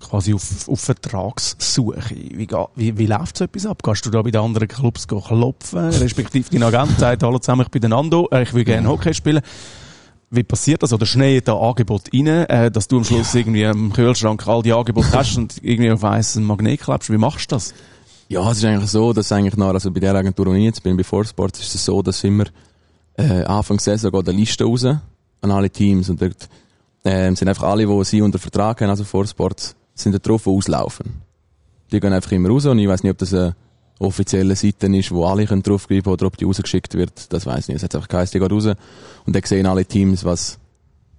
quasi 0.00 0.34
auf, 0.34 0.68
auf 0.68 0.80
Vertragssuche. 0.80 2.02
Wie, 2.10 2.48
wie, 2.74 2.98
wie 2.98 3.06
läuft 3.06 3.38
so 3.38 3.44
etwas 3.44 3.64
ab? 3.64 3.82
Gehst 3.82 4.04
du 4.04 4.10
da 4.10 4.20
bei 4.20 4.30
den 4.30 4.40
anderen 4.40 4.68
Clubs 4.68 5.08
klopfen, 5.08 5.88
respektive 5.88 6.50
dein 6.50 6.62
Agent 6.62 6.98
sagt, 6.98 7.22
hallo 7.22 7.38
zusammen, 7.38 7.62
ich 7.62 7.70
bin 7.70 7.80
der 7.80 7.90
Nando, 7.90 8.28
äh, 8.30 8.42
ich 8.42 8.52
will 8.52 8.64
gerne 8.64 8.88
Hockey 8.88 9.14
spielen 9.14 9.42
wie 10.34 10.42
passiert 10.42 10.82
das? 10.82 10.92
Oder 10.92 11.06
schnell 11.06 11.40
da 11.40 11.56
Angebot 11.56 12.12
rein, 12.12 12.26
äh, 12.26 12.70
dass 12.70 12.88
du 12.88 12.98
am 12.98 13.04
Schluss 13.04 13.32
ja. 13.32 13.40
irgendwie 13.40 13.62
im 13.62 13.92
Kühlschrank 13.92 14.46
all 14.46 14.62
die 14.62 14.72
Angebote 14.72 15.12
hast 15.12 15.36
und 15.36 15.56
irgendwie 15.62 15.90
auf 15.90 16.04
ein 16.04 16.24
Magnet 16.44 16.80
klebst? 16.80 17.10
Wie 17.10 17.18
machst 17.18 17.50
du 17.50 17.56
das? 17.56 17.74
Ja, 18.28 18.50
es 18.50 18.58
ist 18.58 18.64
eigentlich 18.64 18.90
so, 18.90 19.12
dass 19.12 19.30
eigentlich 19.32 19.56
noch, 19.56 19.68
also 19.68 19.90
bei 19.90 20.00
der 20.00 20.14
Agentur, 20.14 20.46
wo 20.46 20.54
ich 20.54 20.64
jetzt 20.64 20.82
bin, 20.82 20.96
bei 20.96 21.04
Forsports, 21.04 21.60
ist 21.60 21.74
es 21.74 21.84
so, 21.84 22.02
dass 22.02 22.24
immer 22.24 22.44
äh, 23.16 23.44
Anfang 23.44 23.76
der 23.76 23.98
Saison 23.98 24.12
geht 24.12 24.28
eine 24.28 24.38
Liste 24.38 24.64
raus 24.64 24.84
an 24.84 25.50
alle 25.50 25.70
Teams 25.70 26.08
und 26.08 26.20
dort 26.20 26.48
ähm, 27.04 27.36
sind 27.36 27.48
einfach 27.48 27.64
alle, 27.64 27.86
die 27.86 28.04
sie 28.04 28.22
unter 28.22 28.38
Vertrag 28.38 28.80
haben, 28.80 28.88
also 28.88 29.04
Vorsports, 29.04 29.76
sind 29.94 30.14
da 30.14 30.18
drauf, 30.18 30.44
die 30.44 30.50
auslaufen. 30.50 31.22
Die 31.92 32.00
gehen 32.00 32.12
einfach 32.12 32.32
immer 32.32 32.48
raus 32.48 32.66
und 32.66 32.78
ich 32.78 32.88
weiß 32.88 33.02
nicht, 33.02 33.12
ob 33.12 33.18
das 33.18 33.34
eine 33.34 33.54
offizielle 33.98 34.56
Seite 34.56 34.86
ist, 34.96 35.12
wo 35.12 35.24
alle 35.24 35.46
können 35.46 35.62
draufgreifen 35.62 36.12
oder 36.12 36.26
ob 36.26 36.36
die 36.36 36.44
rausgeschickt 36.44 36.94
wird, 36.94 37.32
das 37.32 37.46
weiß 37.46 37.60
ich 37.60 37.68
nicht. 37.68 37.76
Es 37.76 37.82
hat 37.84 37.94
einfach 37.94 38.08
geheißen, 38.08 38.32
die 38.32 38.40
geht 38.40 38.52
raus 38.52 38.66
und 39.26 39.36
dann 39.36 39.42
sehen 39.44 39.66
alle 39.66 39.84
Teams, 39.84 40.24
was 40.24 40.58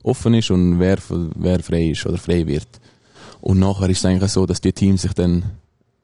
offen 0.04 0.34
ist 0.34 0.52
und 0.52 0.80
wer, 0.80 0.98
wer 1.10 1.60
frei 1.62 1.90
ist 1.90 2.06
oder 2.06 2.18
frei 2.18 2.46
wird. 2.46 2.68
Und 3.42 3.60
nachher 3.60 3.90
ist 3.90 4.00
es 4.00 4.06
eigentlich 4.06 4.32
so, 4.32 4.46
dass 4.46 4.62
die 4.62 4.74
Teams 4.74 5.04
sich 5.04 5.14
dann 5.14 5.44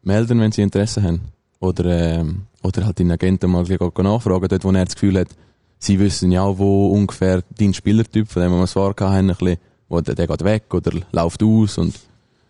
melden, 0.04 0.40
wenn 0.40 0.52
sie 0.52 0.62
Interesse 0.62 1.04
haben. 1.04 1.22
Oder, 1.60 1.86
ähm, 1.86 2.44
oder 2.64 2.86
halt 2.86 3.00
den 3.00 3.12
Agenten 3.12 3.52
mal 3.52 3.64
nachfragen, 3.64 4.48
dort, 4.48 4.64
wo 4.64 4.72
er 4.72 4.86
das 4.86 4.96
Gefühl 4.96 5.20
hat, 5.20 5.28
sie 5.78 6.00
wissen 6.00 6.32
ja, 6.32 6.58
wo 6.58 6.88
ungefähr 6.88 7.44
dein 7.58 7.74
Spielertyp, 7.74 8.28
von 8.28 8.42
dem 8.42 8.52
wir 8.52 8.64
es 8.64 8.74
vorher 8.74 8.96
hatten, 9.10 9.30
ein 9.30 9.36
bisschen, 9.36 9.58
wo 9.90 10.02
der, 10.02 10.16
der 10.16 10.28
geht 10.28 10.44
weg 10.44 10.74
oder 10.74 10.92
läuft 11.12 11.44
aus 11.44 11.78
und 11.78 12.00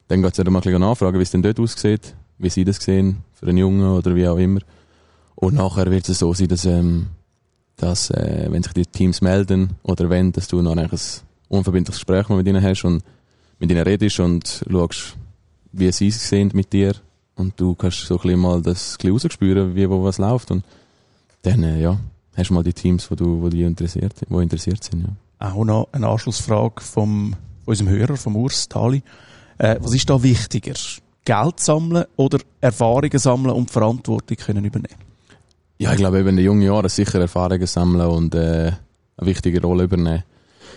dann 0.07 0.21
geht 0.21 0.37
es 0.37 0.45
mal 0.45 0.79
nachfragen, 0.79 1.19
wie 1.19 1.23
es 1.23 1.31
denn 1.31 1.41
dort 1.41 1.59
aussieht, 1.59 2.13
wie 2.41 2.49
sie 2.49 2.65
das 2.65 2.77
sehen, 2.77 3.23
für 3.33 3.47
einen 3.47 3.57
Jungen 3.57 3.91
oder 3.91 4.15
wie 4.15 4.27
auch 4.27 4.37
immer. 4.37 4.61
Und 5.35 5.55
nachher 5.55 5.89
wird 5.89 6.09
es 6.09 6.19
so 6.19 6.33
sein, 6.33 6.47
dass, 6.47 6.65
ähm, 6.65 7.07
dass 7.77 8.09
äh, 8.09 8.47
wenn 8.49 8.63
sich 8.63 8.73
die 8.73 8.85
Teams 8.85 9.21
melden 9.21 9.71
oder 9.83 10.09
wenn, 10.09 10.31
dass 10.31 10.47
du 10.47 10.61
noch 10.61 10.75
ein 10.75 10.89
unverbindliches 11.49 11.99
Gespräch 11.99 12.29
mit 12.29 12.47
ihnen 12.47 12.61
hast 12.61 12.83
und 12.83 13.03
mit 13.59 13.71
ihnen 13.71 13.83
redest 13.83 14.19
und 14.19 14.65
schaust, 14.69 15.15
wie 15.71 15.91
sie 15.91 16.07
es 16.07 16.27
sehen 16.27 16.51
mit 16.53 16.73
dir 16.73 16.93
und 17.35 17.59
du 17.59 17.75
kannst 17.75 18.05
so 18.05 18.15
ein 18.15 18.21
bisschen 18.21 18.39
mal 18.39 18.61
das 18.61 18.97
ein 19.03 19.11
rausspüren, 19.11 19.75
wie 19.75 19.89
wo 19.89 20.03
was 20.03 20.17
läuft 20.17 20.51
und 20.51 20.63
dann, 21.43 21.63
äh, 21.63 21.81
ja, 21.81 21.99
hast 22.35 22.49
du 22.49 22.53
mal 22.53 22.63
die 22.63 22.73
Teams, 22.73 23.09
wo 23.09 23.15
du, 23.15 23.41
wo 23.41 23.49
die 23.49 23.63
interessiert, 23.63 24.13
wo 24.29 24.39
interessiert 24.39 24.83
sind, 24.83 25.01
ja. 25.01 25.09
Auch 25.47 25.65
noch 25.65 25.87
eine 25.91 26.07
Anschlussfrage 26.07 26.81
vom, 26.81 27.35
von 27.65 27.71
unserem 27.71 27.89
Hörer, 27.89 28.15
vom 28.15 28.35
Urs 28.35 28.69
Tali. 28.69 29.01
Äh, 29.57 29.77
was 29.79 29.95
ist 29.95 30.07
da 30.07 30.21
wichtiger? 30.21 30.75
Geld 31.25 31.59
sammeln 31.59 32.05
oder 32.15 32.39
Erfahrungen 32.59 33.19
sammeln 33.19 33.55
und 33.55 33.69
Verantwortung 33.69 34.37
können 34.37 34.65
übernehmen? 34.65 34.99
Ja, 35.77 35.91
ich 35.91 35.97
glaube 35.97 36.19
eben 36.19 36.29
in 36.29 36.35
den 36.37 36.45
jungen 36.45 36.61
Jahren 36.61 36.89
sicher 36.89 37.19
Erfahrungen 37.19 37.65
sammeln 37.65 38.07
und 38.07 38.35
äh, 38.35 38.71
eine 39.17 39.27
wichtige 39.29 39.61
Rolle 39.61 39.85
übernehmen. 39.85 40.23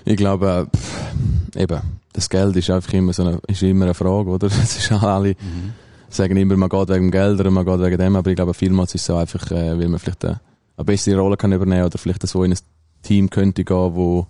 Ich 0.04 0.16
glaube, 0.16 0.68
pff, 0.74 1.57
eben, 1.57 1.80
das 2.12 2.28
Geld 2.28 2.57
ist 2.57 2.70
einfach 2.70 2.92
immer 2.92 3.12
so 3.12 3.24
eine, 3.24 3.40
ist 3.46 3.62
immer 3.62 3.87
eine 3.87 3.94
Frage, 3.94 4.30
oder? 4.30 4.46
Es 4.62 4.76
ist 4.78 4.92
alle, 4.92 5.30
mhm. 5.30 5.72
sagen 6.09 6.37
immer, 6.37 6.57
man 6.57 6.68
geht 6.68 6.88
wegen 6.88 7.11
Geld 7.11 7.40
oder 7.40 7.50
man 7.50 7.64
geht 7.64 7.80
wegen 7.80 7.98
dem, 7.98 8.16
aber 8.16 8.30
ich 8.30 8.37
glaube, 8.37 8.54
vielmals 8.54 8.94
ist 8.94 9.02
es 9.02 9.07
so 9.07 9.16
einfach, 9.16 9.50
äh, 9.50 9.78
weil 9.78 9.88
man 9.88 9.98
vielleicht 9.98 10.24
eine, 10.24 10.40
eine 10.76 10.85
bessere 10.85 11.20
Rolle 11.20 11.37
kann 11.37 11.52
übernehmen 11.52 11.85
oder 11.85 11.98
vielleicht 11.98 12.26
so 12.26 12.44
in 12.44 12.52
ein 12.52 12.59
Team 13.02 13.30
könnte 13.30 13.64
gehen, 13.64 13.94
wo, 13.94 14.26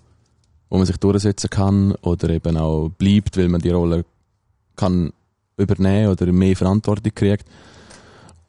wo 0.69 0.77
man 0.77 0.85
sich 0.85 0.97
durchsetzen 0.97 1.49
kann 1.49 1.93
oder 2.01 2.29
eben 2.29 2.57
auch 2.57 2.89
bleibt, 2.89 3.37
weil 3.37 3.49
man 3.49 3.61
die 3.61 3.69
Rolle 3.69 4.05
kann 4.75 5.11
übernehmen 5.57 6.09
oder 6.09 6.31
mehr 6.31 6.55
Verantwortung 6.55 7.13
kriegt. 7.13 7.45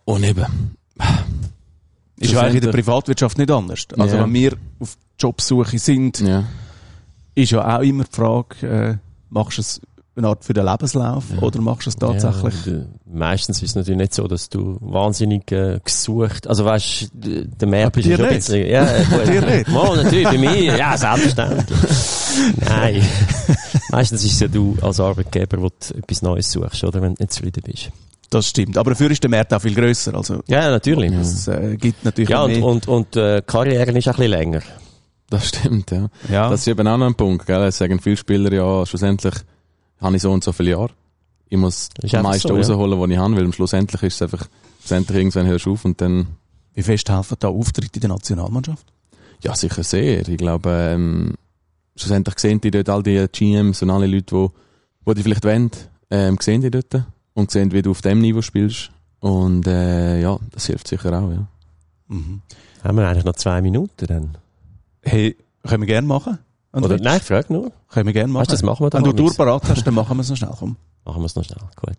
Und 0.04 0.22
eben, 0.24 0.44
ist 2.18 2.32
ja 2.32 2.40
eigentlich 2.42 2.56
in 2.56 2.60
der 2.62 2.72
Privatwirtschaft 2.72 3.38
nicht 3.38 3.50
anders. 3.50 3.86
Also 3.98 4.16
Ja. 4.16 4.24
wenn 4.24 4.34
wir 4.34 4.56
auf 4.78 4.96
Jobsuche 5.18 5.78
sind, 5.78 6.20
ja. 6.20 6.44
ist 7.34 7.50
ja 7.52 7.76
auch 7.76 7.82
immer 7.82 8.04
die 8.04 8.14
Frage, 8.16 8.66
äh, 8.66 8.96
machst 9.30 9.58
du 9.58 9.62
es 9.62 9.80
eine 10.16 10.28
Art 10.28 10.44
für 10.44 10.52
den 10.52 10.64
Lebenslauf 10.64 11.24
oder 11.40 11.60
machst 11.60 11.86
du 11.86 11.90
es 11.90 11.96
tatsächlich? 11.96 12.54
Ja, 12.66 12.72
meistens 13.06 13.62
ist 13.62 13.70
es 13.70 13.74
natürlich 13.76 13.98
nicht 13.98 14.14
so, 14.14 14.26
dass 14.26 14.48
du 14.48 14.78
wahnsinnig 14.80 15.50
äh, 15.52 15.78
gesucht, 15.84 16.46
also 16.46 16.64
weißt, 16.64 17.10
der 17.14 17.68
Markt 17.68 17.96
ist 17.98 18.06
ja 18.06 18.16
dir 18.16 18.16
schon 18.16 18.26
ein 18.26 18.34
nicht? 18.34 18.46
bisschen, 18.46 18.68
ja, 18.68 18.86
äh, 18.96 19.04
Bei 19.10 19.24
dir 19.24 19.40
nicht? 19.42 19.68
Mal, 19.68 19.96
natürlich, 20.02 20.24
bei 20.24 20.38
mir, 20.38 20.76
ja, 20.76 20.96
selbstverständlich. 20.96 21.78
Nein. 22.66 23.02
meistens 23.90 24.24
ist 24.24 24.32
es 24.32 24.40
ja 24.40 24.48
du 24.48 24.76
als 24.80 25.00
Arbeitgeber, 25.00 25.60
wo 25.60 25.68
du 25.68 25.98
etwas 25.98 26.22
Neues 26.22 26.50
suchst, 26.50 26.84
oder, 26.84 27.02
wenn 27.02 27.14
du 27.14 27.22
nicht 27.22 27.32
zufrieden 27.32 27.62
bist. 27.64 27.90
Das 28.30 28.48
stimmt. 28.48 28.76
Aber 28.76 28.90
dafür 28.90 29.10
ist 29.10 29.22
der 29.22 29.30
Markt 29.30 29.54
auch 29.54 29.60
viel 29.62 29.74
grösser. 29.74 30.14
Also, 30.14 30.40
Ja, 30.48 30.70
natürlich. 30.70 31.12
Ja, 31.12 31.20
es 31.20 31.46
äh, 31.46 31.76
gibt 31.76 32.04
natürlich 32.04 32.30
ja 32.30 32.42
und, 32.42 32.52
mehr. 32.52 32.64
und, 32.64 32.88
und 32.88 33.16
äh, 33.16 33.42
Karriere 33.46 33.92
ist 33.92 34.08
auch 34.08 34.14
ein 34.14 34.16
bisschen 34.16 34.30
länger. 34.30 34.60
Das 35.30 35.48
stimmt, 35.48 35.90
ja. 35.90 36.08
ja. 36.30 36.50
Das 36.50 36.60
ist 36.60 36.68
eben 36.68 36.86
auch 36.86 36.96
noch 36.96 37.06
ein 37.06 37.14
Punkt, 37.14 37.46
gell? 37.46 37.62
Es 37.62 37.78
sagen 37.78 38.00
viele 38.00 38.16
Spieler 38.16 38.52
ja, 38.52 38.86
schlussendlich 38.86 39.34
habe 40.00 40.16
ich 40.16 40.22
so 40.22 40.30
und 40.32 40.44
so 40.44 40.52
viele 40.52 40.70
Jahre. 40.70 40.90
Ich 41.48 41.58
muss 41.58 41.88
am 42.12 42.22
meisten 42.22 42.48
so, 42.48 42.54
ja. 42.54 42.60
rausholen, 42.60 43.00
was 43.00 43.10
ich 43.10 43.16
habe, 43.16 43.36
weil 43.36 43.52
schlussendlich 43.52 44.02
ist 44.02 44.14
es 44.16 44.22
einfach, 44.22 44.48
schlussendlich 44.80 45.18
irgendwann 45.18 45.46
hörst 45.46 45.66
du 45.66 45.72
auf 45.72 45.84
und 45.84 46.00
dann, 46.00 46.26
Wie 46.74 46.82
fest 46.82 47.08
helfen 47.08 47.36
da 47.38 47.48
Auftritte 47.48 47.94
in 47.94 48.00
der 48.00 48.10
Nationalmannschaft? 48.10 48.86
ja, 49.42 49.54
sicher 49.54 49.82
sehr. 49.82 50.26
Ich 50.28 50.36
glaube, 50.36 50.70
ähm, 50.70 51.34
schlussendlich 51.94 52.38
sehen 52.38 52.60
die 52.60 52.70
dort 52.70 52.88
all 52.88 53.02
die 53.02 53.26
GMs 53.30 53.82
und 53.82 53.90
alle 53.90 54.06
Leute, 54.06 54.34
die, 54.34 54.48
die 55.06 55.14
die 55.14 55.22
vielleicht 55.22 55.44
wollen, 55.44 55.70
ähm, 56.10 56.36
sehen 56.40 56.62
die 56.62 56.70
dort 56.70 57.04
und 57.34 57.50
sehen, 57.50 57.72
wie 57.72 57.82
du 57.82 57.90
auf 57.90 58.02
dem 58.02 58.20
Niveau 58.20 58.42
spielst. 58.42 58.90
Und, 59.20 59.66
äh, 59.66 60.20
ja, 60.20 60.38
das 60.52 60.66
hilft 60.66 60.88
sicher 60.88 61.12
auch, 61.12 61.30
ja. 61.30 61.46
Mhm. 62.08 62.42
Haben 62.82 62.98
wir 62.98 63.08
eigentlich 63.08 63.24
noch 63.24 63.34
zwei 63.34 63.60
Minuten 63.60 64.06
dann? 64.06 64.38
Hey, 65.02 65.36
können 65.66 65.82
wir 65.82 65.86
gerne 65.86 66.06
machen? 66.06 66.38
Oder, 66.72 66.96
André? 66.96 67.02
nein, 67.02 67.16
ich 67.18 67.22
frage 67.22 67.52
nur. 67.52 67.72
Können 67.88 68.06
wir 68.06 68.12
gerne 68.12 68.32
machen. 68.32 68.42
Weißt 68.42 68.52
das 68.52 68.62
machen 68.62 68.84
wir 68.86 68.92
Wenn 68.92 69.02
du 69.04 69.10
dann. 69.12 69.16
durchparat 69.24 69.62
hast, 69.68 69.86
dann 69.86 69.94
machen 69.94 70.16
wir 70.16 70.20
es 70.22 70.28
noch 70.30 70.36
schnell. 70.36 70.50
Komm. 70.58 70.76
Machen 71.04 71.22
wir 71.22 71.26
es 71.26 71.36
noch 71.36 71.44
schnell. 71.44 71.58
Gut. 71.76 71.96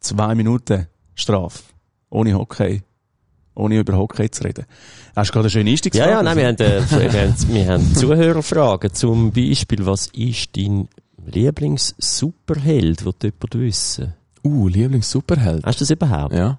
Zwei 0.00 0.34
Minuten 0.34 0.86
Strafe. 1.14 1.60
Ohne 2.10 2.34
Hockey. 2.34 2.82
Ohne 3.54 3.78
über 3.78 3.96
Hockey 3.96 4.30
zu 4.30 4.44
reden. 4.44 4.66
Hast 5.16 5.28
du 5.30 5.32
gerade 5.32 5.44
eine 5.44 5.50
schöne 5.50 5.70
Einstieg 5.70 5.94
Ja, 5.94 6.08
ja, 6.10 6.22
nein, 6.22 6.36
wir 6.36 6.46
haben, 6.48 6.56
äh, 6.58 6.82
wir 6.90 7.12
haben, 7.22 7.34
wir 7.48 7.68
haben 7.68 7.94
Zuhörerfragen. 7.94 8.92
Zum 8.92 9.30
Beispiel, 9.32 9.86
was 9.86 10.08
ist 10.08 10.56
dein 10.56 10.88
Lieblings-Superheld, 11.24 13.00
den 13.00 13.14
jemand 13.22 13.54
wissen? 13.54 14.14
Uh, 14.44 14.68
Lieblings-Superheld. 14.68 15.64
Hast 15.64 15.80
du 15.80 15.84
das 15.84 15.90
überhaupt? 15.90 16.34
Ja. 16.34 16.58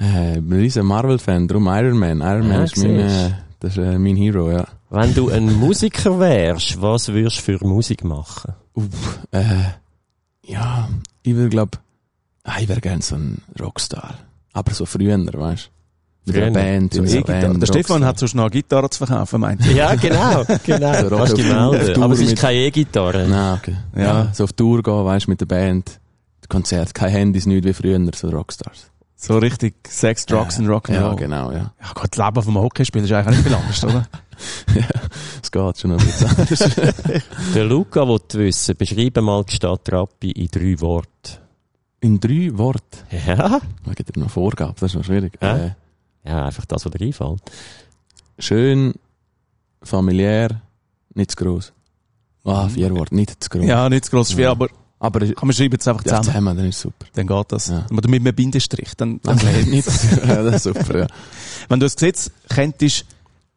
Äh, 0.00 0.32
ich 0.38 0.40
bin 0.42 0.52
ein 0.52 0.60
riesen 0.60 0.84
Marvel-Fan, 0.84 1.48
darum 1.48 1.66
Iron 1.68 1.96
Man. 1.98 2.20
Iron 2.20 2.48
Man 2.48 2.60
Ah, 2.60 2.64
ist 2.64 2.76
mein, 2.76 2.98
äh, 2.98 3.30
das 3.62 3.76
ist 3.76 3.78
äh, 3.78 3.96
mein 3.98 4.16
Hero, 4.16 4.50
ja. 4.50 4.66
Wenn 4.90 5.14
du 5.14 5.30
ein 5.30 5.52
Musiker 5.58 6.18
wärst, 6.18 6.82
was 6.82 7.08
würdest 7.08 7.38
du 7.38 7.42
für 7.58 7.64
Musik 7.64 8.02
machen? 8.02 8.54
Uff, 8.74 9.20
äh, 9.30 9.44
ja, 10.44 10.88
ich 11.22 11.36
will 11.36 11.48
glaub, 11.48 11.78
ah, 12.42 12.56
ich 12.60 12.68
wäre 12.68 12.80
gern 12.80 13.00
so 13.00 13.14
ein 13.14 13.40
Rockstar. 13.60 14.14
Aber 14.52 14.74
so 14.74 14.84
früher, 14.84 15.16
weißt 15.16 15.70
du? 16.24 16.32
Mit 16.32 16.42
einer 16.42 16.50
Band, 16.52 16.94
So 16.94 17.02
E-Gitarre. 17.02 17.40
Band. 17.40 17.62
Der 17.62 17.66
Stefan 17.66 17.96
Rockstar. 17.96 18.08
hat 18.08 18.18
sonst 18.18 18.34
noch 18.34 18.42
eine 18.44 18.50
Gitarre 18.50 18.90
zu 18.90 19.06
verkaufen, 19.06 19.40
meint 19.40 19.66
er. 19.66 19.72
Ja, 19.72 19.94
genau, 19.94 20.44
genau. 20.64 20.92
So 21.00 21.08
Rock 21.08 21.20
auf. 21.22 21.92
Tour 21.92 22.04
Aber 22.04 22.14
es 22.14 22.20
ist 22.20 22.36
keine 22.36 22.58
E-Gitarre. 22.58 23.26
Nein, 23.28 23.58
okay. 23.58 23.76
Ja. 23.96 24.02
Ja. 24.02 24.30
so 24.32 24.44
auf 24.44 24.52
Tour 24.52 24.82
gehen, 24.82 25.04
weißt 25.04 25.26
du, 25.26 25.30
mit 25.30 25.40
der 25.40 25.46
Band. 25.46 26.00
Konzert, 26.48 26.92
keine 26.94 27.12
Handys, 27.12 27.46
nicht 27.46 27.64
wie 27.64 27.72
früher, 27.72 27.98
so 28.14 28.28
Rockstars. 28.28 28.90
So 29.24 29.38
richtig 29.38 29.74
Sex, 29.88 30.26
Drugs 30.26 30.58
und 30.58 30.66
Rock'n'Roll. 30.66 30.94
Ja, 30.94 31.14
genau, 31.14 31.52
ja. 31.52 31.72
Ja, 31.80 31.92
Gott, 31.94 32.08
das 32.16 32.24
Leben 32.26 32.42
vom 32.42 32.58
Hockeyspiel 32.58 33.04
ist 33.04 33.12
eigentlich 33.12 33.26
auch 33.26 33.30
nicht 33.30 33.42
viel 33.46 33.54
anders, 33.54 33.84
oder? 33.84 34.06
Es 35.42 35.50
geht 35.52 35.78
schon 35.78 35.90
noch 35.92 36.00
ein 36.00 36.06
bisschen 36.06 36.28
anders. 36.28 37.22
Der 37.54 37.64
Luca 37.64 38.08
will 38.08 38.18
wissen, 38.32 38.74
beschreibe 38.76 39.20
mal 39.22 39.44
die 39.44 39.54
Stadt 39.54 39.92
Rappi 39.92 40.32
in 40.32 40.48
drei 40.48 40.80
Worten. 40.80 41.38
In 42.00 42.18
drei 42.18 42.50
Worten. 42.52 42.98
Ja? 43.26 43.60
Was 43.84 43.94
gibt 43.94 44.16
noch 44.16 44.30
Vorgabe? 44.30 44.74
Das 44.80 44.90
ist 44.90 44.96
noch 44.96 45.04
schwierig. 45.04 45.38
Ja. 45.40 45.56
Äh, 45.56 45.70
Ja, 46.24 46.46
einfach 46.46 46.64
das, 46.66 46.84
was 46.84 46.92
dir 46.92 47.04
einfällt. 47.06 47.40
schön, 48.40 48.94
familiär, 49.82 50.62
nicht 51.14 51.30
zu 51.32 51.36
gross. 51.36 51.72
Ah, 52.44 52.68
vier 52.68 52.92
Worte, 52.96 53.14
nicht 53.14 53.42
zu 53.44 53.50
gross. 53.50 53.66
Ja, 53.66 53.88
nicht 53.88 54.04
zu 54.06 54.10
gross 54.10 54.32
schwer, 54.32 54.46
Ja. 54.46 54.50
aber 54.50 54.68
Aber 55.02 55.18
kann 55.18 55.48
man 55.48 55.52
schreiben 55.52 55.72
jetzt 55.72 55.88
einfach 55.88 56.04
ja, 56.04 56.10
zusammen. 56.10 56.24
zusammen, 56.26 56.56
dann 56.56 56.66
ist 56.66 56.80
super. 56.80 57.06
Dann 57.14 57.26
geht 57.26 57.46
das. 57.50 57.66
Ja. 57.66 57.86
Aber 57.90 58.08
mit 58.08 58.20
einem 58.24 58.34
Bindestrich, 58.36 58.94
dann, 58.96 59.20
dann 59.24 59.36
Also, 59.36 59.68
nicht, 59.68 59.84
ja, 60.28 60.42
das 60.44 60.54
ist 60.54 60.62
super, 60.62 60.96
ja. 60.96 61.06
Wenn 61.68 61.80
du 61.80 61.86
das 61.86 61.96
Gesetz 61.96 62.30
könntest, 62.48 63.04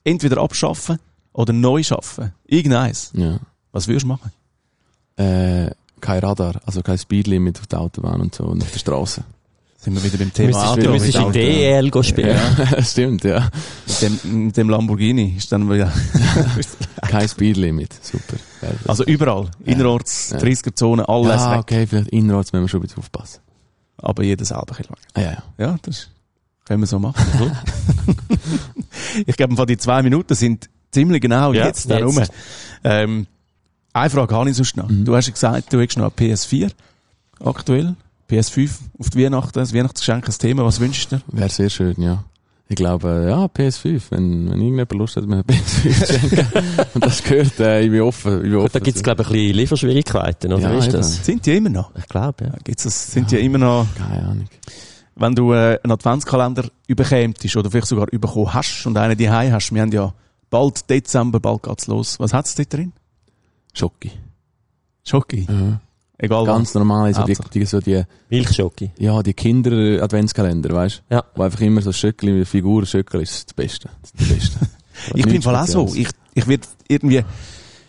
entweder 0.04 0.42
abschaffen 0.42 0.98
oder 1.34 1.54
neu 1.54 1.84
schaffen, 1.84 2.34
irgendeins, 2.48 3.12
ja. 3.14 3.38
was 3.72 3.88
würdest 3.88 4.06
du 4.06 4.08
machen? 4.08 4.32
Äh, 5.18 5.70
kein 6.02 6.20
Radar, 6.20 6.62
also 6.66 6.82
kein 6.82 6.98
Speedlimit 6.98 7.60
auf 7.60 7.68
der 7.68 7.80
Autobahn 7.80 8.22
und 8.22 8.34
so 8.34 8.46
und 8.46 8.64
auf 8.64 8.72
der 8.72 8.80
Straße. 8.80 9.24
Sind 9.78 9.94
wir 9.94 10.04
wieder 10.04 10.18
beim 10.18 10.34
Thema 10.34 10.48
müsstest, 10.48 10.68
Auto. 10.68 10.82
du 10.82 10.90
müsstest 10.92 11.18
mit, 11.18 11.26
in 11.28 11.32
DL 11.34 11.92
go 11.92 12.02
spielen. 12.02 12.36
Ja, 12.36 12.82
stimmt, 12.84 13.24
ja. 13.24 13.50
dem, 14.02 14.46
mit 14.46 14.58
dem 14.58 14.70
Lamborghini 14.70 15.36
ist 15.38 15.52
dann 15.52 15.70
wieder, 15.72 15.92
Kein 17.08 17.28
Speedlimit, 17.30 17.94
super. 18.02 18.38
Also 18.88 19.04
überall, 19.04 19.52
innerorts, 19.64 20.32
Ja. 20.32 20.38
30er 20.40 20.76
Zone, 20.76 21.08
alles 21.08 21.42
ja, 21.42 21.52
weg. 21.52 21.60
okay, 21.60 21.88
vielleicht 21.88 22.10
innerorts 22.10 22.52
müssen 22.52 22.64
wir 22.64 22.70
schon 22.70 22.80
ein 22.80 22.84
bisschen 22.84 23.00
aufpassen. 23.00 23.42
Aber 23.98 24.24
jeder 24.24 24.44
selber 24.44 24.66
ein 24.72 24.78
bisschen 24.78 24.96
Ah, 25.14 25.22
ja, 25.22 25.32
ja. 25.32 25.44
Ja, 25.60 25.76
das 25.84 26.10
können 26.66 26.82
wir 26.82 26.88
so 26.88 26.98
machen. 26.98 27.24
ich 29.26 29.38
glaube, 29.38 29.56
von 29.56 29.68
die 29.68 29.78
zwei 29.78 30.02
Minuten 30.02 30.34
sind 30.36 30.70
ziemlich 30.92 31.22
genau 31.22 31.54
Ja, 31.54 31.66
jetzt 31.68 31.90
da 31.90 32.00
jetzt. 32.00 32.06
rum. 32.06 32.24
Ähm, 32.84 33.28
eine 33.94 34.10
Frage 34.10 34.36
habe 34.36 34.50
ich 34.50 34.56
sonst 34.56 34.76
noch. 34.78 34.90
Mhm. 34.90 35.06
Du 35.06 35.16
hast 35.16 35.28
ja 35.28 35.34
gesagt, 35.34 35.72
du 35.72 35.80
hast 35.82 35.96
noch 35.98 36.12
eine 36.18 36.34
PS4 36.34 36.72
aktuell. 37.44 37.96
PS5 38.30 38.70
auf 39.00 39.10
die 39.10 39.24
Weihnachten, 39.24 39.54
das 39.60 39.74
Weihnachtsgeschenk, 39.74 40.28
ein 40.28 40.34
Thema. 40.38 40.66
Was 40.66 40.80
wünschst 40.80 41.12
du 41.12 41.18
dir? 41.18 41.22
Wäre 41.28 41.50
sehr 41.50 41.70
schön, 41.70 41.96
ja. 42.02 42.24
Ich 42.68 42.76
glaube, 42.76 43.28
ja, 43.30 43.46
PS5. 43.46 44.02
Wenn, 44.10 44.50
wenn 44.50 44.60
irgendjemand 44.60 44.92
Lust 44.94 45.16
hat, 45.18 45.26
mir 45.28 45.36
eine 45.36 45.44
PS5 45.44 46.06
zu 46.06 46.14
schenken 46.20 46.48
und 46.96 47.06
das 47.06 47.22
gehört, 47.24 47.60
äh, 47.60 47.82
ich 47.82 47.92
bin 47.92 48.02
offen. 48.02 48.38
Ich 48.38 48.50
bin 48.50 48.56
offen 48.56 48.70
Da 48.74 48.80
gibt's 48.80 49.04
glaube 49.04 49.22
ich, 49.22 49.28
ein 49.28 49.34
bisschen 49.34 49.56
Lieferschwierigkeiten, 49.56 50.52
oder 50.54 50.62
Ja, 50.64 50.78
ist 50.78 50.86
eben. 50.86 50.94
das? 50.94 51.24
Sind 51.24 51.46
die 51.46 51.58
immer 51.58 51.70
noch? 51.70 51.92
Ich 51.96 52.08
glaube, 52.08 52.46
ja. 52.46 52.54
Gibt's 52.64 52.84
das, 52.84 53.12
sind 53.12 53.30
die 53.30 53.38
immer 53.38 53.60
noch, 53.60 53.86
Keine 53.96 54.28
Ahnung. 54.28 54.46
wenn 55.16 55.36
du 55.36 55.54
äh, 55.54 55.80
einen 55.84 55.92
Adventskalender 55.92 56.66
überkämtest 56.88 57.56
oder 57.56 57.70
vielleicht 57.70 57.88
sogar 57.88 58.08
bekommen 58.08 58.52
hast 58.52 58.88
und 58.88 58.98
einen 58.98 59.16
die 59.16 59.30
hast, 59.30 59.72
wir 59.72 59.82
haben 59.84 59.92
ja 59.92 60.12
bald 60.50 60.90
Dezember, 60.90 61.40
bald 61.40 61.62
geht's 61.62 61.86
los. 61.86 62.20
Was 62.20 62.34
hat's 62.34 62.56
dort 62.56 62.74
drin? 62.74 62.94
Schocki. 63.74 64.12
Schoki. 65.04 65.46
Egal 66.17 66.45
Ganz 66.45 66.73
normal, 66.73 67.13
so 67.13 67.23
die, 67.23 67.34
Hauptsache. 67.34 67.49
die, 67.54 67.65
so 67.65 67.80
die, 67.82 68.04
Milchschoki. 68.30 68.91
ja, 68.97 69.21
die 69.21 69.34
Kinder-Adventskalender, 69.34 70.73
weißt 70.73 71.04
du? 71.10 71.15
Ja. 71.15 71.23
Wo 71.36 71.43
einfach 71.43 71.60
immer 71.62 71.82
so 71.82 71.91
Schöckli, 71.91 72.32
eine 72.32 72.45
Figur 72.45 72.86
Schöckli 72.86 73.23
ist 73.23 73.47
das 73.47 73.54
Beste. 73.54 73.89
Das 74.01 74.12
Beste. 74.13 74.60
Ich 75.13 75.25
bin 75.25 75.41
voll 75.41 75.58
auch 75.58 75.67
so. 75.67 75.91
Ich, 75.93 76.08
ich 76.34 76.47
werde 76.47 76.65
irgendwie, 76.88 77.21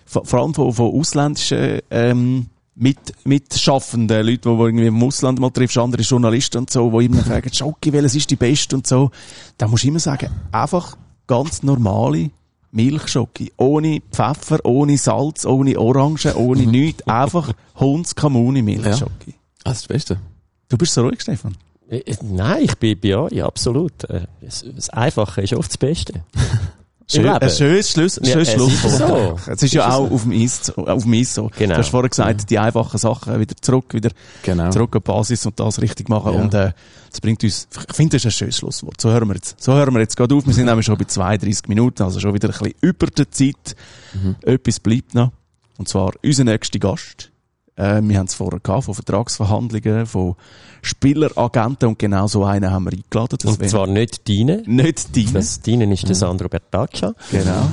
vor 0.07 0.41
allem 0.41 0.55
von, 0.55 0.73
von 0.73 0.93
ausländischen, 0.93 1.79
ähm, 1.89 2.47
mit, 2.75 2.99
mitschaffenden 3.25 4.27
Leuten, 4.27 4.59
die 4.59 4.63
irgendwie 4.65 4.87
im 4.87 5.03
Ausland 5.03 5.39
mal 5.39 5.51
triffst, 5.51 5.79
andere 5.79 6.03
Journalisten 6.03 6.59
und 6.59 6.71
so, 6.71 6.99
die 6.99 7.07
immer 7.07 7.23
fragen, 7.23 7.53
Schoki, 7.53 7.93
welches 7.93 8.17
ist 8.17 8.31
die 8.31 8.37
beste 8.37 8.77
und 8.77 8.89
so. 8.89 9.11
Da 9.57 9.67
musst 9.67 9.85
du 9.85 9.89
immer 9.89 10.01
sagen, 10.01 10.31
einfach 10.53 10.97
ganz 11.27 11.63
normale 11.63 12.31
Milchschoki. 12.73 13.53
Ohne 13.57 14.03
Pfeffer, 14.11 14.65
ohne 14.65 14.99
Salz, 14.99 15.45
ohne 15.45 15.79
Orange, 15.79 16.37
ohne 16.37 16.67
nichts. 16.67 17.07
Einfach 17.07 17.53
Hundskamuni 17.77 18.63
Milchschoki. 18.63 19.35
Ah, 19.65 19.71
das 19.71 19.79
ist 19.79 19.83
das 19.83 19.89
Beste. 19.89 20.21
Du 20.69 20.77
bist 20.77 20.95
so 20.95 21.03
ruhig, 21.03 21.21
Stefan. 21.21 21.57
Äh, 21.89 21.99
äh, 21.99 22.17
Nein, 22.23 22.65
ich 22.65 22.77
bin 22.77 22.99
bei 23.01 23.17
euch, 23.17 23.43
absolut. 23.43 24.05
Äh, 24.11 24.27
das 24.41 24.91
Einfache 24.91 25.43
ist 25.43 25.55
oft 25.55 25.71
das 25.71 25.79
Beste. 25.79 26.25
Schön, 27.09 27.29
ein 27.29 27.51
schönes, 27.51 27.91
Schluss, 27.93 28.21
Ja, 28.23 28.33
schönes 28.33 28.49
es 28.49 28.55
Schlusswort. 28.55 28.93
ist 28.93 28.99
so. 28.99 29.39
Es 29.53 29.63
ist 29.63 29.75
ja 29.75 29.87
Ist 29.89 29.95
auch 29.95 30.11
auf 30.11 30.23
dem 30.25 30.33
Eis, 30.33 30.67
so- 30.67 30.87
auf 30.87 31.03
dem 31.05 31.13
Eis 31.13 31.35
so. 31.35 31.51
Genau. 31.57 31.75
Du 31.75 31.81
hast 31.81 31.89
vorher 31.91 32.09
gesagt, 32.09 32.51
die 32.51 32.59
einfachen 32.59 32.99
Sachen 32.99 33.39
wieder 33.39 33.55
zurück, 33.61 33.95
wieder 33.95 34.11
Genau. 34.43 34.71
zurück 34.71 34.97
an 34.97 35.03
die 35.03 35.13
Basis 35.13 35.47
und 35.47 35.59
das 35.61 35.81
richtig 35.81 36.09
machen. 36.09 36.35
Ja. 36.35 36.41
Und 36.41 36.53
äh, 36.55 36.73
das 37.11 37.21
bringt 37.21 37.45
uns, 37.45 37.69
ich 37.89 37.95
finde, 37.95 38.17
das 38.17 38.23
ist 38.23 38.27
ein 38.27 38.33
schönes 38.33 38.57
Schlusswort. 38.57 39.01
So 39.01 39.11
hören 39.11 39.29
wir 39.29 39.35
jetzt. 39.37 39.63
So 39.63 39.73
hören 39.75 39.95
wir 39.95 40.01
jetzt 40.01 40.17
gerade 40.17 40.35
auf. 40.35 40.45
Wir 40.47 40.53
sind 40.53 40.67
nämlich 40.67 40.85
schon 40.85 40.99
bei 40.99 41.05
32 41.05 41.69
Minuten, 41.69 42.03
also 42.03 42.19
schon 42.19 42.35
wieder 42.35 42.49
ein 42.49 42.53
bisschen 42.59 42.75
über 42.81 43.07
der 43.07 43.31
Zeit. 43.31 43.77
Mhm. 44.13 44.35
Etwas 44.43 44.81
bleibt 44.81 45.15
noch. 45.15 45.31
Und 45.79 45.89
zwar 45.89 46.13
unser 46.25 46.43
nächster 46.45 46.79
Gast. 46.81 47.31
Äh, 47.77 48.01
wir 48.03 48.19
haben 48.19 48.27
es 48.27 48.35
vorher 48.35 48.61
gehabt, 48.61 48.85
von 48.85 48.95
Vertragsverhandlungen, 48.95 50.07
von 50.07 50.35
Spieleragenten 50.83 51.89
und 51.91 51.99
genau 51.99 52.27
so 52.27 52.45
einen 52.45 52.71
haben 52.71 52.85
wir 52.85 52.93
eingeladen. 52.93 53.39
Das 53.41 53.53
Und 53.53 53.61
wäre 53.61 53.71
zwar 53.71 53.87
nicht 53.87 54.29
deine. 54.29 54.63
nicht 54.67 55.15
deine. 55.17 55.33
Das 55.33 55.61
deine 55.61 55.93
ist 55.93 56.09
der 56.09 56.15
Sandro 56.15 56.49
Bertaccia. 56.49 57.15
Genau. 57.31 57.71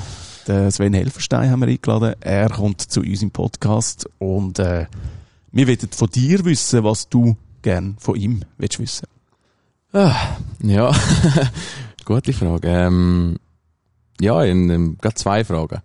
Den 0.47 0.71
Sven 0.71 0.93
Helferstein 0.93 1.49
haben 1.49 1.61
wir 1.61 1.69
eingeladen. 1.69 2.15
Er 2.19 2.49
kommt 2.49 2.81
zu 2.81 2.99
uns 2.99 3.21
im 3.21 3.31
Podcast 3.31 4.09
und 4.19 4.59
äh, 4.59 4.87
wir 5.51 5.67
wollen 5.67 5.89
von 5.91 6.09
dir 6.09 6.43
wissen, 6.43 6.83
was 6.83 7.07
du 7.07 7.37
gern 7.61 7.95
von 7.99 8.15
ihm 8.15 8.41
willst 8.57 8.79
wissen. 8.79 9.07
Ja, 10.63 10.91
gute 12.05 12.33
Frage. 12.33 12.67
Ähm, 12.67 13.37
ja, 14.19 14.43
in, 14.43 14.69
in, 14.69 14.97
gerade 14.97 15.15
zwei 15.15 15.45
Fragen. 15.45 15.81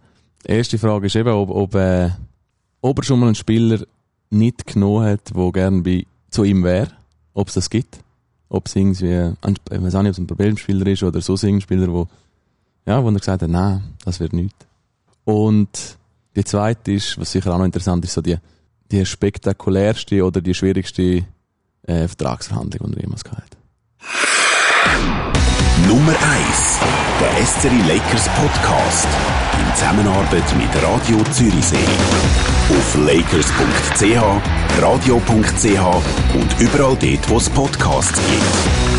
Die 0.47 0.53
erste 0.53 0.79
Frage 0.79 1.07
ist 1.07 1.17
eben, 1.17 1.29
ob, 1.29 1.51
ob, 1.51 1.75
äh, 1.75 2.11
ob 2.81 2.99
er 2.99 3.05
schon 3.05 3.21
mal 3.21 3.27
einen 3.27 3.35
Spieler 3.35 3.85
nicht 4.31 4.67
genommen 4.67 5.05
hat, 5.05 5.35
der 5.35 5.53
gern 5.53 5.83
bei, 5.83 6.07
zu 6.31 6.45
ihm 6.45 6.65
wäre. 6.65 6.91
Ob 7.35 7.49
es 7.49 7.55
das 7.55 7.71
gibt. 7.71 8.01
Ob 8.49 8.67
es 8.67 8.77
irgendwie, 8.77 9.33
ich 9.47 9.83
weiß 9.83 9.95
auch 9.95 10.03
nicht, 10.03 10.11
ob 10.11 10.15
es 10.15 10.19
ein 10.19 10.27
Problemspieler 10.27 10.87
ist 10.87 11.03
oder 11.03 11.21
so 11.21 11.37
ein 11.43 11.61
Spieler, 11.61 11.93
wo, 11.93 12.09
ja, 12.87 13.03
wo 13.03 13.09
er 13.09 13.15
gesagt 13.15 13.43
hat, 13.43 13.51
nein, 13.51 13.83
das 14.05 14.21
wird 14.21 14.33
nicht. 14.33 14.55
Und 15.25 15.99
die 16.35 16.45
zweite 16.45 16.93
ist, 16.93 17.19
was 17.19 17.33
sicher 17.33 17.53
auch 17.53 17.59
noch 17.59 17.65
interessant 17.67 18.05
ist, 18.05 18.15
so 18.15 18.23
die, 18.23 18.39
die 18.91 19.05
spektakulärste 19.05 20.25
oder 20.25 20.41
die 20.41 20.55
schwierigste 20.55 21.25
äh, 21.83 22.09
Vertragsverhandlung, 22.09 22.93
die 22.93 22.97
er 22.97 23.03
jemals 23.03 23.25
gehabt 23.25 23.57
hat. 24.01 25.28
Nummer 25.87 26.13
1. 26.13 26.81
Der 27.21 27.47
SCRI 27.47 27.81
Lakers 27.87 28.29
Podcast. 28.31 29.07
In 29.61 29.75
Zusammenarbeit 29.75 30.57
mit 30.57 30.83
Radio 30.83 31.23
Zürichsee. 31.33 31.77
Auf 32.71 32.95
lakers.ch, 32.97 34.83
radio.ch 34.83 36.35
und 36.35 36.61
überall 36.61 36.97
dort, 36.97 37.31
wo 37.31 37.37
es 37.37 37.49
Podcasts 37.51 38.21
gibt. 38.29 38.98